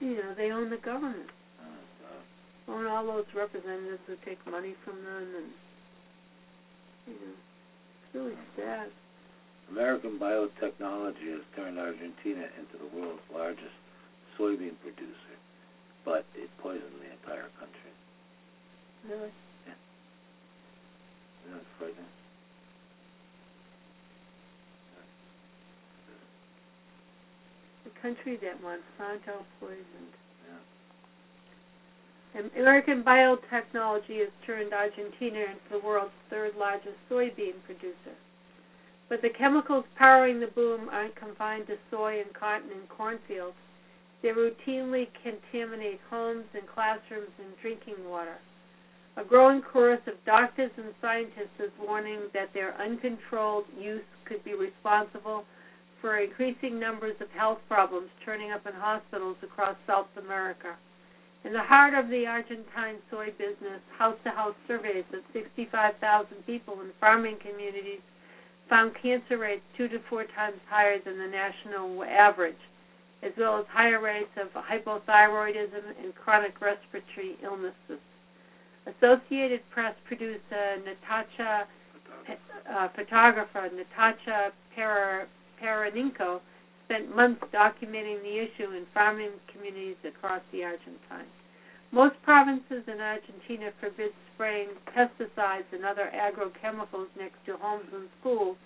You 0.00 0.22
know, 0.22 0.34
they 0.34 0.50
own 0.52 0.68
the 0.70 0.76
government, 0.78 1.30
Oh, 2.68 2.74
own 2.74 2.86
all 2.86 3.04
those 3.06 3.26
representatives 3.34 4.00
who 4.06 4.16
take 4.24 4.44
money 4.46 4.74
from 4.84 5.02
them, 5.04 5.34
and 5.36 5.52
you 7.06 7.14
know, 7.14 7.32
it's 8.04 8.14
really 8.14 8.34
oh, 8.36 8.60
sad. 8.60 8.90
American 9.70 10.18
biotechnology 10.18 11.30
has 11.32 11.42
turned 11.56 11.78
Argentina 11.78 12.48
into 12.58 12.76
the 12.78 12.86
world's 12.96 13.22
largest 13.32 13.74
soybean 14.38 14.78
producer, 14.82 15.34
but 16.04 16.24
it 16.34 16.50
poisoned 16.58 17.00
the 17.00 17.10
entire 17.12 17.48
country. 17.58 17.92
Really. 19.08 19.32
Isn't? 21.48 21.94
The 27.84 27.90
country 28.02 28.38
that 28.42 28.60
Monsanto 28.62 29.44
poisoned. 29.60 30.14
Yeah. 32.34 32.60
American 32.60 33.02
biotechnology 33.02 34.20
has 34.20 34.28
turned 34.46 34.72
Argentina 34.72 35.40
into 35.40 35.68
the 35.70 35.78
world's 35.84 36.12
third 36.28 36.52
largest 36.58 36.96
soybean 37.10 37.62
producer. 37.64 38.16
But 39.08 39.22
the 39.22 39.30
chemicals 39.30 39.84
powering 39.96 40.40
the 40.40 40.48
boom 40.48 40.88
aren't 40.90 41.16
confined 41.16 41.66
to 41.68 41.76
soy 41.90 42.20
and 42.20 42.34
cotton 42.34 42.70
and 42.70 42.88
cornfields. 42.90 43.56
They 44.22 44.28
routinely 44.28 45.08
contaminate 45.22 46.00
homes 46.10 46.44
and 46.52 46.68
classrooms 46.68 47.30
and 47.38 47.56
drinking 47.62 48.04
water. 48.08 48.36
A 49.18 49.24
growing 49.24 49.62
chorus 49.62 50.00
of 50.06 50.14
doctors 50.24 50.70
and 50.76 50.94
scientists 51.02 51.58
is 51.58 51.72
warning 51.82 52.30
that 52.34 52.54
their 52.54 52.80
uncontrolled 52.80 53.64
use 53.76 54.06
could 54.24 54.44
be 54.44 54.54
responsible 54.54 55.44
for 56.00 56.18
increasing 56.18 56.78
numbers 56.78 57.16
of 57.20 57.28
health 57.32 57.58
problems 57.66 58.10
turning 58.24 58.52
up 58.52 58.64
in 58.64 58.74
hospitals 58.74 59.36
across 59.42 59.74
South 59.88 60.06
America. 60.16 60.76
In 61.44 61.52
the 61.52 61.64
heart 61.64 61.94
of 61.94 62.08
the 62.10 62.26
Argentine 62.26 63.02
soy 63.10 63.34
business, 63.36 63.82
house 63.98 64.16
to 64.22 64.30
house 64.30 64.54
surveys 64.68 65.04
of 65.12 65.24
65,000 65.32 65.98
people 66.46 66.80
in 66.80 66.92
farming 67.00 67.38
communities 67.42 68.00
found 68.68 68.94
cancer 69.02 69.36
rates 69.36 69.66
two 69.76 69.88
to 69.88 69.98
four 70.08 70.26
times 70.36 70.60
higher 70.70 71.00
than 71.04 71.18
the 71.18 71.26
national 71.26 72.04
average, 72.04 72.62
as 73.24 73.32
well 73.36 73.58
as 73.58 73.66
higher 73.68 74.00
rates 74.00 74.30
of 74.38 74.54
hypothyroidism 74.54 75.98
and 76.04 76.14
chronic 76.14 76.60
respiratory 76.60 77.36
illnesses. 77.42 77.98
Associated 78.88 79.60
Press 79.70 79.94
producer 80.06 80.80
Natasha, 80.84 81.68
uh, 82.28 82.88
photographer 82.94 83.68
Natasha 83.74 84.52
Para, 84.74 85.26
Paraninko 85.62 86.40
spent 86.84 87.14
months 87.14 87.42
documenting 87.52 88.22
the 88.22 88.38
issue 88.40 88.72
in 88.72 88.86
farming 88.94 89.32
communities 89.52 89.96
across 90.08 90.40
the 90.52 90.64
Argentine. 90.64 91.28
Most 91.90 92.16
provinces 92.22 92.84
in 92.86 93.00
Argentina 93.00 93.70
forbid 93.80 94.12
spraying 94.34 94.68
pesticides 94.96 95.68
and 95.72 95.84
other 95.84 96.10
agrochemicals 96.14 97.08
next 97.18 97.38
to 97.46 97.56
homes 97.56 97.88
and 97.92 98.08
schools, 98.20 98.56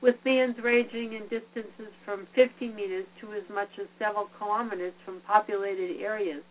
with 0.00 0.16
bans 0.24 0.56
ranging 0.62 1.14
in 1.14 1.22
distances 1.22 1.92
from 2.04 2.26
50 2.34 2.68
meters 2.68 3.06
to 3.20 3.32
as 3.32 3.42
much 3.52 3.70
as 3.80 3.86
several 3.98 4.28
kilometers 4.38 4.94
from 5.04 5.20
populated 5.26 6.00
areas. 6.00 6.42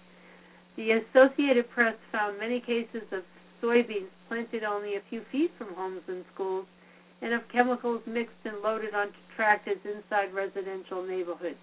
The 0.78 0.92
Associated 0.92 1.70
Press 1.70 1.96
found 2.12 2.40
many 2.40 2.60
cases 2.60 3.04
of 3.12 3.24
soybeans 3.62 4.10
planted 4.28 4.64
only 4.64 4.96
a 4.96 5.02
few 5.10 5.22
feet 5.32 5.52
from 5.58 5.74
homes 5.76 6.02
and 6.08 6.24
schools 6.34 6.66
and 7.22 7.34
of 7.34 7.42
chemicals 7.52 8.02
mixed 8.08 8.42
and 8.46 8.62
loaded 8.62 8.96
onto 8.96 9.18
tractors 9.36 9.78
inside 9.86 10.34
residential 10.34 11.04
neighborhoods. 11.06 11.60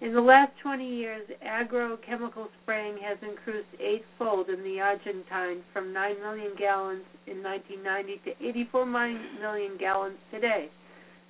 In 0.00 0.12
the 0.12 0.20
last 0.20 0.52
20 0.62 0.84
years, 0.84 1.22
agrochemical 1.46 2.48
spraying 2.62 2.98
has 2.98 3.16
increased 3.22 3.68
eightfold 3.78 4.48
in 4.48 4.62
the 4.62 4.80
Argentine 4.80 5.62
from 5.72 5.92
9 5.92 6.20
million 6.20 6.52
gallons 6.58 7.04
in 7.26 7.42
1990 7.42 8.20
to 8.24 8.48
84 8.48 8.86
million 8.86 9.76
gallons 9.78 10.18
today. 10.30 10.68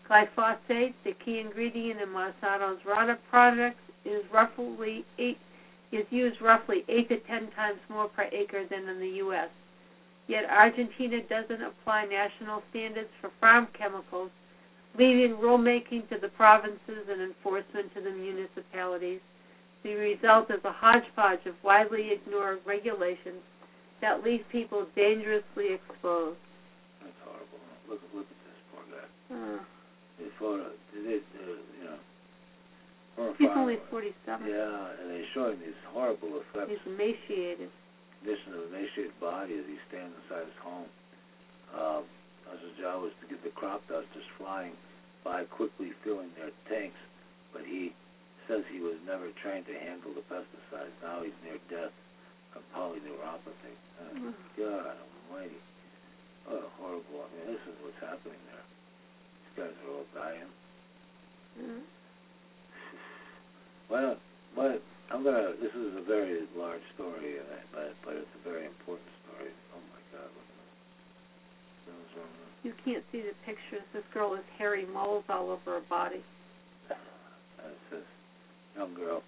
Glyphosate, 0.09 0.95
the 1.05 1.13
key 1.25 1.41
ingredient 1.41 2.01
in 2.01 2.09
Monsanto's 2.09 2.81
Roundup 2.87 3.21
products, 3.29 3.81
is 4.05 4.25
roughly 4.33 5.05
eight 5.19 5.39
is 5.95 6.07
used 6.11 6.41
roughly 6.41 6.85
eight 6.89 7.09
to 7.09 7.19
ten 7.21 7.51
times 7.53 7.79
more 7.89 8.09
per 8.09 8.25
acre 8.33 8.65
than 8.69 8.89
in 8.89 9.01
the 9.01 9.17
U.S. 9.25 9.49
Yet 10.27 10.45
Argentina 10.49 11.21
doesn't 11.29 11.63
apply 11.63 12.07
national 12.07 12.63
standards 12.71 13.11
for 13.21 13.31
farm 13.41 13.69
chemicals, 13.77 14.31
leaving 14.99 15.37
rulemaking 15.37 16.09
to 16.09 16.17
the 16.21 16.29
provinces 16.29 17.09
and 17.11 17.21
enforcement 17.21 17.93
to 17.95 18.01
the 18.01 18.11
municipalities. 18.11 19.21
The 19.83 19.95
result 19.95 20.51
is 20.51 20.65
a 20.65 20.73
hodgepodge 20.73 21.45
of 21.47 21.55
widely 21.63 22.11
ignored 22.13 22.61
regulations 22.65 23.45
that 24.01 24.25
leave 24.25 24.41
people 24.51 24.87
dangerously 24.97 25.77
exposed. 25.77 26.41
That's 27.03 27.21
horrible. 27.25 27.61
Look, 27.89 28.01
look 28.15 28.25
at 28.25 28.41
this 28.49 28.61
poor 28.73 28.85
guy. 28.89 29.09
Uh, 29.29 29.61
His 30.17 30.33
photo, 30.39 30.73
they, 30.95 31.21
they, 31.21 31.74
you 33.19 33.35
he's 33.39 33.55
only 33.55 33.79
47. 33.91 34.15
Yeah, 34.47 34.99
and 35.01 35.11
they're 35.11 35.31
showing 35.35 35.59
these 35.61 35.79
horrible 35.93 36.41
effects. 36.43 36.71
He's 36.71 36.83
emaciated. 36.87 37.71
condition 38.23 38.55
of 38.55 38.73
emaciated 38.73 39.15
body 39.21 39.55
as 39.55 39.67
he 39.69 39.79
stands 39.89 40.15
inside 40.25 40.47
his 40.51 40.59
home. 40.63 40.91
Um, 41.75 42.03
his 42.63 42.75
job 42.79 43.03
was 43.03 43.13
to 43.21 43.27
get 43.27 43.43
the 43.43 43.51
crop 43.51 43.83
dusters 43.91 44.27
flying 44.39 44.73
by 45.27 45.43
quickly 45.51 45.91
filling 46.05 46.31
their 46.39 46.55
tanks, 46.71 46.99
but 47.53 47.63
he 47.67 47.93
says 48.47 48.63
he 48.71 48.79
was 48.79 48.95
never 49.07 49.33
trained 49.43 49.67
to 49.67 49.75
handle 49.75 50.13
the 50.15 50.23
pesticides. 50.31 50.93
Now 51.03 51.25
he's 51.25 51.35
near 51.43 51.59
death 51.67 51.95
of 52.55 52.63
polyneuropathy. 52.77 53.75
Uh, 53.99 54.15
Mm. 54.15 54.35
God 54.57 54.95
almighty. 55.01 55.59
What 56.47 56.63
a 56.63 56.69
horrible, 56.79 57.25
I 57.25 57.27
mean, 57.35 57.57
this 57.57 57.63
is 57.67 57.75
what's 57.83 57.99
happening 58.01 58.39
there. 58.53 58.63
These 59.43 59.55
guys 59.65 59.75
are 59.83 59.91
all 59.97 60.07
dying. 60.15 60.51
Mm. 61.59 61.83
Well, 63.91 64.17
but 64.57 64.83
I'm 65.11 65.23
gonna. 65.23 65.53
This 65.61 65.73
is 65.73 65.97
a 65.99 66.05
very 66.05 66.47
large 66.57 66.83
story, 66.95 67.39
and 67.39 67.49
but 67.73 67.93
but 68.05 68.15
it's 68.17 68.35
a 68.41 68.43
very 68.49 68.65
important 68.65 69.09
story. 69.27 69.53
Oh 69.77 69.83
my 69.93 70.03
God! 70.13 70.29
Look 70.33 70.49
at 70.49 70.57
this. 70.59 71.95
What's 71.95 72.15
wrong 72.17 72.33
with 72.33 72.65
You 72.65 72.75
can't 72.85 73.05
see 73.13 73.21
the 73.21 73.37
pictures. 73.45 73.85
This 73.93 74.07
girl 74.15 74.35
has 74.35 74.45
hairy 74.57 74.87
moles 74.87 75.25
all 75.29 75.51
over 75.51 75.81
her 75.81 75.87
body. 75.89 76.25
That's 76.89 77.85
this? 77.91 78.01
And 78.75 78.89
young 78.89 78.95
girl, 78.95 79.23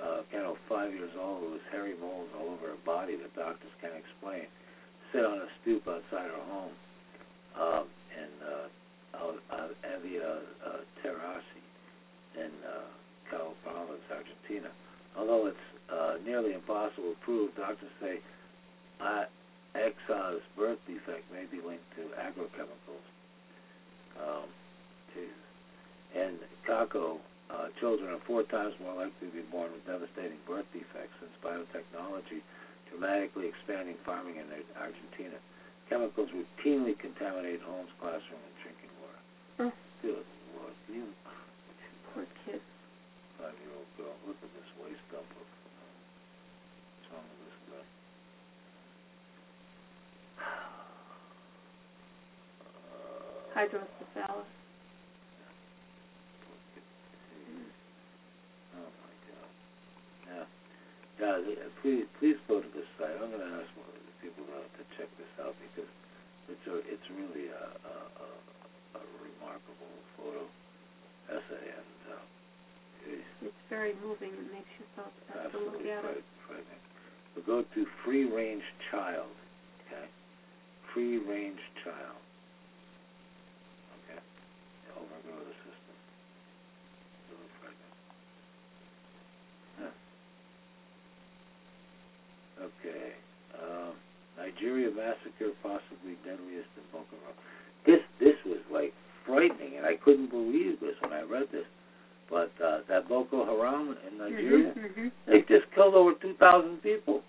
uh, 0.00 0.22
you 0.32 0.38
know, 0.38 0.56
five 0.68 0.92
years 0.92 1.12
old, 1.18 1.52
with 1.52 1.62
hairy 1.70 1.94
moles 2.00 2.28
all 2.36 2.48
over 2.52 2.72
her 2.72 2.82
body 2.84 3.16
that 3.16 3.34
doctors 3.36 3.72
can't 3.80 3.94
explain. 3.94 4.48
Sit 5.12 5.24
on 5.24 5.38
a 5.38 5.48
stoop 5.60 5.86
outside 5.86 6.32
her 6.32 6.44
home, 6.48 6.72
um, 7.60 7.84
in 8.16 8.30
uh, 8.40 8.68
out, 9.20 9.36
uh, 9.52 9.68
Terrassi 11.04 11.62
in 12.38 12.50
uh, 12.64 12.88
Cal 13.32 13.56
Province, 13.64 14.04
Argentina. 14.12 14.68
Although 15.16 15.48
it's 15.48 15.66
uh, 15.88 16.20
nearly 16.24 16.52
impossible 16.52 17.16
to 17.16 17.20
prove, 17.24 17.56
doctors 17.56 17.88
say 18.00 18.20
uh, 19.00 19.24
Exa's 19.74 20.44
birth 20.56 20.78
defect 20.84 21.24
may 21.32 21.48
be 21.48 21.64
linked 21.64 21.88
to 21.96 22.12
agrochemicals. 22.20 23.06
Um, 24.20 24.48
Jesus. 25.16 25.32
In 26.12 26.36
Chaco, 26.68 27.16
uh, 27.48 27.72
children 27.80 28.12
are 28.12 28.20
four 28.28 28.44
times 28.44 28.76
more 28.84 28.92
likely 28.94 29.28
to 29.28 29.34
be 29.34 29.44
born 29.48 29.72
with 29.72 29.84
devastating 29.88 30.36
birth 30.46 30.68
defects 30.76 31.16
since 31.20 31.32
biotechnology 31.40 32.44
dramatically 32.92 33.48
expanding 33.48 33.96
farming 34.04 34.36
in 34.36 34.44
Argentina. 34.76 35.40
Chemicals 35.88 36.28
routinely 36.36 36.92
contaminate 37.00 37.60
homes, 37.64 37.88
classroom, 38.00 38.40
and 38.44 38.56
drinking 38.60 38.92
water. 39.00 39.20
Oh, 39.60 39.72
Good 40.04 40.24
Lord, 40.56 40.76
you 40.92 41.04
poor 42.12 42.24
kid. 42.44 42.60
five-year-old 43.40 43.88
girl, 43.96 44.12
look 44.28 44.36
at 44.44 44.52
this 44.52 44.68
waste 44.80 45.00
dump 45.12 45.24
of. 45.36 45.48
What's 45.48 47.08
wrong 47.12 47.24
with 47.24 47.40
this 47.48 47.56
guy? 47.72 47.84
Uh, 52.72 53.41
Hydrocephalus. 53.54 54.48
Oh 58.76 58.88
my 58.88 59.14
God. 59.28 59.50
Yeah. 60.26 60.44
Yeah. 61.20 61.36
uh, 61.36 61.70
Please, 61.82 62.06
please 62.18 62.38
go 62.48 62.60
to 62.60 62.70
this 62.72 62.88
site. 62.98 63.12
I'm 63.20 63.28
going 63.30 63.42
to 63.44 63.52
ask 63.60 63.68
one 63.76 63.88
of 63.92 63.96
the 64.00 64.14
people 64.24 64.44
to, 64.48 64.58
to 64.64 64.82
check 64.96 65.08
this 65.18 65.28
out 65.42 65.54
because 65.70 65.90
it's 66.48 66.64
a, 66.70 66.76
it's 66.88 67.08
really 67.12 67.48
a, 67.52 67.66
a, 67.84 67.96
a, 68.24 68.28
a 68.98 69.02
remarkable 69.20 69.92
photo. 70.16 70.46
essay, 71.28 71.66
and 71.76 71.98
uh, 72.16 72.24
It's 73.50 73.62
very 73.68 73.92
moving. 74.00 74.32
It 74.32 74.48
makes 74.52 74.72
you 74.80 74.86
so 74.96 75.04
have 75.36 75.52
to 75.52 75.58
look 75.58 75.76
absolutely 75.76 75.90
at 75.92 76.04
it. 76.04 76.24
frightening. 76.48 76.82
We'll 77.36 77.44
go 77.48 77.68
to 77.74 77.80
free 78.04 78.24
range 78.24 78.64
child. 78.90 79.32
Okay, 79.88 80.06
free 80.94 81.18
range 81.18 81.60
child. 81.84 82.20
Okay, 85.02 85.10
overgrow 85.10 85.42
the 85.42 85.56
system. 85.66 85.94
Frightening. 87.60 87.94
Huh. 89.80 89.94
Okay. 92.70 93.04
Um, 93.58 93.92
Nigeria 94.38 94.90
massacre 94.90 95.52
possibly 95.62 96.14
deadliest 96.24 96.70
in 96.76 96.84
Boko 96.92 97.16
Haram. 97.22 97.36
This 97.86 98.00
this 98.20 98.36
was 98.46 98.62
like 98.72 98.92
frightening, 99.26 99.76
and 99.76 99.86
I 99.86 99.96
couldn't 100.04 100.30
believe 100.30 100.80
this 100.80 100.94
when 101.00 101.12
I 101.12 101.22
read 101.22 101.46
this. 101.52 101.66
But 102.30 102.50
uh, 102.64 102.80
that 102.88 103.08
Boko 103.08 103.44
Haram 103.44 103.96
in 104.10 104.18
Nigeria, 104.18 104.72
Mhm, 104.72 104.94
mhm. 104.96 105.12
they 105.26 105.40
just 105.42 105.70
killed 105.74 105.94
over 105.94 106.14
two 106.14 106.34
thousand 106.38 106.82
people. 106.82 107.22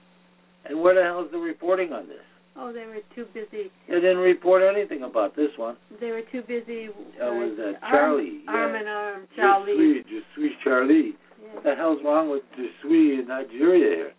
And 0.65 0.79
where 0.81 0.95
the 0.95 1.03
hell 1.03 1.25
is 1.25 1.31
the 1.31 1.37
reporting 1.37 1.91
on 1.91 2.07
this? 2.07 2.23
Oh, 2.55 2.71
they 2.71 2.85
were 2.85 3.01
too 3.15 3.25
busy. 3.33 3.71
They 3.89 3.95
didn't 3.95 4.17
report 4.17 4.61
anything 4.61 5.03
about 5.03 5.35
this 5.35 5.49
one. 5.57 5.75
They 5.99 6.11
were 6.11 6.21
too 6.31 6.41
busy. 6.41 6.87
That 7.17 7.33
was 7.33 7.57
that 7.57 7.81
uh, 7.81 7.85
arm- 7.85 7.91
Charlie. 7.91 8.41
Arm 8.47 8.73
yeah. 8.73 8.81
in 8.81 8.87
arm, 8.87 9.27
Charlie. 9.35 10.03
je 10.07 10.21
suis 10.35 10.51
Charlie. 10.63 11.13
Yeah. 11.41 11.53
What 11.55 11.63
the 11.63 11.75
hell's 11.75 11.99
wrong 12.05 12.29
with 12.29 12.43
Je 12.55 12.69
suis 12.81 13.19
in 13.19 13.27
Nigeria 13.27 13.95
here? 13.95 14.13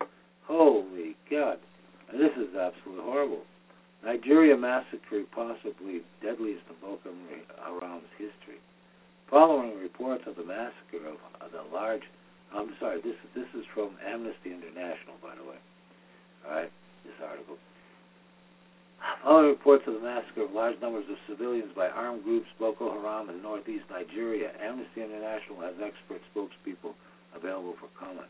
Holy 0.46 1.16
God. 1.30 1.58
This 2.12 2.34
is 2.36 2.54
absolutely 2.54 3.04
horrible. 3.04 3.42
Nigeria 4.04 4.56
massacre 4.56 5.24
possibly 5.34 6.02
deadliest 6.20 6.62
in 6.68 6.76
Boko 6.82 7.10
Haram's 7.64 8.12
history. 8.18 8.60
Following 9.30 9.78
reports 9.80 10.24
of 10.26 10.36
the 10.36 10.44
massacre 10.44 11.08
of 11.08 11.16
of 11.40 11.50
the 11.52 11.64
large, 11.72 12.02
I'm 12.52 12.70
sorry, 12.78 13.00
this 13.00 13.16
this 13.34 13.48
is 13.56 13.64
from 13.74 13.96
Amnesty 14.04 14.52
International, 14.52 15.16
by 15.22 15.34
the 15.34 15.42
way. 15.42 15.56
All 16.44 16.52
right, 16.52 16.70
this 17.04 17.16
article. 17.24 17.56
Following 19.04 19.50
reports 19.50 19.84
of 19.86 19.94
the 19.94 20.00
massacre 20.00 20.44
of 20.44 20.52
large 20.52 20.80
numbers 20.80 21.04
of 21.10 21.16
civilians 21.28 21.68
by 21.76 21.88
armed 21.88 22.24
groups 22.24 22.48
Boko 22.58 22.88
Haram 22.90 23.28
in 23.28 23.42
northeast 23.42 23.84
Nigeria, 23.90 24.52
Amnesty 24.56 25.02
International 25.02 25.60
has 25.60 25.74
expert 25.76 26.22
spokespeople 26.32 26.94
available 27.36 27.74
for 27.76 27.88
comment. 28.00 28.28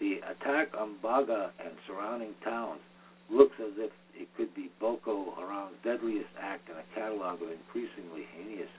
The 0.00 0.20
attack 0.24 0.72
on 0.78 0.96
Baga 1.02 1.52
and 1.60 1.76
surrounding 1.86 2.32
towns 2.42 2.80
looks 3.28 3.56
as 3.60 3.76
if 3.76 3.92
it 4.14 4.28
could 4.34 4.54
be 4.54 4.70
Boko 4.80 5.34
Haram's 5.36 5.76
deadliest 5.84 6.32
act 6.40 6.70
in 6.70 6.76
a 6.76 6.88
catalog 6.94 7.42
of 7.42 7.52
increasingly 7.52 8.24
heinous 8.32 8.72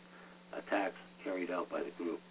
attacks 0.58 0.98
carried 1.24 1.52
out 1.52 1.70
by 1.70 1.84
the 1.84 1.94
group. 2.04 2.22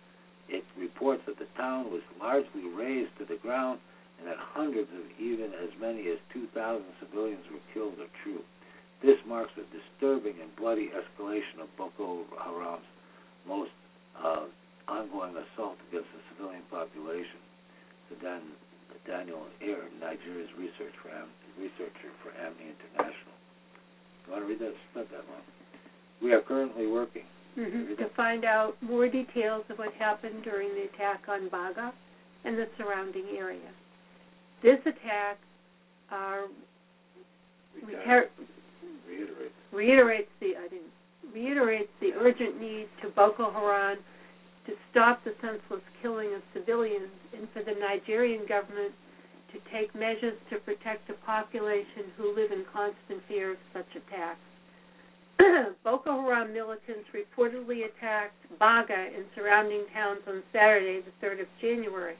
It 0.49 0.65
reports 0.77 1.23
that 1.27 1.39
the 1.39 1.47
town 1.57 1.93
was 1.93 2.03
largely 2.19 2.67
razed 2.75 3.15
to 3.19 3.25
the 3.25 3.39
ground 3.39 3.79
and 4.19 4.27
that 4.27 4.39
hundreds 4.39 4.91
of 4.91 5.07
even 5.21 5.55
as 5.55 5.71
many 5.81 6.11
as 6.11 6.19
2,000 6.33 6.83
civilians 6.99 7.45
were 7.53 7.63
killed 7.73 7.95
or 8.01 8.11
true. 8.25 8.43
This 9.03 9.19
marks 9.27 9.53
a 9.57 9.65
disturbing 9.71 10.35
and 10.43 10.51
bloody 10.57 10.91
escalation 10.91 11.63
of 11.63 11.69
Boko 11.79 12.25
Haram's 12.39 12.83
most 13.47 13.71
uh, 14.19 14.47
ongoing 14.89 15.35
assault 15.37 15.77
against 15.89 16.09
the 16.13 16.21
civilian 16.35 16.63
population. 16.71 17.39
So 18.11 18.17
Dan, 18.21 18.43
Daniel 19.07 19.47
Eyre, 19.63 19.87
Nigeria's 20.01 20.51
research 20.59 20.93
for 21.03 21.11
Am, 21.15 21.29
researcher 21.59 22.11
for 22.23 22.35
Amnesty 22.43 22.75
International. 22.75 23.35
You 24.27 24.33
want 24.33 24.43
to 24.45 24.49
read 24.49 24.59
that? 24.61 24.75
It's 24.75 24.95
not 24.97 25.11
that 25.11 25.25
long. 25.31 25.45
We 26.21 26.33
are 26.33 26.41
currently 26.43 26.87
working. 26.87 27.25
Mhm. 27.57 27.97
To 27.99 28.09
find 28.17 28.45
out 28.45 28.77
more 28.83 29.09
details 29.09 29.65
of 29.69 29.79
what 29.79 29.93
happened 29.95 30.43
during 30.45 30.75
the 30.75 30.85
attack 30.85 31.29
on 31.29 31.49
Baga 31.49 31.93
and 32.45 32.59
the 32.59 32.69
surrounding 32.77 33.27
area. 33.37 33.71
This 34.63 34.79
attack 34.87 35.39
uh, 36.11 36.43
reiter- 37.83 38.31
Reiterate. 39.09 39.53
reiterates 39.73 40.31
the 40.41 40.53
I 40.57 40.69
didn't 40.69 40.93
reiterates 41.33 41.91
the 42.01 42.13
urgent 42.17 42.61
need 42.61 42.89
to 43.03 43.09
Boko 43.11 43.51
Haram 43.51 43.99
to 44.67 44.73
stop 44.91 45.25
the 45.25 45.33
senseless 45.41 45.83
killing 46.03 46.35
of 46.35 46.43
civilians 46.53 47.13
and 47.33 47.49
for 47.53 47.63
the 47.63 47.73
Nigerian 47.79 48.47
government 48.47 48.93
to 49.53 49.59
take 49.73 49.95
measures 49.95 50.37
to 50.51 50.61
protect 50.61 51.09
the 51.09 51.15
population 51.25 52.13
who 52.17 52.37
live 52.37 52.53
in 52.53 52.65
constant 52.73 53.23
fear 53.27 53.53
of 53.53 53.59
such 53.73 53.89
attacks. 53.97 54.45
Boko 55.85 56.21
Haram 56.21 56.53
militants 56.53 57.09
reportedly 57.15 57.87
attacked 57.87 58.37
Baga 58.59 59.09
and 59.15 59.25
surrounding 59.35 59.85
towns 59.95 60.21
on 60.27 60.43
Saturday, 60.53 61.01
the 61.01 61.27
3rd 61.27 61.43
of 61.43 61.49
January. 61.61 62.17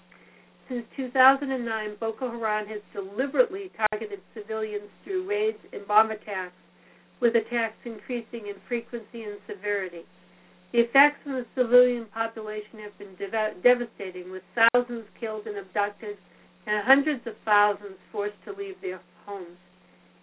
Since 0.69 0.85
2009, 0.97 1.97
Boko 2.01 2.31
Haram 2.31 2.67
has 2.69 2.81
deliberately 2.93 3.71
targeted 3.91 4.21
civilians 4.35 4.89
through 5.05 5.29
raids 5.29 5.59
and 5.73 5.87
bomb 5.87 6.11
attacks, 6.11 6.55
with 7.21 7.35
attacks 7.35 7.79
increasing 7.85 8.47
in 8.47 8.55
frequency 8.69 9.23
and 9.23 9.39
severity. 9.47 10.03
The 10.73 10.81
effects 10.81 11.21
on 11.27 11.33
the 11.33 11.47
civilian 11.57 12.07
population 12.13 12.79
have 12.85 12.97
been 12.99 13.17
deva- 13.17 13.55
devastating, 13.63 14.31
with 14.31 14.43
thousands 14.55 15.07
killed 15.19 15.47
and 15.47 15.57
abducted 15.57 16.19
and 16.67 16.85
hundreds 16.85 17.27
of 17.27 17.33
thousands 17.45 17.97
forced 18.13 18.37
to 18.45 18.53
leave 18.53 18.77
their 18.83 19.01
homes. 19.25 19.57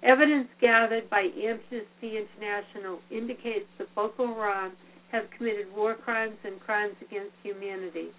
Evidence 0.03 0.47
gathered 0.61 1.09
by 1.09 1.29
Amnesty 1.33 2.21
International 2.21 2.99
indicates 3.09 3.65
that 3.79 3.93
Boko 3.95 4.27
Haram 4.27 4.73
have 5.11 5.23
committed 5.35 5.65
war 5.75 5.95
crimes 5.95 6.37
and 6.43 6.59
crimes 6.59 6.93
against 7.01 7.33
humanity. 7.41 8.09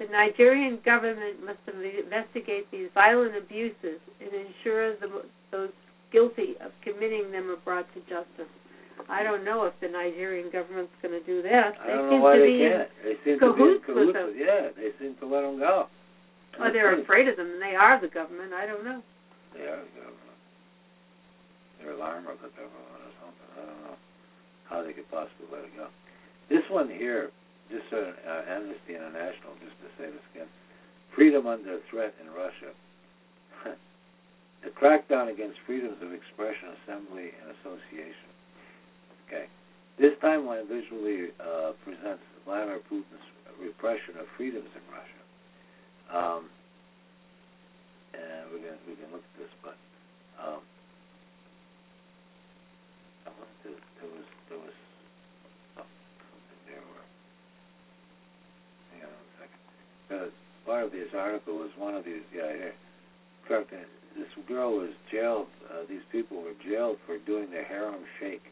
The 0.00 0.06
Nigerian 0.06 0.80
government 0.84 1.44
must 1.44 1.58
investigate 1.68 2.70
these 2.72 2.88
violent 2.94 3.36
abuses 3.36 4.00
and 4.20 4.30
ensure 4.32 4.96
the, 4.96 5.22
those 5.52 5.70
guilty 6.12 6.56
of 6.60 6.72
committing 6.82 7.30
them 7.32 7.54
brought 7.64 7.86
to 7.94 8.00
justice. 8.08 8.50
I 9.08 9.22
don't 9.22 9.44
know 9.44 9.64
if 9.64 9.74
the 9.80 9.88
Nigerian 9.88 10.50
government's 10.50 10.92
going 11.00 11.14
to 11.14 11.24
do 11.24 11.40
that. 11.42 11.78
I 11.80 11.86
They 11.86 11.92
don't 11.94 12.10
seem 12.10 12.18
know 12.18 12.24
why 12.24 12.34
to 12.36 12.42
they 12.42 12.50
be 12.50 12.66
can't. 12.66 12.90
They 13.04 13.14
seem 13.24 13.36
to 13.38 13.54
be 13.54 13.62
in 13.62 13.80
cahoots 13.86 13.86
with 13.88 14.12
them. 14.14 14.28
Yeah, 14.34 14.62
they 14.74 14.90
seem 14.98 15.14
to 15.22 15.26
let 15.26 15.42
them 15.46 15.58
go. 15.62 15.86
Well, 16.58 16.72
they're 16.74 16.98
afraid 16.98 17.28
of 17.30 17.36
them, 17.38 17.46
and 17.46 17.62
they 17.62 17.78
are 17.78 18.00
the 18.02 18.10
government. 18.10 18.50
I 18.52 18.66
don't 18.66 18.82
know. 18.82 19.00
They 19.54 19.62
are 19.70 19.78
the 19.78 19.94
government. 19.94 20.38
They're 21.78 21.94
alarm 21.94 22.26
of 22.26 22.42
the 22.42 22.50
government 22.58 22.98
or 23.06 23.12
something. 23.22 23.48
I 23.54 23.62
don't 23.70 23.82
know 23.86 23.96
how 24.66 24.82
they 24.82 24.92
could 24.92 25.06
possibly 25.14 25.46
let 25.54 25.62
it 25.64 25.72
go. 25.78 25.86
This 26.50 26.66
one 26.68 26.90
here, 26.90 27.30
just 27.70 27.86
uh, 27.94 28.12
uh, 28.26 28.42
Amnesty 28.50 28.98
International, 28.98 29.54
just 29.62 29.78
to 29.78 29.88
say 29.94 30.10
this 30.10 30.26
again, 30.34 30.50
freedom 31.14 31.46
under 31.46 31.78
threat 31.88 32.12
in 32.18 32.26
Russia. 32.34 32.74
the 34.62 34.70
crackdown 34.70 35.30
against 35.30 35.58
freedoms 35.66 35.98
of 36.02 36.12
expression, 36.12 36.74
assembly, 36.82 37.30
and 37.30 37.54
association. 37.62 38.30
Okay. 39.26 39.46
This 39.98 40.14
timeline 40.22 40.66
visually 40.66 41.34
uh, 41.38 41.72
presents 41.84 42.22
Vladimir 42.44 42.80
Putin's 42.90 43.26
repression 43.60 44.14
of 44.18 44.26
freedoms 44.36 44.70
in 44.74 44.84
Russia. 44.90 45.22
Um, 46.08 46.42
and 48.14 48.50
we 48.54 48.58
can 48.62 48.78
we 48.88 48.94
can 48.94 49.10
look 49.12 49.22
at 49.22 49.34
this, 49.38 49.52
but 49.62 49.76
um, 50.40 50.62
I 53.26 53.30
wanted 53.36 53.58
to, 53.66 53.70
there 54.00 54.10
was 54.10 54.28
there 54.48 54.58
was 54.58 54.76
something 55.76 56.60
there 56.66 56.80
where 56.80 57.06
hang 58.94 59.02
on 59.04 59.12
a 59.12 59.28
second. 59.36 59.60
Uh, 60.08 60.30
part 60.64 60.84
of 60.86 60.92
this 60.92 61.10
article 61.12 61.58
was 61.58 61.70
one 61.76 61.94
of 61.94 62.04
these 62.04 62.24
yeah 62.32 62.54
here. 62.54 62.74
Correct. 63.48 63.72
uh, 63.72 63.76
This 64.16 64.28
girl 64.46 64.76
was 64.76 64.90
jailed. 65.10 65.46
Uh, 65.70 65.84
these 65.88 66.04
people 66.12 66.42
were 66.42 66.54
jailed 66.62 66.98
for 67.06 67.18
doing 67.18 67.50
the 67.50 67.64
Harlem 67.64 68.04
Shake. 68.20 68.44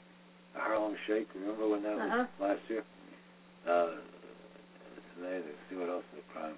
The 0.55 0.61
Harlem 0.61 0.97
Shake. 1.07 1.29
Remember 1.35 1.69
when 1.69 1.83
that 1.83 1.99
Uh-huh. 1.99 2.27
was 2.41 2.57
last 2.57 2.71
year? 2.71 2.83
Uh, 3.69 3.91
it's 4.97 5.13
amazing. 5.19 5.55
See 5.69 5.77
what 5.77 5.89
else 5.91 6.05
the 6.15 6.23
crime. 6.33 6.57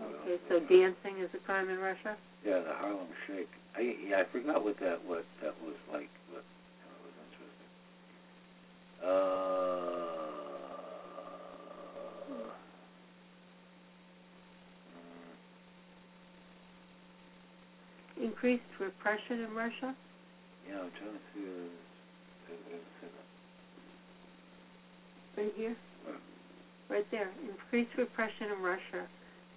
Okay, 0.00 0.38
so 0.48 0.58
dancing 0.60 1.18
is 1.22 1.30
a 1.34 1.38
crime 1.38 1.68
in 1.70 1.78
Russia? 1.78 2.16
Yeah, 2.44 2.60
the 2.60 2.74
Harlem 2.74 3.06
Shake. 3.26 3.48
I 3.76 3.80
yeah, 4.08 4.20
I 4.20 4.24
forgot 4.24 4.64
what 4.64 4.78
that 4.80 5.04
what 5.04 5.24
that 5.42 5.54
was 5.62 5.76
like, 5.92 6.10
but 6.32 6.42
it 6.42 6.98
was 7.04 7.14
interesting. 7.26 7.70
Uh, 9.02 9.86
mm, 18.15 18.15
Increased 18.26 18.66
repression 18.82 19.46
in 19.46 19.54
Russia? 19.54 19.94
yeah, 20.66 20.82
I'm 20.82 20.90
trying 20.98 21.14
to 21.14 21.22
see. 21.30 21.46
There- 21.46 22.58
there's 22.66 22.82
a 22.82 22.94
second. 22.98 23.26
Right 25.36 25.54
here? 25.54 25.76
Where? 26.02 26.18
Right 26.88 27.10
there. 27.12 27.30
Increased 27.46 27.94
repression 27.96 28.50
in 28.50 28.62
Russia 28.62 29.06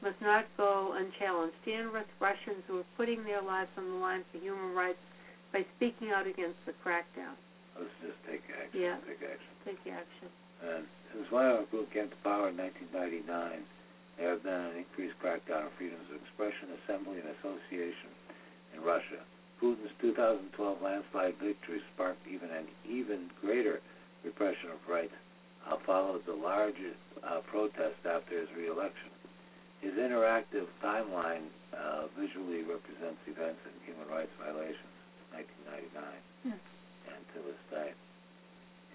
must 0.03 0.21
not 0.21 0.45
go 0.55 0.93
unchallenged. 0.93 1.55
Stand 1.63 1.89
with 1.91 2.05
Russians 2.19 2.61
who 2.67 2.77
are 2.81 2.89
putting 2.95 3.23
their 3.23 3.41
lives 3.41 3.71
on 3.75 3.89
the 3.89 3.97
line 3.97 4.23
for 4.31 4.37
human 4.37 4.75
rights 4.75 5.01
by 5.51 5.65
speaking 5.77 6.11
out 6.11 6.27
against 6.27 6.63
the 6.67 6.73
crackdown. 6.85 7.33
Let's 7.75 7.89
just 8.05 8.23
take 8.29 8.43
action. 8.53 8.79
Yeah. 8.79 8.97
Take 9.07 9.23
action. 9.23 9.53
Take 9.65 9.87
action. 9.87 10.29
And 10.61 10.87
since 11.11 11.27
Vladimir 11.29 11.65
Putin 11.73 11.89
came 11.91 12.09
to 12.09 12.15
power 12.17 12.49
in 12.49 12.57
1999, 12.57 13.65
there 14.17 14.29
have 14.29 14.43
been 14.43 14.53
an 14.53 14.77
increased 14.77 15.17
crackdown 15.17 15.65
on 15.65 15.71
freedoms 15.71 16.05
of 16.11 16.21
expression, 16.21 16.69
assembly, 16.83 17.17
and 17.17 17.29
association 17.41 18.13
in 18.75 18.81
Russia. 18.81 19.21
Putin's 19.61 19.91
2012 20.01 20.55
landslide 20.81 21.35
victory 21.43 21.81
sparked 21.93 22.23
even 22.27 22.49
an 22.51 22.65
even 22.87 23.27
greater 23.41 23.81
repression 24.23 24.71
of 24.71 24.79
rights, 24.87 25.15
uh, 25.67 25.75
followed 25.85 26.23
the 26.25 26.33
largest 26.35 26.99
uh, 27.23 27.39
protest 27.51 27.99
after 28.07 28.39
his 28.39 28.47
reelection. 28.55 29.11
His 29.81 29.93
interactive 29.95 30.67
timeline 30.83 31.47
uh, 31.71 32.07
visually 32.19 32.63
represents 32.67 33.19
events 33.27 33.59
and 33.63 33.75
human 33.87 34.07
rights 34.11 34.31
violations, 34.39 34.91
since 35.31 35.47
1999, 35.91 36.23
Hmm. 36.39 36.59
and 37.11 37.21
to 37.35 37.39
this 37.43 37.61
day. 37.71 37.91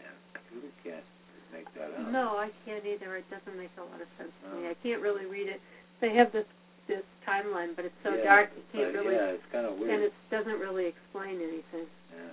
Yeah, 0.01 0.17
I 0.37 0.41
really 0.53 0.73
can't 0.81 1.05
make 1.53 1.69
that 1.77 1.93
out. 1.93 2.09
No, 2.13 2.37
I 2.41 2.49
can't 2.65 2.85
either. 2.85 3.17
It 3.21 3.29
doesn't 3.29 3.57
make 3.57 3.73
a 3.77 3.85
lot 3.85 4.01
of 4.01 4.09
sense 4.17 4.33
to 4.45 4.47
me. 4.57 4.69
I 4.69 4.77
can't 4.81 5.01
really 5.05 5.25
read 5.29 5.49
it. 5.49 5.61
They 6.01 6.13
have 6.17 6.33
this 6.33 6.49
this 6.89 7.05
timeline, 7.25 7.75
but 7.77 7.85
it's 7.85 7.97
so 8.05 8.15
Yeah, 8.15 8.25
dark 8.25 8.51
you 8.57 8.63
can't 8.73 8.93
but 8.93 9.05
really, 9.05 9.17
Yeah, 9.17 9.37
it's 9.37 9.49
kind 9.53 9.67
of 9.67 9.81
and 9.81 10.03
it 10.05 10.13
doesn't 10.31 10.61
really 10.61 10.87
explain 10.87 11.41
anything. 11.41 11.89
Yeah. 12.13 12.33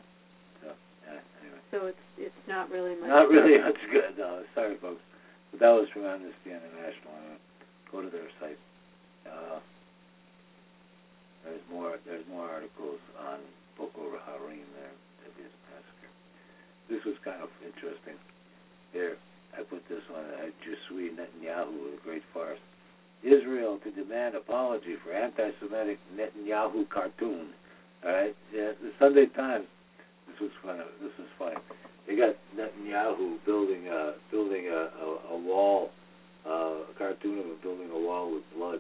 So, 0.61 0.67
yeah, 1.07 1.21
anyway. 1.41 1.61
So 1.71 1.77
it's 1.87 2.05
it's 2.17 2.43
not 2.47 2.69
really 2.69 2.95
much. 2.99 3.09
Not 3.09 3.29
really 3.29 3.57
much 3.57 3.79
good, 3.91 4.17
no. 4.17 4.43
Sorry, 4.53 4.77
folks. 4.81 5.01
But 5.51 5.59
that 5.59 5.73
was 5.75 5.87
from 5.91 6.05
Amnesty 6.07 6.51
International. 6.51 7.39
Go 7.91 8.01
to 8.01 8.09
their 8.09 8.31
site. 8.39 8.59
Uh, 9.27 9.59
there's 11.43 11.65
more. 11.71 11.99
There's 12.05 12.27
more 12.27 12.47
articles 12.47 12.99
on 13.19 13.39
Boko 13.77 14.15
Haram 14.23 14.63
there. 14.79 14.95
Libya's 15.27 15.55
massacre. 15.67 16.11
This 16.87 17.03
was 17.03 17.15
kind 17.23 17.43
of 17.43 17.51
interesting. 17.63 18.15
Here, 18.95 19.15
I 19.55 19.63
put 19.63 19.83
this 19.87 20.03
one. 20.11 20.23
Uh, 20.23 20.51
Je 20.63 20.75
suis 20.87 21.11
Netanyahu, 21.11 21.95
a 21.95 21.99
great 22.03 22.23
farce. 22.33 22.59
Israel 23.23 23.79
to 23.83 23.91
demand 23.91 24.35
apology 24.35 24.95
for 25.03 25.13
anti-Semitic 25.13 25.99
Netanyahu 26.15 26.89
cartoon. 26.89 27.49
All 28.03 28.11
right, 28.11 28.35
yeah, 28.53 28.71
the 28.81 28.91
Sunday 28.99 29.27
Times. 29.27 29.65
This 30.27 30.39
was 30.41 30.51
funny. 30.63 30.79
This 31.01 31.11
was 31.19 31.27
funny. 31.37 31.55
They 32.07 32.15
got 32.15 32.35
Netanyahu 32.57 33.37
building 33.45 33.87
a 33.87 34.13
building 34.31 34.67
a 34.67 34.89
a, 35.05 35.35
a 35.35 35.37
wall, 35.37 35.91
uh, 36.45 36.89
a 36.89 36.93
cartoon 36.97 37.39
of 37.39 37.45
him 37.45 37.57
building 37.61 37.89
a 37.91 37.99
wall 37.99 38.33
with 38.33 38.43
blood. 38.55 38.79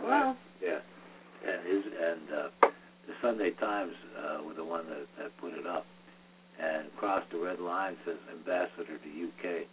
Well, 0.00 0.36
Yeah, 0.62 0.78
and 1.46 1.66
his 1.66 1.84
and 1.84 2.20
uh, 2.30 2.68
the 3.06 3.14
Sunday 3.20 3.50
Times 3.58 3.94
uh, 4.16 4.44
were 4.46 4.54
the 4.54 4.64
one 4.64 4.86
that, 4.88 5.06
that 5.18 5.36
put 5.40 5.52
it 5.54 5.66
up, 5.66 5.86
and 6.62 6.86
across 6.96 7.24
the 7.32 7.38
red 7.38 7.58
line 7.58 7.96
says 8.06 8.16
Ambassador 8.30 8.96
to 8.98 9.08
UK, 9.26 9.66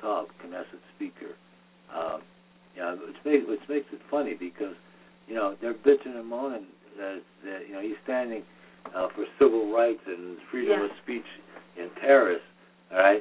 Todd, 0.00 0.26
Knesset 0.44 0.82
Speaker. 0.96 1.34
Um, 1.96 2.20
you 2.76 2.82
know, 2.82 2.98
which 3.06 3.16
makes 3.24 3.44
which 3.48 3.68
makes 3.68 3.86
it 3.92 4.00
funny 4.10 4.34
because 4.34 4.74
you 5.28 5.34
know 5.34 5.56
they're 5.60 5.74
bitching 5.74 6.16
and 6.16 6.26
moaning 6.26 6.66
that, 6.98 7.20
that 7.44 7.60
you 7.68 7.74
know 7.74 7.80
he's 7.80 7.96
standing 8.04 8.42
uh, 8.94 9.08
for 9.14 9.24
civil 9.38 9.72
rights 9.72 10.00
and 10.06 10.36
freedom 10.50 10.80
Yeah. 10.80 10.84
of 10.86 10.90
speech 11.02 11.26
in 11.78 11.88
Paris, 12.00 12.40
all 12.90 12.98
right, 12.98 13.20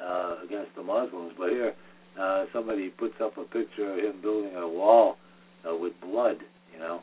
uh, 0.00 0.36
against 0.44 0.74
the 0.76 0.82
Muslims. 0.82 1.32
But 1.38 1.50
here, 1.50 1.74
uh, 2.20 2.44
somebody 2.52 2.88
puts 2.90 3.14
up 3.22 3.36
a 3.38 3.44
picture 3.44 3.92
of 3.92 3.98
him 3.98 4.20
building 4.22 4.54
a 4.56 4.68
wall 4.68 5.16
uh, 5.68 5.74
with 5.74 5.92
blood, 6.00 6.36
you 6.72 6.78
know. 6.78 7.00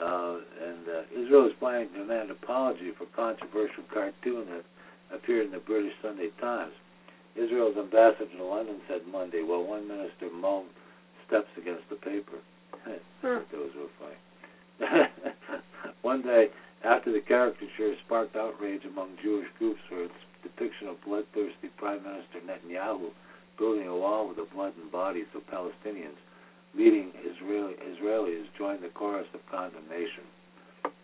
Uh, 0.00 0.38
and 0.64 0.88
uh, 0.88 1.02
Israel 1.22 1.46
is 1.46 1.52
planning 1.60 1.88
to 1.92 1.98
demand 2.00 2.30
apology 2.30 2.90
for 2.98 3.06
controversial 3.14 3.84
cartoon 3.92 4.44
that 4.50 4.64
appeared 5.14 5.46
in 5.46 5.52
the 5.52 5.58
British 5.58 5.92
Sunday 6.02 6.30
Times. 6.40 6.72
Israel's 7.36 7.76
ambassador 7.76 8.26
to 8.38 8.44
London 8.44 8.80
said 8.88 9.02
Monday, 9.10 9.42
while 9.42 9.62
one 9.62 9.86
minister 9.86 10.30
mulled 10.34 10.66
steps 11.26 11.50
against 11.56 11.88
the 11.90 11.96
paper. 11.96 12.38
Huh. 12.84 13.00
thought 13.22 13.52
those 13.52 13.70
were 13.76 13.92
funny. 13.98 14.20
one 16.02 16.22
day, 16.22 16.48
after 16.84 17.12
the 17.12 17.20
caricature 17.20 17.94
sparked 18.04 18.36
outrage 18.36 18.84
among 18.84 19.16
Jewish 19.22 19.48
groups 19.58 19.80
for 19.88 20.04
its 20.04 20.14
depiction 20.42 20.88
of 20.88 21.02
bloodthirsty 21.04 21.68
Prime 21.78 22.02
Minister 22.02 22.44
Netanyahu 22.44 23.10
building 23.58 23.86
a 23.86 23.96
wall 23.96 24.28
with 24.28 24.36
the 24.36 24.46
blood 24.54 24.72
and 24.80 24.90
bodies 24.90 25.30
of 25.34 25.42
Palestinians, 25.46 26.18
leading 26.76 27.12
Israeli, 27.22 27.74
Israelis 27.86 28.44
joined 28.58 28.82
the 28.82 28.88
chorus 28.88 29.26
of 29.32 29.40
condemnation. 29.50 30.26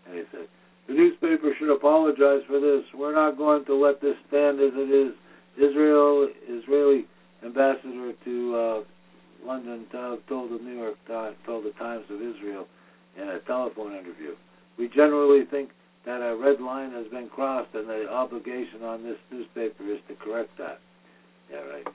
And 0.06 0.14
he 0.14 0.22
said, 0.32 0.48
The 0.88 0.94
newspaper 0.94 1.54
should 1.58 1.72
apologize 1.72 2.42
for 2.46 2.60
this. 2.60 2.82
We're 2.94 3.14
not 3.14 3.38
going 3.38 3.64
to 3.66 3.74
let 3.74 4.00
this 4.00 4.16
stand 4.28 4.60
as 4.60 4.72
it 4.74 4.90
is. 4.90 5.14
Israel, 5.56 6.28
Israeli 6.48 7.06
ambassador 7.44 8.12
to 8.24 8.56
uh, 8.56 8.80
London 9.44 9.86
uh, 9.92 10.16
told 10.28 10.50
the 10.50 10.62
New 10.62 10.76
York 10.78 10.96
Times, 11.06 11.36
told 11.46 11.64
the 11.64 11.72
Times 11.72 12.04
of 12.10 12.16
Israel 12.16 12.66
in 13.20 13.28
a 13.28 13.38
telephone 13.40 13.92
interview. 13.92 14.34
We 14.78 14.88
generally 14.88 15.44
think 15.50 15.70
that 16.06 16.22
a 16.22 16.36
red 16.36 16.60
line 16.60 16.92
has 16.92 17.06
been 17.08 17.28
crossed, 17.28 17.74
and 17.74 17.88
the 17.88 18.08
obligation 18.08 18.82
on 18.82 19.02
this 19.02 19.16
newspaper 19.30 19.84
is 19.92 19.98
to 20.08 20.14
correct 20.14 20.50
that. 20.58 20.78
Yeah, 21.50 21.58
right. 21.58 21.86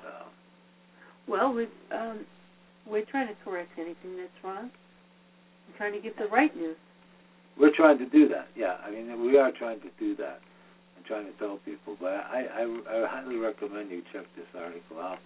Uh, 0.00 0.24
well, 1.28 1.52
we 1.52 1.66
um, 1.94 2.24
we're 2.88 3.04
trying 3.04 3.28
to 3.28 3.34
correct 3.44 3.70
anything 3.78 4.16
that's 4.16 4.44
wrong. 4.44 4.70
We're 5.68 5.76
trying 5.76 5.92
to 5.92 6.00
get 6.00 6.16
the 6.18 6.26
right 6.26 6.54
news. 6.56 6.76
we're 7.58 7.74
trying 7.74 7.98
to 7.98 8.06
do 8.08 8.28
that. 8.28 8.48
Yeah, 8.56 8.76
I 8.84 8.90
mean 8.90 9.24
we 9.24 9.38
are 9.38 9.52
trying 9.52 9.80
to 9.80 9.88
do 9.98 10.16
that. 10.16 10.40
I'm 10.96 11.04
trying 11.04 11.26
to 11.26 11.32
tell 11.38 11.58
people, 11.64 11.96
but 12.00 12.08
I 12.08 12.46
I, 12.54 12.62
I 12.62 13.06
highly 13.08 13.36
recommend 13.36 13.90
you 13.90 14.02
check 14.12 14.24
this 14.36 14.46
article 14.56 14.98
out. 15.00 15.18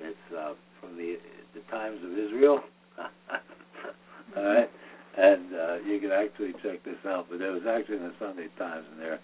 It's 0.00 0.26
uh, 0.36 0.54
from 0.80 0.96
the 0.96 1.16
the 1.54 1.60
Times 1.70 1.98
of 2.04 2.12
Israel. 2.16 2.60
All 4.36 4.44
right, 4.44 4.70
and 5.18 5.54
uh, 5.54 5.76
you 5.86 5.98
can 6.00 6.12
actually 6.12 6.52
check 6.62 6.84
this 6.84 6.98
out. 7.06 7.26
But 7.30 7.40
it 7.40 7.50
was 7.50 7.62
actually 7.68 7.96
in 7.96 8.04
the 8.04 8.14
Sunday 8.18 8.46
Times, 8.58 8.86
and 8.92 9.00
they're, 9.00 9.18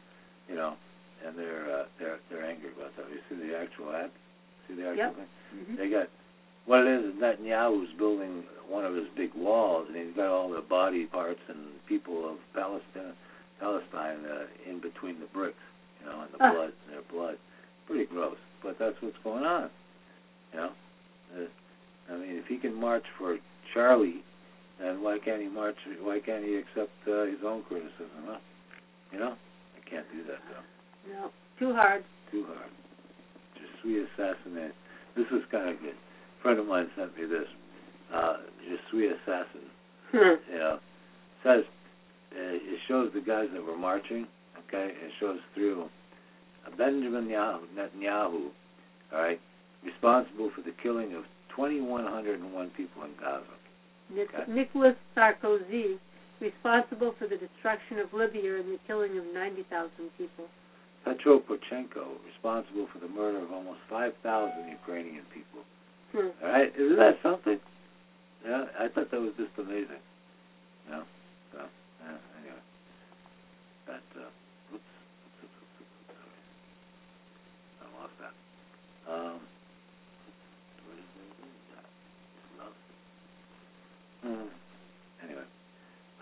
you 0.49 0.57
know, 0.57 0.74
and 1.27 1.39
they're 1.39 1.66
uh, 1.81 1.85
they're 1.99 2.18
they're 2.31 2.45
angry 2.45 2.70
about 2.77 2.91
that. 2.97 3.07
You 3.11 3.20
see 3.31 3.37
the 3.49 3.57
actual 3.59 3.95
ad? 3.95 4.11
See 4.68 4.74
the 4.74 4.89
actual 4.89 4.97
Yep. 4.97 5.16
thing? 5.16 5.31
Mm-hmm. 5.55 5.77
They 5.77 5.89
got 5.91 6.09
what 6.66 6.81
it 6.83 6.89
is 6.91 7.14
is 7.14 7.20
Netanyahu's 7.22 7.93
building 7.99 8.43
one 8.68 8.85
of 8.85 8.95
his 8.97 9.07
big 9.16 9.31
walls, 9.37 9.87
and 9.89 9.97
he's 9.97 10.16
got 10.16 10.27
all 10.27 10.51
the 10.51 10.61
body 10.62 11.07
parts 11.07 11.39
and 11.49 11.59
people 11.89 12.29
of 12.29 12.39
Palestine, 12.53 13.14
Palestine 13.61 14.27
uh, 14.27 14.47
in 14.68 14.81
between 14.81 15.20
the 15.20 15.27
bricks, 15.33 15.55
you 16.01 16.07
know, 16.11 16.22
and 16.22 16.31
the 16.35 16.39
Ah. 16.45 16.53
blood, 16.53 16.72
their 16.91 17.03
blood. 17.12 17.39
Pretty 17.87 18.07
gross, 18.07 18.37
but 18.64 18.77
that's 18.81 18.97
what's 19.01 19.16
going 19.22 19.45
on. 19.45 19.70
You 20.57 20.63
know, 20.63 20.71
uh, 21.37 22.13
I 22.13 22.17
mean, 22.17 22.37
if 22.37 22.47
he 22.47 22.57
can 22.57 22.75
march 22.75 23.05
for 23.19 23.37
Charlie, 23.75 24.25
then 24.81 25.03
why 25.03 25.19
can't 25.23 25.43
he 25.43 25.49
march? 25.49 25.77
Why 26.01 26.19
can't 26.25 26.45
he 26.45 26.57
accept 26.57 26.93
uh, 27.07 27.25
his 27.27 27.45
own 27.45 27.63
criticism? 27.69 28.25
Huh? 28.25 28.39
You 29.13 29.19
know, 29.19 29.35
I 29.77 29.91
can't 29.91 30.07
do 30.13 30.25
that 30.25 30.41
though. 30.49 31.13
No, 31.13 31.31
too 31.59 31.75
hard. 31.75 32.05
Too 32.31 32.47
hard. 32.49 32.71
Just 33.55 33.83
sweet 33.83 33.99
assassinate. 33.99 34.73
This 35.15 35.27
is 35.27 35.43
kind 35.51 35.69
of 35.69 35.81
good. 35.81 35.95
A 35.95 36.43
friend 36.43 36.59
of 36.59 36.67
mine 36.67 36.89
sent 36.97 37.17
me 37.19 37.27
this. 37.27 37.49
Uh, 38.15 38.37
just 38.69 38.83
sweet 38.91 39.11
assassin. 39.11 39.69
You 40.13 40.59
know, 40.59 40.79
says 41.43 41.65
uh, 42.33 42.57
it 42.57 42.81
shows 42.89 43.11
the 43.13 43.21
guys 43.21 43.49
that 43.53 43.63
were 43.63 43.77
marching. 43.77 44.27
Okay, 44.69 44.89
it 44.93 45.13
shows 45.21 45.39
through 45.55 45.85
uh, 46.67 46.77
Benjamin 46.79 47.29
Netanyahu, 47.29 48.49
all 49.13 49.19
right, 49.19 49.41
responsible 49.87 50.51
for 50.55 50.62
the 50.62 50.74
killing 50.82 51.14
of 51.14 51.22
2,101 51.55 52.43
people 52.76 53.05
in 53.05 53.14
Gaza. 53.18 53.57
Okay. 54.12 54.51
Nicolas 54.51 54.95
Sarkozy, 55.16 55.99
responsible 56.41 57.14
for 57.18 57.26
the 57.26 57.39
destruction 57.39 57.99
of 57.99 58.12
Libya 58.12 58.61
and 58.61 58.68
the 58.68 58.78
killing 58.87 59.16
of 59.18 59.24
90,000 59.32 59.91
people. 60.18 60.47
Petro 61.05 61.39
Poroshenko, 61.39 62.18
responsible 62.26 62.89
for 62.93 62.99
the 62.99 63.09
murder 63.09 63.39
of 63.39 63.53
almost 63.53 63.78
5,000 63.89 64.68
Ukrainian 64.68 65.24
people. 65.32 65.62
Hmm. 66.12 66.34
All 66.43 66.51
right, 66.51 66.72
isn't 66.74 66.99
that 66.99 67.18
something? 67.22 67.59
Yeah, 68.45 68.66
I 68.78 68.89
thought 68.89 69.11
that 69.11 69.20
was 69.20 69.32
just 69.39 69.55
amazing. 69.59 70.03
Know, 70.91 71.03
so 71.53 71.59
yeah, 71.59 72.18
anyway, 72.39 72.62
that 73.87 74.07
uh, 74.14 74.26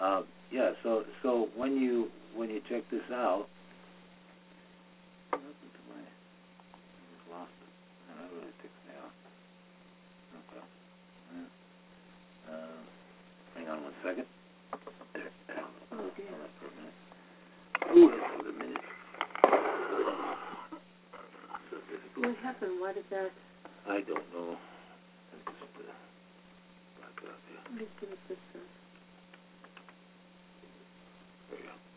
Uh, 0.05 0.21
yeah. 0.53 0.73
So 0.83 1.05
so 1.23 1.49
when 1.57 1.81
you 1.81 2.09
when 2.37 2.51
you 2.51 2.61
check 2.69 2.83
this 2.91 3.01
out, 3.11 3.47
what 5.31 5.41
happened 5.41 5.71
uh, 11.33 12.53
uh, 12.53 12.67
hang 13.55 13.69
on 13.69 13.83
one 13.83 13.93
second. 14.05 14.27
What 22.17 22.37
happened? 22.43 22.73
Why 22.79 22.93
did 22.93 23.05
that? 23.11 23.31
I 23.89 24.01
don't 24.03 24.33
know. 24.35 24.57
I 25.33 25.51
just 25.51 25.63
uh, 25.79 25.83
back 27.01 27.17
up 27.25 27.41
here. 27.49 27.79
Just 27.79 28.01
give 28.01 28.11
us 28.11 28.19
this. 28.29 28.39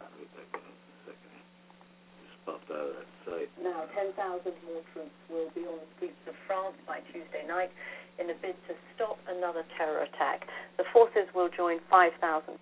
Back 0.07 0.51
in 0.55 0.63
a 0.63 0.73
second. 1.03 1.35
Just 2.23 2.39
out 2.47 2.63
of 2.69 2.95
that 2.95 3.09
site. 3.27 3.51
Now, 3.59 3.85
10,000 3.91 4.15
more 4.65 4.83
troops 4.93 5.19
will 5.27 5.51
be 5.51 5.67
on 5.67 5.77
the 5.81 5.89
streets 5.97 6.23
of 6.27 6.35
France 6.47 6.75
by 6.87 7.03
Tuesday 7.11 7.43
night 7.47 7.71
in 8.17 8.29
a 8.29 8.37
bid 8.41 8.57
to 8.67 8.73
stop 8.95 9.19
another 9.29 9.61
terror 9.77 10.01
attack. 10.01 10.47
The 10.77 10.85
forces 10.93 11.29
will 11.35 11.49
join 11.49 11.79
5,000 11.89 12.17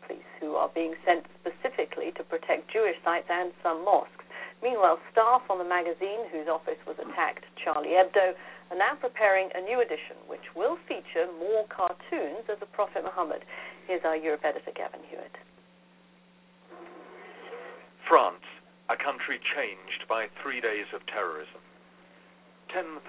police 0.08 0.32
who 0.40 0.56
are 0.56 0.70
being 0.74 0.96
sent 1.06 1.26
specifically 1.40 2.12
to 2.20 2.24
protect 2.24 2.72
Jewish 2.72 2.98
sites 3.04 3.28
and 3.30 3.54
some 3.64 3.86
mosques. 3.86 4.26
Meanwhile, 4.64 5.00
staff 5.12 5.44
on 5.50 5.60
the 5.60 5.68
magazine 5.68 6.28
whose 6.32 6.48
office 6.48 6.80
was 6.88 6.98
attacked, 7.00 7.46
Charlie 7.62 7.96
Hebdo, 7.96 8.34
are 8.72 8.78
now 8.78 8.96
preparing 9.00 9.50
a 9.54 9.62
new 9.62 9.80
edition 9.80 10.18
which 10.28 10.56
will 10.56 10.78
feature 10.88 11.30
more 11.40 11.68
cartoons 11.70 12.50
of 12.50 12.60
the 12.60 12.66
Prophet 12.74 13.04
Muhammad. 13.04 13.46
Here's 13.88 14.04
our 14.04 14.18
Europe 14.18 14.42
editor, 14.44 14.72
Gavin 14.74 15.02
Hewitt. 15.08 15.38
France, 18.06 18.46
a 18.90 18.98
country 18.98 19.42
changed 19.58 20.06
by 20.06 20.30
three 20.42 20.62
days 20.62 20.86
of 20.94 21.02
terrorism. 21.10 21.62
10,000 22.70 23.02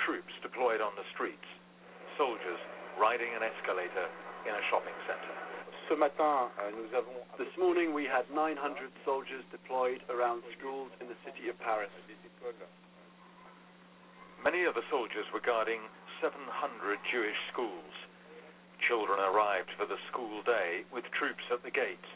troops 0.00 0.32
deployed 0.40 0.80
on 0.80 0.96
the 0.96 1.04
streets, 1.12 1.44
soldiers 2.16 2.60
riding 2.96 3.28
an 3.36 3.44
escalator 3.44 4.08
in 4.48 4.56
a 4.56 4.64
shopping 4.72 4.96
center. 5.04 5.34
Euh, 5.90 6.00
This 7.36 7.52
morning 7.58 7.92
we 7.92 8.04
had 8.04 8.30
900 8.32 8.56
soldiers 9.04 9.44
deployed 9.50 10.00
around 10.08 10.42
schools 10.56 10.88
in 11.00 11.08
the 11.08 11.18
city 11.24 11.48
of 11.50 11.58
Paris. 11.60 11.90
Many 14.44 14.64
of 14.64 14.74
the 14.74 14.86
soldiers 14.88 15.26
were 15.34 15.44
guarding 15.44 15.80
700 16.22 16.96
Jewish 17.12 17.36
schools. 17.52 17.92
Children 18.88 19.20
arrived 19.20 19.68
for 19.76 19.84
the 19.84 19.98
school 20.08 20.40
day 20.42 20.84
with 20.92 21.04
troops 21.12 21.44
at 21.52 21.62
the 21.62 21.70
gates. 21.70 22.08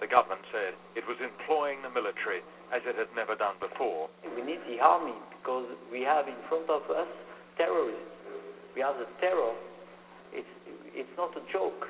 The 0.00 0.06
government 0.06 0.44
said 0.52 0.76
it 0.94 1.08
was 1.08 1.16
employing 1.24 1.80
the 1.80 1.90
military 1.90 2.44
as 2.68 2.84
it 2.84 2.96
had 3.00 3.08
never 3.16 3.34
done 3.34 3.56
before. 3.60 4.12
We 4.24 4.42
need 4.42 4.60
the 4.68 4.80
army 4.80 5.16
because 5.40 5.66
we 5.88 6.02
have 6.02 6.28
in 6.28 6.36
front 6.48 6.68
of 6.68 6.84
us 6.92 7.08
terrorists. 7.56 8.12
We 8.76 8.84
have 8.84 9.00
the 9.00 9.08
terror. 9.20 9.56
It's 10.36 10.52
it's 10.92 11.16
not 11.16 11.32
a 11.36 11.44
joke. 11.52 11.88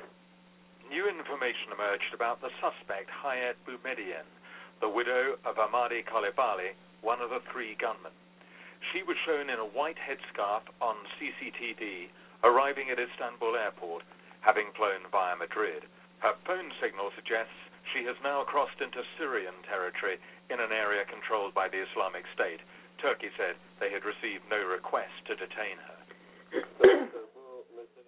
New 0.87 1.03
information 1.07 1.75
emerged 1.75 2.15
about 2.15 2.39
the 2.39 2.51
suspect 2.63 3.11
Hayat 3.11 3.59
Boumediene, 3.67 4.27
the 4.79 4.87
widow 4.87 5.35
of 5.43 5.59
Amedy 5.59 6.03
Coulibaly, 6.07 6.79
one 7.01 7.19
of 7.19 7.29
the 7.29 7.43
three 7.51 7.75
gunmen. 7.75 8.15
She 8.93 9.03
was 9.03 9.17
shown 9.27 9.49
in 9.51 9.59
a 9.59 9.67
white 9.67 9.99
headscarf 9.99 10.63
on 10.79 10.95
CCTV 11.19 12.07
arriving 12.43 12.89
at 12.89 12.99
Istanbul 12.99 13.55
airport, 13.55 14.03
having 14.41 14.71
flown 14.77 15.03
via 15.11 15.35
Madrid. 15.35 15.83
Her 16.19 16.33
phone 16.45 16.71
signal 16.79 17.11
suggests 17.15 17.57
she 17.93 18.03
has 18.05 18.17
now 18.23 18.43
crossed 18.43 18.79
into 18.81 19.03
Syrian 19.15 19.55
territory 19.67 20.19
in 20.49 20.59
an 20.59 20.71
area 20.71 21.05
controlled 21.07 21.53
by 21.53 21.67
the 21.67 21.83
Islamic 21.91 22.25
State. 22.33 22.59
Turkey 22.99 23.29
said 23.37 23.55
they 23.79 23.93
had 23.93 24.03
received 24.03 24.43
no 24.49 24.57
request 24.59 25.13
to 25.29 25.37
detain 25.37 25.77
her. 25.85 25.99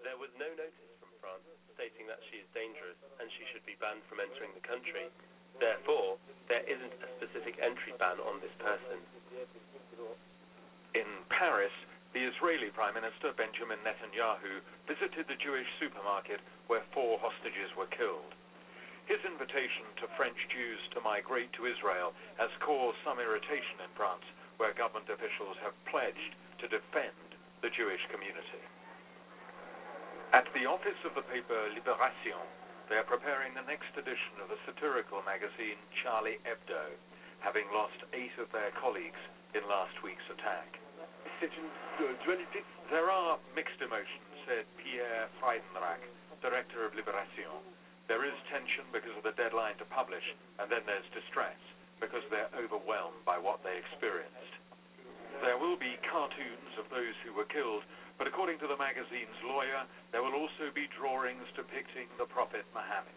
There 0.03 0.17
was 0.17 0.33
no 0.41 0.49
notice 0.57 0.89
from 0.99 1.13
France 1.21 1.45
stating 1.77 2.09
that 2.09 2.19
she 2.31 2.41
is 2.41 2.47
dangerous 2.51 2.97
and 3.21 3.29
she 3.37 3.45
should 3.53 3.63
be 3.63 3.77
banned 3.77 4.01
from 4.09 4.19
entering 4.19 4.51
the 4.57 4.65
country. 4.65 5.07
Therefore, 5.61 6.17
there 6.47 6.65
isn't 6.65 6.95
a 7.03 7.09
specific 7.19 7.59
entry 7.61 7.93
ban 7.99 8.17
on 8.23 8.41
this 8.41 8.53
person. 8.57 8.97
In 10.97 11.07
Paris, 11.29 11.75
the 12.17 12.25
Israeli 12.25 12.73
Prime 12.73 12.97
Minister 12.97 13.29
Benjamin 13.37 13.77
Netanyahu 13.85 14.65
visited 14.89 15.29
the 15.29 15.37
Jewish 15.37 15.69
supermarket 15.77 16.41
where 16.65 16.81
four 16.89 17.21
hostages 17.21 17.69
were 17.77 17.91
killed. 17.93 18.33
His 19.09 19.25
invitation 19.25 19.89
to 20.05 20.13
French 20.13 20.37
Jews 20.53 20.77
to 20.93 21.01
migrate 21.01 21.49
to 21.57 21.65
Israel 21.65 22.13
has 22.37 22.53
caused 22.61 23.01
some 23.01 23.17
irritation 23.17 23.81
in 23.81 23.89
France, 23.97 24.21
where 24.61 24.69
government 24.77 25.09
officials 25.09 25.57
have 25.65 25.73
pledged 25.89 26.37
to 26.61 26.69
defend 26.69 27.17
the 27.65 27.73
Jewish 27.73 28.05
community. 28.13 28.61
At 30.29 30.45
the 30.53 30.69
office 30.69 31.01
of 31.09 31.17
the 31.17 31.25
paper 31.25 31.57
Libération, 31.73 32.37
they 32.85 33.01
are 33.01 33.09
preparing 33.09 33.57
the 33.57 33.65
next 33.65 33.89
edition 33.97 34.45
of 34.45 34.53
the 34.53 34.61
satirical 34.69 35.25
magazine 35.25 35.81
Charlie 36.05 36.37
Hebdo, 36.45 36.93
having 37.41 37.65
lost 37.73 37.97
eight 38.13 38.37
of 38.37 38.53
their 38.53 38.69
colleagues 38.77 39.17
in 39.57 39.65
last 39.65 39.97
week's 40.05 40.29
attack. 40.29 40.77
Euh. 40.85 41.49
There 42.93 43.09
are 43.09 43.41
mixed 43.57 43.81
emotions, 43.81 44.37
said 44.45 44.69
Pierre 44.77 45.33
Fraidenraich, 45.41 46.05
director 46.45 46.85
of 46.85 46.93
Libération. 46.93 47.57
There 48.09 48.25
is 48.25 48.33
tension 48.49 48.89
because 48.89 49.13
of 49.13 49.21
the 49.21 49.37
deadline 49.37 49.77
to 49.77 49.85
publish, 49.93 50.25
and 50.57 50.65
then 50.65 50.81
there's 50.89 51.05
distress 51.13 51.61
because 52.01 52.25
they're 52.33 52.49
overwhelmed 52.57 53.21
by 53.21 53.37
what 53.37 53.61
they 53.61 53.77
experienced. 53.77 54.53
There 55.45 55.61
will 55.61 55.77
be 55.77 55.93
cartoons 56.09 56.73
of 56.81 56.89
those 56.89 57.13
who 57.21 57.37
were 57.37 57.45
killed, 57.45 57.85
but 58.17 58.25
according 58.25 58.57
to 58.65 58.67
the 58.67 58.81
magazine's 58.81 59.37
lawyer, 59.45 59.85
there 60.09 60.25
will 60.25 60.33
also 60.33 60.73
be 60.73 60.89
drawings 60.89 61.45
depicting 61.53 62.09
the 62.17 62.25
Prophet 62.25 62.65
Muhammad. 62.73 63.13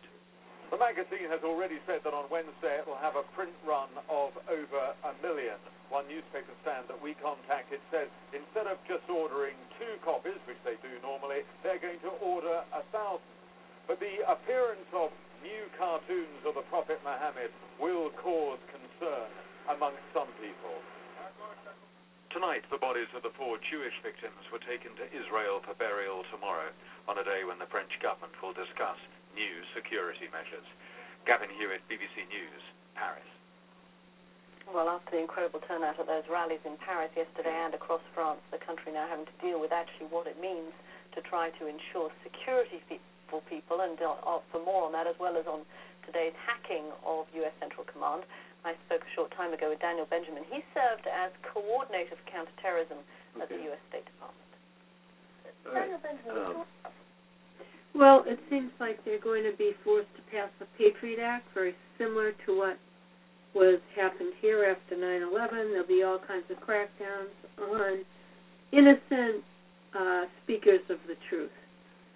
The 0.68 0.76
magazine 0.76 1.32
has 1.32 1.40
already 1.40 1.80
said 1.88 2.04
that 2.04 2.12
on 2.12 2.28
Wednesday 2.28 2.76
it 2.76 2.84
will 2.84 3.00
have 3.00 3.16
a 3.16 3.24
print 3.32 3.56
run 3.64 3.88
of 4.12 4.36
over 4.44 4.82
a 5.08 5.12
million. 5.24 5.56
One 5.88 6.04
newspaper 6.04 6.52
stand 6.60 6.92
that 6.92 7.00
we 7.00 7.16
contacted 7.16 7.80
says 7.88 8.12
instead 8.36 8.68
of 8.68 8.76
just 8.84 9.08
ordering 9.08 9.56
two 9.80 9.96
copies, 10.04 10.40
which 10.44 10.60
they 10.68 10.76
do 10.84 10.92
normally, 11.00 11.48
they're 11.64 11.80
going 11.80 12.00
to 12.04 12.12
order 12.20 12.60
a 12.76 12.84
thousand. 12.92 13.41
But 13.86 13.98
the 13.98 14.22
appearance 14.30 14.86
of 14.94 15.10
new 15.42 15.66
cartoons 15.74 16.46
of 16.46 16.54
the 16.54 16.66
Prophet 16.70 17.02
Muhammad 17.02 17.50
will 17.82 18.10
cause 18.22 18.62
concern 18.70 19.28
amongst 19.68 20.02
some 20.14 20.30
people. 20.38 20.78
Tonight, 22.30 22.64
the 22.70 22.80
bodies 22.80 23.12
of 23.12 23.20
the 23.20 23.34
four 23.36 23.58
Jewish 23.60 23.92
victims 24.00 24.40
were 24.48 24.62
taken 24.64 24.96
to 24.96 25.04
Israel 25.12 25.60
for 25.60 25.76
burial 25.76 26.24
tomorrow, 26.32 26.72
on 27.04 27.18
a 27.18 27.26
day 27.26 27.44
when 27.44 27.58
the 27.58 27.68
French 27.68 27.92
government 28.00 28.32
will 28.40 28.56
discuss 28.56 28.96
new 29.36 29.60
security 29.76 30.32
measures. 30.32 30.64
Gavin 31.26 31.52
Hewitt, 31.52 31.84
BBC 31.92 32.24
News, 32.32 32.62
Paris. 32.96 33.28
Well, 34.64 34.88
after 34.88 35.18
the 35.18 35.20
incredible 35.20 35.60
turnout 35.68 36.00
at 36.00 36.06
those 36.06 36.24
rallies 36.30 36.64
in 36.64 36.78
Paris 36.80 37.10
yesterday 37.12 37.52
and 37.52 37.74
across 37.74 38.00
France, 38.14 38.40
the 38.48 38.62
country 38.62 38.96
now 38.96 39.04
having 39.10 39.26
to 39.26 39.36
deal 39.44 39.60
with 39.60 39.72
actually 39.74 40.06
what 40.08 40.26
it 40.26 40.40
means 40.40 40.72
to 41.12 41.20
try 41.20 41.50
to 41.60 41.66
ensure 41.68 42.08
security 42.24 42.80
for 43.32 43.40
people. 43.48 43.80
And 43.80 43.96
uh, 43.96 44.44
for 44.52 44.60
more 44.60 44.84
on 44.84 44.92
that, 44.92 45.08
as 45.08 45.16
well 45.16 45.40
as 45.40 45.48
on 45.48 45.64
today's 46.04 46.36
hacking 46.44 46.92
of 47.08 47.24
U.S. 47.40 47.56
Central 47.56 47.88
Command, 47.88 48.28
I 48.68 48.76
spoke 48.84 49.00
a 49.00 49.12
short 49.16 49.32
time 49.32 49.56
ago 49.56 49.72
with 49.72 49.80
Daniel 49.80 50.04
Benjamin. 50.06 50.44
He 50.52 50.60
served 50.76 51.08
as 51.08 51.32
coordinator 51.42 52.14
for 52.14 52.26
counterterrorism 52.28 53.00
at 53.40 53.48
the 53.48 53.58
U.S. 53.72 53.80
State 53.88 54.04
Department. 54.04 54.52
All 55.64 55.72
right. 55.72 55.88
Daniel 55.88 56.02
Benjamin, 56.04 56.62
Um, 56.62 56.92
Well, 57.96 58.22
it 58.28 58.38
seems 58.52 58.70
like 58.78 59.00
they're 59.08 59.20
going 59.24 59.48
to 59.48 59.56
be 59.56 59.72
forced 59.82 60.12
to 60.14 60.22
pass 60.30 60.52
the 60.60 60.68
Patriot 60.78 61.18
Act, 61.18 61.48
very 61.56 61.74
similar 61.98 62.36
to 62.46 62.54
what 62.54 62.76
was 63.54 63.80
happened 63.96 64.32
here 64.40 64.64
after 64.64 64.96
9/11. 64.96 65.72
There'll 65.72 65.86
be 65.86 66.02
all 66.02 66.18
kinds 66.18 66.48
of 66.48 66.56
crackdowns 66.64 67.34
on 67.60 68.04
innocent 68.72 69.44
uh, 69.92 70.24
speakers 70.42 70.80
of 70.88 70.96
the 71.06 71.16
truth. 71.28 71.52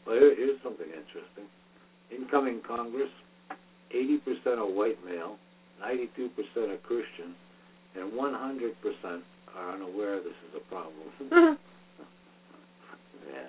Well, 0.06 0.14
here, 0.14 0.34
here's 0.36 0.62
something 0.62 0.86
interesting. 0.86 1.50
Incoming 2.14 2.62
Congress, 2.66 3.10
80% 3.94 4.58
are 4.58 4.66
white 4.66 5.04
male, 5.04 5.36
92% 5.82 6.30
are 6.70 6.76
Christian, 6.78 7.34
and 7.96 8.12
100% 8.12 9.22
are 9.56 9.72
unaware 9.74 10.16
this 10.22 10.36
is 10.48 10.54
a 10.56 10.60
problem. 10.70 11.08
yeah. 13.32 13.48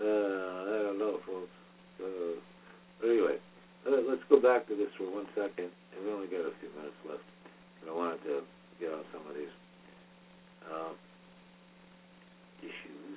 Uh, 0.00 0.04
I 0.04 0.82
don't 0.86 0.98
know, 0.98 1.18
folks. 1.26 1.50
Uh, 2.00 3.06
anyway, 3.06 3.36
uh, 3.86 4.00
let's 4.08 4.22
go 4.30 4.40
back 4.40 4.66
to 4.68 4.76
this 4.76 4.88
for 4.96 5.10
one 5.12 5.26
second, 5.34 5.68
and 5.92 6.04
we 6.04 6.12
only 6.12 6.28
got 6.28 6.46
a 6.46 6.52
few 6.60 6.70
minutes 6.76 6.96
left. 7.08 7.22
And 7.82 7.90
I 7.90 7.94
wanted 7.94 8.22
to 8.24 8.42
get 8.80 8.92
on 8.92 9.04
some 9.12 9.26
of 9.28 9.34
these 9.34 9.54
uh, 10.70 10.92
issues. 12.62 13.07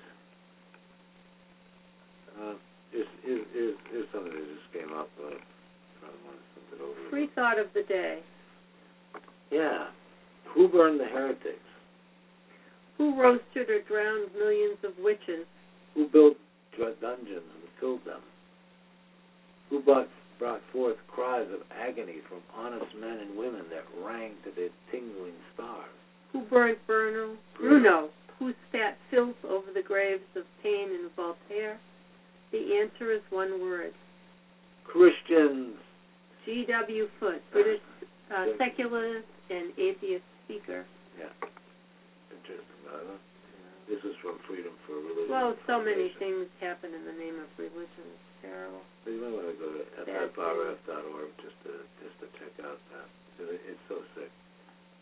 Uh, 2.39 2.53
here's 2.91 4.07
something 4.13 4.31
that 4.31 4.47
just 4.47 4.69
came 4.73 4.93
up. 4.95 5.09
Uh, 5.19 5.35
probably 5.99 6.19
want 6.25 6.37
to 6.37 6.75
it 6.75 6.81
over. 6.81 7.09
Free 7.09 7.29
thought 7.35 7.59
of 7.59 7.67
the 7.73 7.83
day. 7.83 8.19
Yeah. 9.51 9.87
Who 10.55 10.67
burned 10.67 10.99
the 10.99 11.05
heretics? 11.05 11.59
Who 12.97 13.19
roasted 13.19 13.69
or 13.69 13.81
drowned 13.87 14.29
millions 14.37 14.77
of 14.83 14.91
witches? 15.03 15.45
Who 15.95 16.07
built 16.07 16.37
dungeons 16.77 17.45
and 17.45 17.69
filled 17.79 18.05
them? 18.05 18.21
Who 19.69 19.81
brought, 19.81 20.07
brought 20.39 20.61
forth 20.71 20.97
cries 21.07 21.47
of 21.53 21.61
agony 21.71 22.17
from 22.27 22.39
honest 22.55 22.93
men 22.99 23.19
and 23.19 23.37
women 23.37 23.63
that 23.69 23.85
rang 24.03 24.31
to 24.45 24.51
the 24.55 24.69
tingling 24.91 25.33
stars? 25.53 25.89
Who 26.33 26.41
burnt 26.41 26.79
Bruno? 26.87 27.37
Bruno. 27.57 28.09
who 28.39 28.53
spat 28.69 28.97
filth 29.09 29.35
over 29.47 29.67
the 29.73 29.83
graves 29.83 30.23
of 30.35 30.43
Paine 30.63 30.89
and 30.89 31.11
Voltaire? 31.15 31.79
The 32.51 32.83
answer 32.83 33.11
is 33.11 33.21
one 33.29 33.61
word. 33.61 33.93
Christians. 34.83 35.79
G.W. 36.45 37.07
Foote, 37.19 37.43
British 37.53 37.81
uh, 38.33 38.45
secularist 38.57 39.29
and 39.49 39.71
atheist 39.77 40.25
speaker. 40.45 40.83
Yeah. 41.19 41.29
Interesting, 42.33 42.81
huh? 42.89 43.15
This 43.85 44.01
is 44.07 44.15
from 44.23 44.39
Freedom 44.47 44.73
for 44.87 44.97
Religion. 44.97 45.29
Well, 45.29 45.53
so 45.67 45.83
many 45.83 46.15
things 46.17 46.47
happen 46.63 46.95
in 46.95 47.03
the 47.03 47.13
name 47.13 47.37
of 47.37 47.51
religion. 47.59 48.07
It's 48.07 48.31
terrible. 48.41 48.81
You 49.03 49.19
might 49.19 49.35
want 49.35 49.47
to 49.51 49.57
go 49.59 49.67
to 49.67 49.83
ffrf.org 49.99 51.29
just 51.43 51.57
to 51.67 51.71
just 51.99 52.15
to 52.23 52.27
check 52.39 52.55
out 52.63 52.79
that 52.89 53.05
it's 53.37 53.83
so 53.91 53.99
sick. 54.15 54.31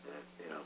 And, 0.09 0.25
you 0.41 0.49
know, 0.49 0.63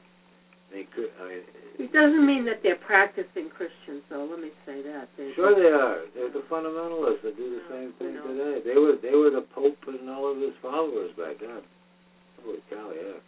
they 0.74 0.90
could. 0.90 1.14
I 1.22 1.24
mean, 1.30 1.44
It 1.78 1.94
doesn't 1.94 2.26
mean 2.26 2.44
that 2.50 2.60
they're 2.66 2.82
practicing 2.82 3.54
Christians, 3.54 4.02
though. 4.10 4.26
Let 4.26 4.42
me 4.42 4.50
say 4.66 4.82
that. 4.82 5.08
They, 5.16 5.30
sure 5.38 5.54
they 5.54 5.70
are. 5.70 6.10
They're 6.18 6.34
the 6.34 6.42
fundamentalists 6.50 7.22
that 7.22 7.38
do 7.38 7.46
the 7.54 7.62
No, 7.62 7.70
same 7.70 7.92
thing 8.02 8.14
knows? 8.18 8.26
today. 8.34 8.56
They 8.66 8.78
were 8.82 8.98
they 8.98 9.14
were 9.16 9.30
the 9.30 9.46
Pope 9.54 9.78
and 9.88 10.10
all 10.10 10.34
of 10.34 10.42
his 10.42 10.58
followers 10.62 11.14
back 11.14 11.38
then. 11.40 11.62
Holy 12.44 12.60
cow, 12.74 12.90
yeah. 12.92 13.22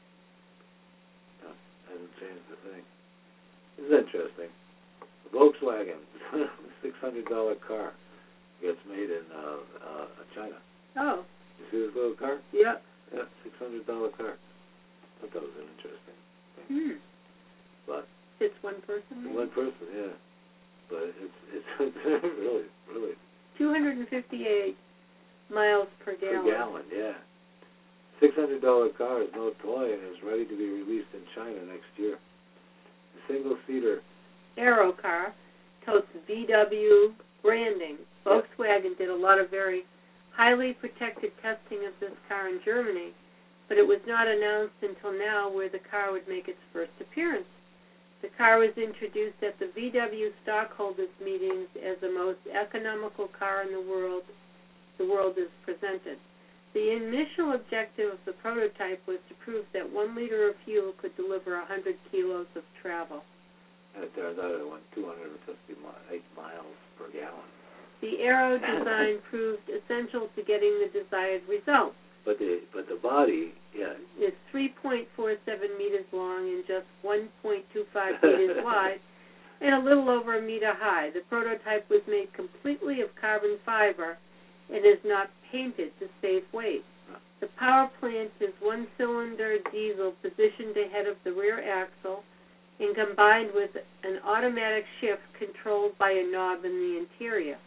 yeah 1.45 1.53
hasn't 1.85 2.11
changed 2.19 2.49
a 2.49 2.57
thing. 2.67 2.83
This 3.77 3.85
is 3.85 3.91
interesting. 3.93 4.49
The 5.23 5.29
Volkswagen, 5.37 6.01
six 6.81 6.93
hundred 6.99 7.25
dollar 7.29 7.55
car, 7.61 7.93
gets 8.61 8.81
made 8.89 9.09
in 9.13 9.23
uh, 9.29 9.61
uh, 9.85 10.05
China. 10.33 10.57
Oh, 10.97 11.23
You 11.59 11.65
see 11.71 11.79
this 11.85 11.95
little 11.95 12.15
car? 12.17 12.39
yeah. 12.51 12.81
Yeah, 13.13 13.29
six 13.43 13.53
hundred 13.61 13.85
dollar 13.85 14.09
car. 14.17 14.33
thought 15.21 15.31
that 15.33 15.41
was 15.45 15.53
an 15.61 15.67
interesting. 15.77 16.17
Hmm. 16.67 16.97
But 17.87 18.07
It's 18.39 18.55
one 18.61 18.81
person. 18.87 19.23
maybe? 19.23 19.35
one 19.35 19.49
person, 19.49 19.85
yeah. 19.95 20.13
But 20.89 21.13
it's 21.17 21.65
it's, 21.79 21.95
really 22.39 22.65
really 22.91 23.13
258 23.57 24.75
miles 25.49 25.87
per 26.03 26.15
gallon. 26.17 26.43
per 26.43 26.51
gallon. 26.51 26.83
yeah. 26.93 27.13
Six 28.19 28.33
hundred 28.35 28.61
dollar 28.61 28.89
car 28.89 29.21
is 29.23 29.29
no 29.35 29.51
toy 29.61 29.91
and 29.93 30.01
is 30.15 30.21
ready 30.23 30.45
to 30.45 30.55
be 30.57 30.67
released 30.69 31.09
in 31.13 31.21
China 31.35 31.65
next 31.65 31.89
year. 31.97 32.17
The 33.15 33.33
single 33.33 33.57
seater 33.67 34.01
Aero 34.57 34.93
car 34.93 35.33
totes 35.85 36.07
VW 36.29 37.13
branding. 37.41 37.97
Volkswagen 38.25 38.97
did 38.97 39.09
a 39.09 39.15
lot 39.15 39.39
of 39.39 39.49
very 39.49 39.83
highly 40.35 40.73
protected 40.73 41.31
testing 41.41 41.85
of 41.85 41.93
this 41.99 42.15
car 42.27 42.47
in 42.49 42.59
Germany, 42.63 43.11
but 43.67 43.77
it 43.77 43.85
was 43.85 43.99
not 44.07 44.27
announced 44.27 44.75
until 44.81 45.11
now 45.17 45.51
where 45.51 45.69
the 45.69 45.79
car 45.91 46.11
would 46.11 46.27
make 46.27 46.47
its 46.47 46.57
first 46.73 46.91
appearance. 47.01 47.45
The 48.21 48.29
car 48.37 48.57
was 48.57 48.73
introduced 48.77 49.41
at 49.43 49.57
the 49.59 49.65
VW 49.77 50.31
stockholders 50.43 51.09
meetings 51.23 51.67
as 51.77 51.97
the 52.01 52.09
most 52.11 52.39
economical 52.49 53.27
car 53.37 53.63
in 53.63 53.71
the 53.71 53.81
world 53.81 54.23
the 54.97 55.05
world 55.05 55.35
is 55.37 55.51
presented. 55.63 56.17
The 56.73 56.91
initial 56.95 57.53
objective 57.53 58.13
of 58.13 58.19
the 58.25 58.31
prototype 58.33 58.99
was 59.07 59.19
to 59.29 59.35
prove 59.43 59.65
that 59.73 59.83
one 59.91 60.15
liter 60.15 60.47
of 60.49 60.55
fuel 60.63 60.93
could 60.99 61.15
deliver 61.15 61.55
100 61.57 61.95
kilos 62.11 62.47
of 62.55 62.63
travel. 62.81 63.23
it 63.95 64.13
turns 64.15 64.39
out 64.39 64.51
it 64.51 64.67
went 64.67 64.83
two 64.93 65.05
hundred 65.05 65.31
and 65.31 65.39
fifty 65.45 65.75
mi- 65.79 66.15
eight 66.15 66.23
miles 66.35 66.75
per 66.97 67.07
gallon. 67.11 67.47
The 68.01 68.19
aero 68.19 68.57
design 68.59 69.19
proved 69.29 69.63
essential 69.69 70.27
to 70.35 70.41
getting 70.43 70.79
the 70.83 70.91
desired 70.91 71.43
result. 71.47 71.93
But 72.25 72.39
the 72.39 72.61
but 72.73 72.89
the 72.89 72.95
body, 73.01 73.53
yeah. 73.77 73.93
It's 74.17 74.35
3.47 74.53 75.05
meters 75.77 76.05
long 76.11 76.49
and 76.49 76.63
just 76.65 76.87
1.25 77.05 78.23
meters 78.23 78.57
wide 78.63 78.99
and 79.61 79.75
a 79.75 79.79
little 79.87 80.09
over 80.09 80.37
a 80.37 80.41
meter 80.41 80.73
high. 80.75 81.09
The 81.13 81.21
prototype 81.29 81.89
was 81.89 82.01
made 82.07 82.33
completely 82.33 83.01
of 83.01 83.09
carbon 83.19 83.57
fiber 83.65 84.17
and 84.69 84.85
is 84.85 84.99
not 85.05 85.29
painted 85.51 85.91
to 85.99 86.07
save 86.21 86.43
weight. 86.53 86.83
The 87.39 87.47
power 87.59 87.89
plant 87.99 88.31
is 88.39 88.53
one 88.61 88.87
cylinder 88.97 89.57
diesel 89.71 90.13
positioned 90.21 90.75
ahead 90.77 91.05
of 91.05 91.17
the 91.23 91.31
rear 91.31 91.61
axle 91.61 92.23
and 92.79 92.95
combined 92.95 93.51
with 93.53 93.71
an 94.03 94.19
automatic 94.25 94.85
shift 94.99 95.21
controlled 95.37 95.97
by 95.97 96.11
a 96.11 96.23
knob 96.31 96.65
in 96.65 96.71
the 96.71 97.05
interior. 97.05 97.57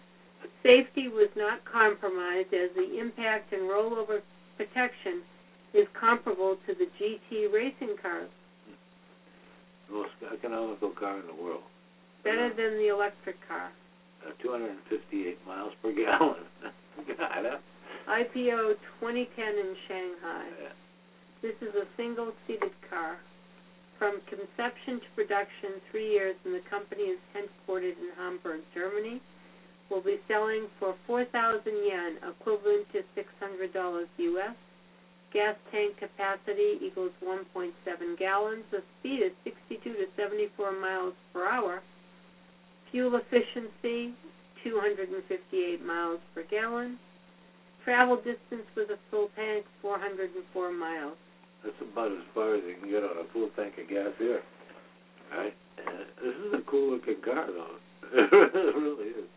Safety 0.62 1.08
was 1.08 1.28
not 1.36 1.64
compromised 1.64 2.52
as 2.52 2.70
the 2.74 2.98
impact 2.98 3.52
and 3.52 3.62
rollover 3.62 4.20
protection 4.58 5.22
is 5.72 5.86
comparable 5.98 6.58
to 6.66 6.74
the 6.74 6.86
GT 6.98 7.52
racing 7.52 7.96
cars, 8.02 8.28
The 9.88 9.94
most 9.94 10.12
economical 10.34 10.90
car 10.90 11.18
in 11.20 11.26
the 11.26 11.34
world. 11.42 11.62
better 12.24 12.50
than 12.50 12.76
the 12.76 12.88
electric 12.92 13.36
car. 13.48 13.70
Uh, 14.26 14.32
258 14.42 15.38
miles 15.46 15.72
per 15.80 15.92
gallon. 16.02 16.42
God, 17.06 17.46
huh? 17.46 17.58
IPO 18.10 18.74
2010 19.00 19.46
in 19.46 19.76
Shanghai. 19.86 20.44
Yeah. 20.60 20.74
This 21.40 21.54
is 21.62 21.72
a 21.76 21.86
single 21.96 22.32
seated 22.46 22.74
car. 22.90 23.18
From 23.98 24.20
conception 24.26 24.98
to 25.00 25.06
production, 25.14 25.78
three 25.90 26.10
years, 26.10 26.34
and 26.44 26.54
the 26.54 26.62
company 26.70 27.02
is 27.14 27.18
headquartered 27.34 27.94
in 27.98 28.10
Hamburg, 28.16 28.60
Germany. 28.74 29.20
Will 29.90 30.02
be 30.02 30.18
selling 30.28 30.66
for 30.78 30.94
4,000 31.06 31.64
yen, 31.64 32.18
equivalent 32.20 32.86
to 32.92 33.00
$600 33.16 34.06
US. 34.18 34.56
Gas 35.32 35.56
tank 35.70 35.96
capacity 35.98 36.78
equals 36.82 37.12
1.7 37.24 37.72
gallons. 38.18 38.64
The 38.70 38.82
speed 38.98 39.20
is 39.24 39.32
62 39.44 39.92
to 39.92 40.06
74 40.16 40.80
miles 40.80 41.14
per 41.32 41.46
hour. 41.46 41.82
Fuel 42.90 43.16
efficiency 43.16 44.14
258 44.64 45.84
miles 45.84 46.20
per 46.34 46.44
gallon. 46.50 46.98
Travel 47.84 48.16
distance 48.16 48.68
with 48.76 48.90
a 48.90 48.98
full 49.10 49.28
tank 49.36 49.64
404 49.82 50.72
miles. 50.72 51.16
That's 51.64 51.76
about 51.80 52.12
as 52.12 52.24
far 52.34 52.54
as 52.54 52.62
you 52.66 52.76
can 52.80 52.90
get 52.90 53.02
on 53.02 53.16
a 53.18 53.32
full 53.32 53.50
tank 53.56 53.74
of 53.78 53.88
gas 53.88 54.12
here. 54.18 54.42
Right? 55.32 55.54
And 55.78 56.06
this 56.22 56.36
is 56.46 56.52
a 56.54 56.70
cool 56.70 56.92
looking 56.92 57.20
car, 57.24 57.46
though. 57.46 57.76
it 58.12 58.76
really 58.76 59.10
is. 59.10 59.28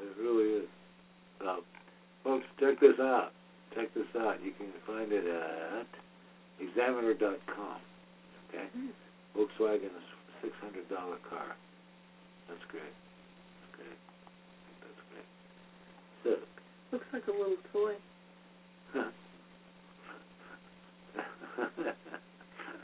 It 0.00 0.16
really 0.20 0.62
is. 0.64 0.68
Um, 1.40 1.62
folks, 2.24 2.46
check 2.60 2.80
this 2.80 2.98
out. 3.00 3.32
Check 3.74 3.92
this 3.94 4.06
out. 4.18 4.42
You 4.42 4.52
can 4.52 4.68
find 4.86 5.12
it 5.12 5.24
at 5.26 5.86
examiner.com. 6.60 7.78
Okay? 8.48 8.66
Hmm. 8.74 8.88
Volkswagen's 9.36 9.92
$600 10.42 10.88
car. 11.28 11.54
That's 12.48 12.64
great. 12.70 12.94
That's 13.60 13.74
great. 13.76 13.98
That's 14.80 15.02
great. 15.12 15.26
So, 16.24 16.30
Looks 16.92 17.06
like 17.12 17.26
a 17.28 17.30
little 17.30 17.56
toy, 17.72 17.94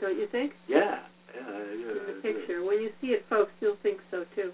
don't 0.01 0.17
you 0.17 0.27
think? 0.31 0.51
yeah. 0.67 0.99
Yeah, 1.35 1.41
yeah. 1.43 1.91
In 1.91 2.05
the 2.07 2.15
is. 2.17 2.21
picture. 2.21 2.63
When 2.63 2.81
you 2.81 2.91
see 3.01 3.07
it, 3.07 3.25
folks, 3.29 3.51
you'll 3.59 3.75
think 3.83 3.99
so 4.11 4.23
too. 4.35 4.51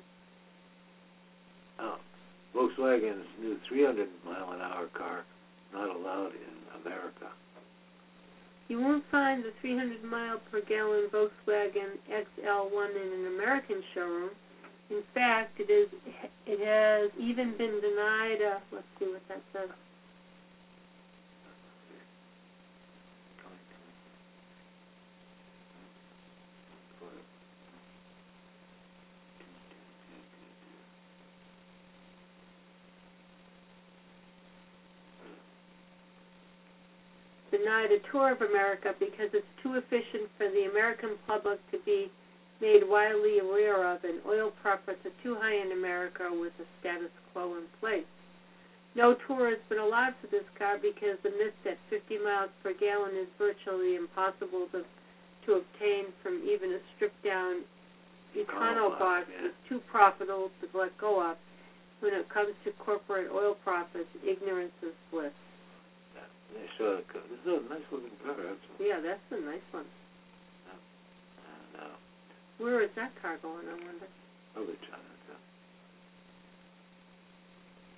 Oh, 1.80 1.98
Volkswagen's 2.56 3.28
new 3.40 3.58
300 3.68 4.10
mile 4.26 4.52
an 4.52 4.62
hour 4.62 4.88
car 4.94 5.24
not 5.74 5.96
allowed 5.96 6.32
in 6.36 6.82
America. 6.82 7.32
You 8.68 8.80
won't 8.80 9.04
find 9.12 9.44
the 9.44 9.52
300 9.62 10.04
mile 10.04 10.40
per 10.50 10.62
gallon 10.62 11.08
Volkswagen 11.12 12.00
XL1 12.10 12.90
in 12.96 13.20
an 13.20 13.36
American 13.36 13.84
showroom. 13.94 14.32
In 14.90 15.04
fact, 15.14 15.60
it 15.60 15.72
is 15.72 15.90
it 16.46 16.60
has 16.60 17.12
even 17.20 17.58
been 17.58 17.80
denied. 17.82 18.40
Uh, 18.42 18.60
let's 18.72 18.88
see 19.00 19.06
what 19.06 19.22
that 19.30 19.42
says. 19.54 19.70
Denied 37.62 37.94
a 37.94 38.02
tour 38.10 38.34
of 38.34 38.42
America 38.42 38.98
because 38.98 39.30
it's 39.38 39.46
too 39.62 39.78
efficient 39.78 40.34
for 40.38 40.50
the 40.50 40.66
American 40.66 41.14
public 41.28 41.62
to 41.70 41.78
be 41.86 42.10
made 42.58 42.82
widely 42.82 43.38
aware 43.38 43.86
of, 43.86 44.04
and 44.04 44.18
oil 44.26 44.50
profits 44.62 44.98
are 45.06 45.14
too 45.22 45.38
high 45.38 45.62
in 45.62 45.72
America 45.78 46.26
with 46.34 46.54
the 46.58 46.66
status 46.80 47.14
quo 47.34 47.54
in 47.62 47.70
place. 47.80 48.10
No 48.96 49.14
tour 49.28 49.50
has 49.54 49.62
been 49.70 49.78
allowed 49.78 50.18
for 50.22 50.28
this 50.34 50.46
car 50.58 50.82
because 50.82 51.22
the 51.22 51.30
mist 51.38 51.62
at 51.70 51.78
50 51.94 52.18
miles 52.26 52.50
per 52.66 52.74
gallon 52.74 53.14
is 53.14 53.30
virtually 53.38 53.96
impossible 53.96 54.66
to 54.74 54.82
to 55.46 55.62
obtain 55.62 56.14
from 56.22 56.42
even 56.46 56.74
a 56.74 56.80
stripped 56.96 57.24
down 57.26 57.62
Econo 58.38 58.46
Econo 58.46 58.86
oh, 58.86 58.90
box 58.90 59.00
box, 59.00 59.26
yeah. 59.30 59.50
is 59.50 59.56
too 59.68 59.82
profitable 59.90 60.52
to 60.62 60.66
let 60.78 60.96
go 60.98 61.18
of. 61.18 61.38
When 62.00 62.14
it 62.14 62.30
comes 62.30 62.54
to 62.66 62.72
corporate 62.78 63.30
oil 63.34 63.56
profits, 63.64 64.10
ignorance 64.26 64.74
is 64.82 64.94
bliss. 65.12 65.34
They 66.54 66.68
the. 66.78 67.24
This 67.32 67.40
is 67.42 67.48
a 67.48 67.70
nice 67.72 67.88
looking 67.92 68.12
car, 68.24 68.36
actually. 68.36 68.88
Yeah, 68.88 69.00
that's 69.00 69.24
a 69.32 69.40
nice 69.40 69.64
one. 69.72 69.88
And, 70.68 71.82
uh, 71.82 71.96
Where 72.60 72.84
is 72.84 72.92
that 72.96 73.12
car 73.22 73.38
going, 73.42 73.68
I 73.68 73.74
wonder? 73.74 74.10
Other 74.56 74.76
China, 74.84 75.12
too. 75.26 75.40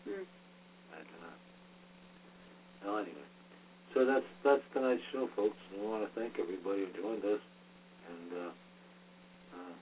Hmm. 0.05 0.25
Imagine 0.93 1.19
that. 1.25 1.39
Well, 2.85 2.97
anyway. 2.97 3.27
So 3.93 4.05
that's 4.05 4.25
that's 4.43 4.61
tonight's 4.73 5.01
show, 5.11 5.29
folks. 5.35 5.57
And 5.71 5.81
I 5.81 5.85
want 5.85 6.03
to 6.03 6.11
thank 6.19 6.39
everybody 6.39 6.85
who 6.85 7.01
joined 7.01 7.25
us. 7.25 7.41
And 8.09 8.29
uh, 8.33 8.51
uh, 9.53 9.73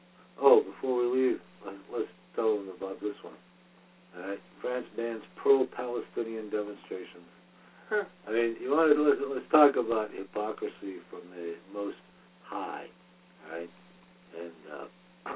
oh, 0.41 0.63
before 0.63 0.99
we 0.99 1.07
leave, 1.07 1.39
let, 1.65 1.75
let's 1.91 2.11
tell 2.35 2.57
them 2.57 2.69
about 2.75 2.99
this 2.99 3.15
one. 3.23 3.39
All 4.15 4.27
right, 4.27 4.39
France 4.61 4.85
bans 4.97 5.23
pro-Palestinian 5.35 6.49
demonstrations. 6.49 7.27
Huh. 7.91 8.03
I 8.27 8.31
mean, 8.31 8.55
you 8.63 8.71
want 8.71 8.95
to 8.95 9.01
let's, 9.03 9.19
let's 9.27 9.51
talk 9.51 9.75
about 9.75 10.09
hypocrisy 10.15 11.03
from 11.11 11.27
the 11.35 11.55
most 11.73 11.99
high, 12.47 12.87
right? 13.51 13.69
And 14.39 14.55
uh, 14.71 14.87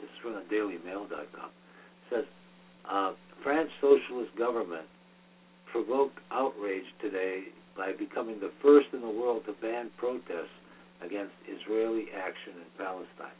this 0.00 0.08
is 0.08 0.16
from 0.22 0.34
the 0.34 0.44
DailyMail.com. 0.48 1.50
It 1.52 2.06
says 2.08 2.24
uh, 2.90 3.12
France 3.44 3.68
socialist 3.80 4.32
government 4.38 4.86
provoked 5.70 6.18
outrage 6.32 6.88
today 7.02 7.52
by 7.76 7.92
becoming 7.92 8.40
the 8.40 8.50
first 8.62 8.86
in 8.94 9.02
the 9.02 9.10
world 9.10 9.42
to 9.44 9.52
ban 9.60 9.90
protests 9.98 10.56
against 11.04 11.32
Israeli 11.44 12.06
action 12.16 12.56
in 12.56 12.68
Palestine. 12.80 13.36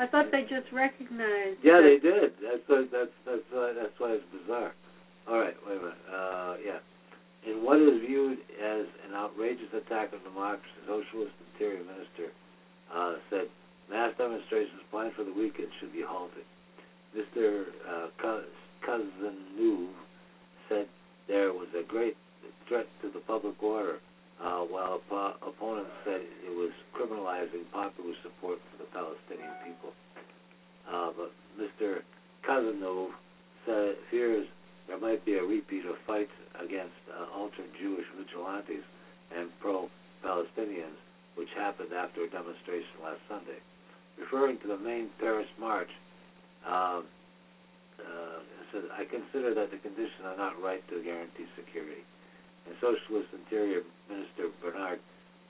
I 0.00 0.06
thought 0.10 0.26
they 0.32 0.42
just 0.42 0.66
recognized. 0.72 1.62
Yeah, 1.62 1.78
that- 1.78 1.86
they 1.86 1.98
did. 2.02 2.32
That's 2.42 2.66
what, 2.66 2.90
that's 2.90 3.14
that's 3.24 3.48
uh, 3.54 3.70
that's 3.80 3.94
why 3.98 4.18
it's 4.18 4.24
bizarre. 4.34 4.74
All 5.26 5.38
right, 5.38 5.56
wait 5.66 5.78
a 5.78 5.80
minute. 5.80 6.04
Uh, 6.04 6.54
yeah, 6.64 6.80
in 7.48 7.64
what 7.64 7.80
is 7.80 8.00
viewed 8.06 8.38
as 8.60 8.84
an 9.08 9.14
outrageous 9.14 9.72
attack 9.72 10.12
on 10.12 10.20
democracy, 10.22 10.68
Socialist 10.86 11.32
Interior 11.52 11.84
Minister 11.84 12.28
uh, 12.92 13.14
said 13.30 13.48
mass 13.90 14.12
demonstrations 14.18 14.80
planned 14.90 15.14
for 15.14 15.24
the 15.24 15.32
weekend 15.32 15.68
should 15.80 15.92
be 15.92 16.02
halted. 16.06 16.44
Mr. 17.16 17.72
Uh, 17.88 18.08
Cazeneuve 18.84 19.94
said 20.68 20.88
there 21.26 21.52
was 21.52 21.68
a 21.72 21.86
great 21.88 22.16
threat 22.68 22.86
to 23.00 23.08
the 23.08 23.20
public 23.20 23.62
order, 23.62 24.00
uh, 24.42 24.60
while 24.60 25.00
oppo- 25.00 25.36
opponents 25.46 25.92
said 26.04 26.20
it 26.20 26.52
was 26.52 26.70
criminalizing 26.92 27.64
popular 27.72 28.12
support 28.22 28.58
for 28.70 28.76
the 28.82 28.88
Palestinian 28.92 29.54
people. 29.64 29.92
Uh, 30.90 31.12
but 31.16 31.32
Mr. 31.56 32.00
Cazeneuve 32.46 33.12
said 33.64 33.96
fears 34.10 34.46
there 34.88 34.98
might 34.98 35.24
be 35.24 35.34
a 35.34 35.42
repeat 35.42 35.84
of 35.86 35.96
fights 36.06 36.32
against 36.60 36.96
uh, 37.08 37.26
ultra-Jewish 37.38 38.06
vigilantes 38.16 38.84
and 39.34 39.48
pro-Palestinians, 39.60 40.98
which 41.36 41.48
happened 41.56 41.92
after 41.92 42.24
a 42.24 42.30
demonstration 42.30 42.94
last 43.02 43.20
Sunday. 43.28 43.58
Referring 44.18 44.58
to 44.60 44.68
the 44.68 44.78
main 44.78 45.08
Paris 45.18 45.48
march, 45.58 45.90
um, 46.66 47.04
uh, 47.98 48.40
says, 48.72 48.84
I 48.92 49.04
consider 49.04 49.54
that 49.54 49.70
the 49.70 49.78
conditions 49.78 50.24
are 50.24 50.36
not 50.36 50.60
right 50.62 50.86
to 50.90 51.02
guarantee 51.02 51.46
security. 51.56 52.04
And 52.66 52.74
Socialist 52.80 53.28
Interior 53.32 53.82
Minister 54.08 54.48
Bernard 54.62 55.00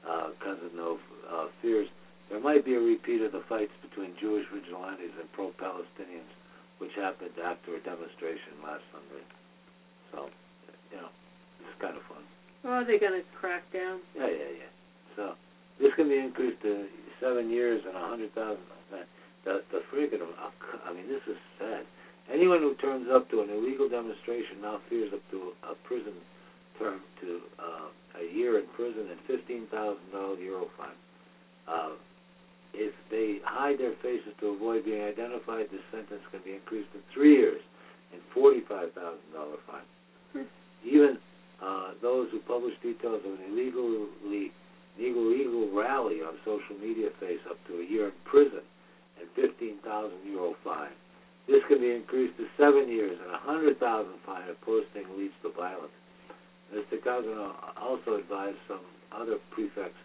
uh, 0.09 0.31
Cazeneuve 0.41 1.01
uh, 1.31 1.47
fears 1.63 1.89
there 2.31 2.41
might 2.41 2.65
be 2.65 2.75
a 2.75 2.81
repeat 2.81 3.21
of 3.21 3.33
the 3.33 3.45
fights 3.49 3.73
between 3.83 4.17
Jewish 4.21 4.47
vigilantes 4.53 5.13
and 5.21 5.31
pro-Palestinians, 5.33 6.33
which 6.79 6.95
happened 6.97 7.35
after 7.39 7.77
a 7.77 7.81
demonstration 7.81 8.59
last 8.63 8.83
Sunday. 8.91 9.25
So, 10.13 10.19
you 10.91 10.99
know, 10.99 11.11
it's 11.63 11.79
kind 11.81 11.97
of 11.97 12.03
fun. 12.11 12.23
Oh, 12.65 12.83
they're 12.87 12.99
going 12.99 13.21
to 13.21 13.27
crack 13.39 13.63
down. 13.73 14.01
Yeah, 14.17 14.29
yeah, 14.29 14.53
yeah. 14.65 14.73
So 15.17 15.35
this 15.81 15.93
can 15.95 16.09
be 16.09 16.19
increased 16.19 16.63
to 16.63 16.87
seven 17.21 17.51
years 17.51 17.83
and 17.87 17.97
a 17.97 18.07
hundred 18.09 18.35
thousand. 18.35 18.65
The 19.45 19.61
the 19.71 19.85
friggin' 19.93 20.25
I 20.25 20.93
mean, 20.95 21.07
this 21.07 21.21
is 21.29 21.37
sad. 21.59 21.85
Anyone 22.33 22.61
who 22.61 22.75
turns 22.81 23.09
up 23.13 23.29
to 23.31 23.43
an 23.43 23.51
illegal 23.51 23.89
demonstration 23.89 24.63
now 24.63 24.81
fears 24.89 25.13
up 25.13 25.21
to 25.31 25.53
a 25.69 25.75
prison 25.85 26.15
term 26.79 27.01
to 27.21 27.41
uh, 27.61 27.89
a 28.21 28.35
year 28.35 28.59
in 28.59 28.65
prison 28.75 29.11
and 29.11 29.21
fifteen 29.27 29.67
thousand 29.69 30.09
dollar 30.13 30.41
euro 30.41 30.67
fine. 30.79 30.97
Uh, 31.69 31.93
if 32.75 32.93
they 33.11 33.39
hide 33.45 33.79
their 33.79 33.95
faces 34.03 34.35
to 34.41 34.55
avoid 34.55 34.85
being 34.85 35.03
identified, 35.03 35.71
the 35.71 35.81
sentence 35.91 36.23
can 36.31 36.41
be 36.45 36.55
increased 36.55 36.93
to 36.93 37.01
three 37.15 37.39
years 37.39 37.63
and 38.13 38.21
forty-five 38.35 38.93
thousand 38.93 39.31
dollar 39.33 39.59
fine. 39.67 39.89
Hmm. 40.33 40.51
Even 40.85 41.19
uh, 41.63 41.95
those 42.03 42.29
who 42.31 42.41
publish 42.45 42.75
details 42.83 43.23
of 43.25 43.33
an 43.33 43.43
illegally 43.49 44.53
illegal, 44.99 45.31
illegal 45.31 45.71
rally 45.75 46.23
on 46.23 46.35
social 46.45 46.77
media 46.81 47.11
face 47.21 47.41
up 47.51 47.59
to 47.67 47.81
a 47.81 47.85
year 47.85 48.07
in 48.07 48.17
prison 48.25 48.63
and 49.21 49.27
15,000 49.35 49.81
euro 50.27 50.55
fine. 50.65 50.95
This 51.47 51.61
can 51.69 51.81
be 51.81 51.93
increased 51.93 52.37
to 52.39 52.47
seven 52.57 52.89
years 52.89 53.19
and 53.21 53.31
a 53.31 53.41
100,000 53.45 53.77
fine 54.25 54.49
if 54.49 54.61
posting 54.63 55.05
leads 55.19 55.35
to 55.43 55.53
violence. 55.53 55.93
Mr. 56.73 56.99
Kazano 57.05 57.53
also 57.77 58.17
advised 58.17 58.57
some 58.67 58.81
other 59.13 59.37
prefects 59.51 60.01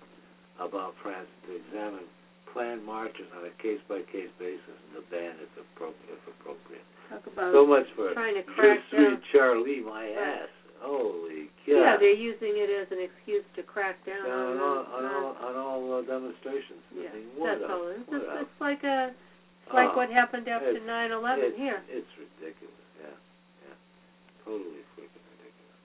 about 0.59 0.93
France 1.01 1.29
to 1.47 1.55
examine 1.55 2.05
planned 2.53 2.83
marches 2.85 3.27
on 3.37 3.45
a 3.45 3.53
case-by-case 3.61 4.31
basis 4.39 4.77
and 4.89 4.91
to 4.97 5.01
ban 5.13 5.37
if 5.41 5.49
appropriate. 5.57 6.17
If 6.17 6.23
appropriate. 6.39 6.85
Talk 7.09 7.25
about 7.27 7.53
So 7.53 7.65
much 7.65 7.85
for 7.95 8.13
trying 8.13 8.35
to 8.35 8.43
crack 8.43 8.79
down. 8.91 9.21
Charlie, 9.31 9.81
my 9.81 10.05
Right. 10.13 10.45
ass. 10.45 10.49
Holy 10.79 11.51
Yeah, 11.67 11.95
cow. 11.95 11.97
they're 11.99 12.15
using 12.15 12.55
it 12.55 12.69
as 12.71 12.87
an 12.91 12.99
excuse 13.03 13.43
to 13.59 13.63
crack 13.63 13.99
down 14.05 14.23
on 14.31 14.31
on, 14.31 14.57
all, 14.63 14.77
uh, 14.79 14.95
on 14.95 15.03
all, 15.05 15.35
on 15.43 15.55
all 15.59 15.93
uh, 15.99 16.01
demonstrations. 16.07 16.79
Yeah, 16.95 17.09
I 17.11 17.15
mean, 17.19 17.27
that's 17.43 17.61
a, 17.61 17.67
all. 17.73 17.87
It's, 17.91 18.07
just, 18.09 18.23
a- 18.23 18.39
it's 18.47 18.59
like 18.63 18.83
a, 18.87 19.11
it's 19.11 19.73
like 19.75 19.89
Oh, 19.91 19.97
what 19.99 20.09
happened 20.09 20.47
after 20.47 20.69
it's- 20.71 20.87
9/11 20.87 21.57
here. 21.59 21.83
It's 21.89 22.07
ridiculous. 22.17 22.79
Yeah, 23.03 23.11
yeah, 23.67 23.75
totally 24.47 24.79
freaking 24.95 25.19
ridiculous. 25.35 25.79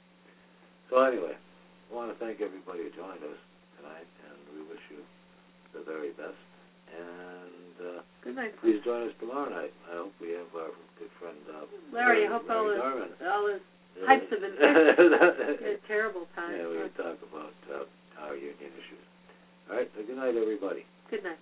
So 0.91 1.03
anyway, 1.03 1.35
I 1.35 1.91
want 1.93 2.13
to 2.15 2.19
thank 2.25 2.41
everybody 2.41 2.85
who 2.87 2.91
joined 2.95 3.19
us 3.27 3.41
tonight, 3.83 4.07
and 4.31 4.39
we 4.55 4.63
wish 4.71 4.81
you 4.95 5.03
the 5.75 5.81
very 5.83 6.13
best. 6.15 6.39
And 6.95 7.75
uh, 7.83 8.03
good 8.23 8.37
night. 8.37 8.55
Please 8.63 8.81
join 8.85 9.09
us 9.09 9.15
tomorrow 9.19 9.51
night. 9.51 9.73
I 9.91 9.97
hope 9.99 10.13
we 10.21 10.31
have 10.39 10.47
our 10.55 10.71
good 10.99 11.11
friend 11.19 11.37
uh, 11.51 11.67
Larry. 11.93 12.23
Larry 12.23 12.27
I 12.27 12.31
hope 12.31 12.47
Larry 12.49 12.79
all 12.79 13.03
his 13.03 13.11
all 13.27 13.47
his 13.51 13.63
pipes 14.07 14.27
have 14.31 14.41
been 14.41 14.55
fixed. 14.55 15.87
terrible 15.89 16.27
time. 16.35 16.55
Yeah, 16.55 16.69
we 16.71 16.79
will 16.79 16.95
talk 16.95 17.19
about 17.27 17.57
uh, 17.71 18.23
our 18.23 18.35
union 18.37 18.71
issues. 18.79 19.05
All 19.71 19.77
right. 19.77 19.91
So 19.97 20.03
good 20.07 20.17
night, 20.17 20.37
everybody. 20.39 20.87
Good 21.11 21.23
night. 21.25 21.39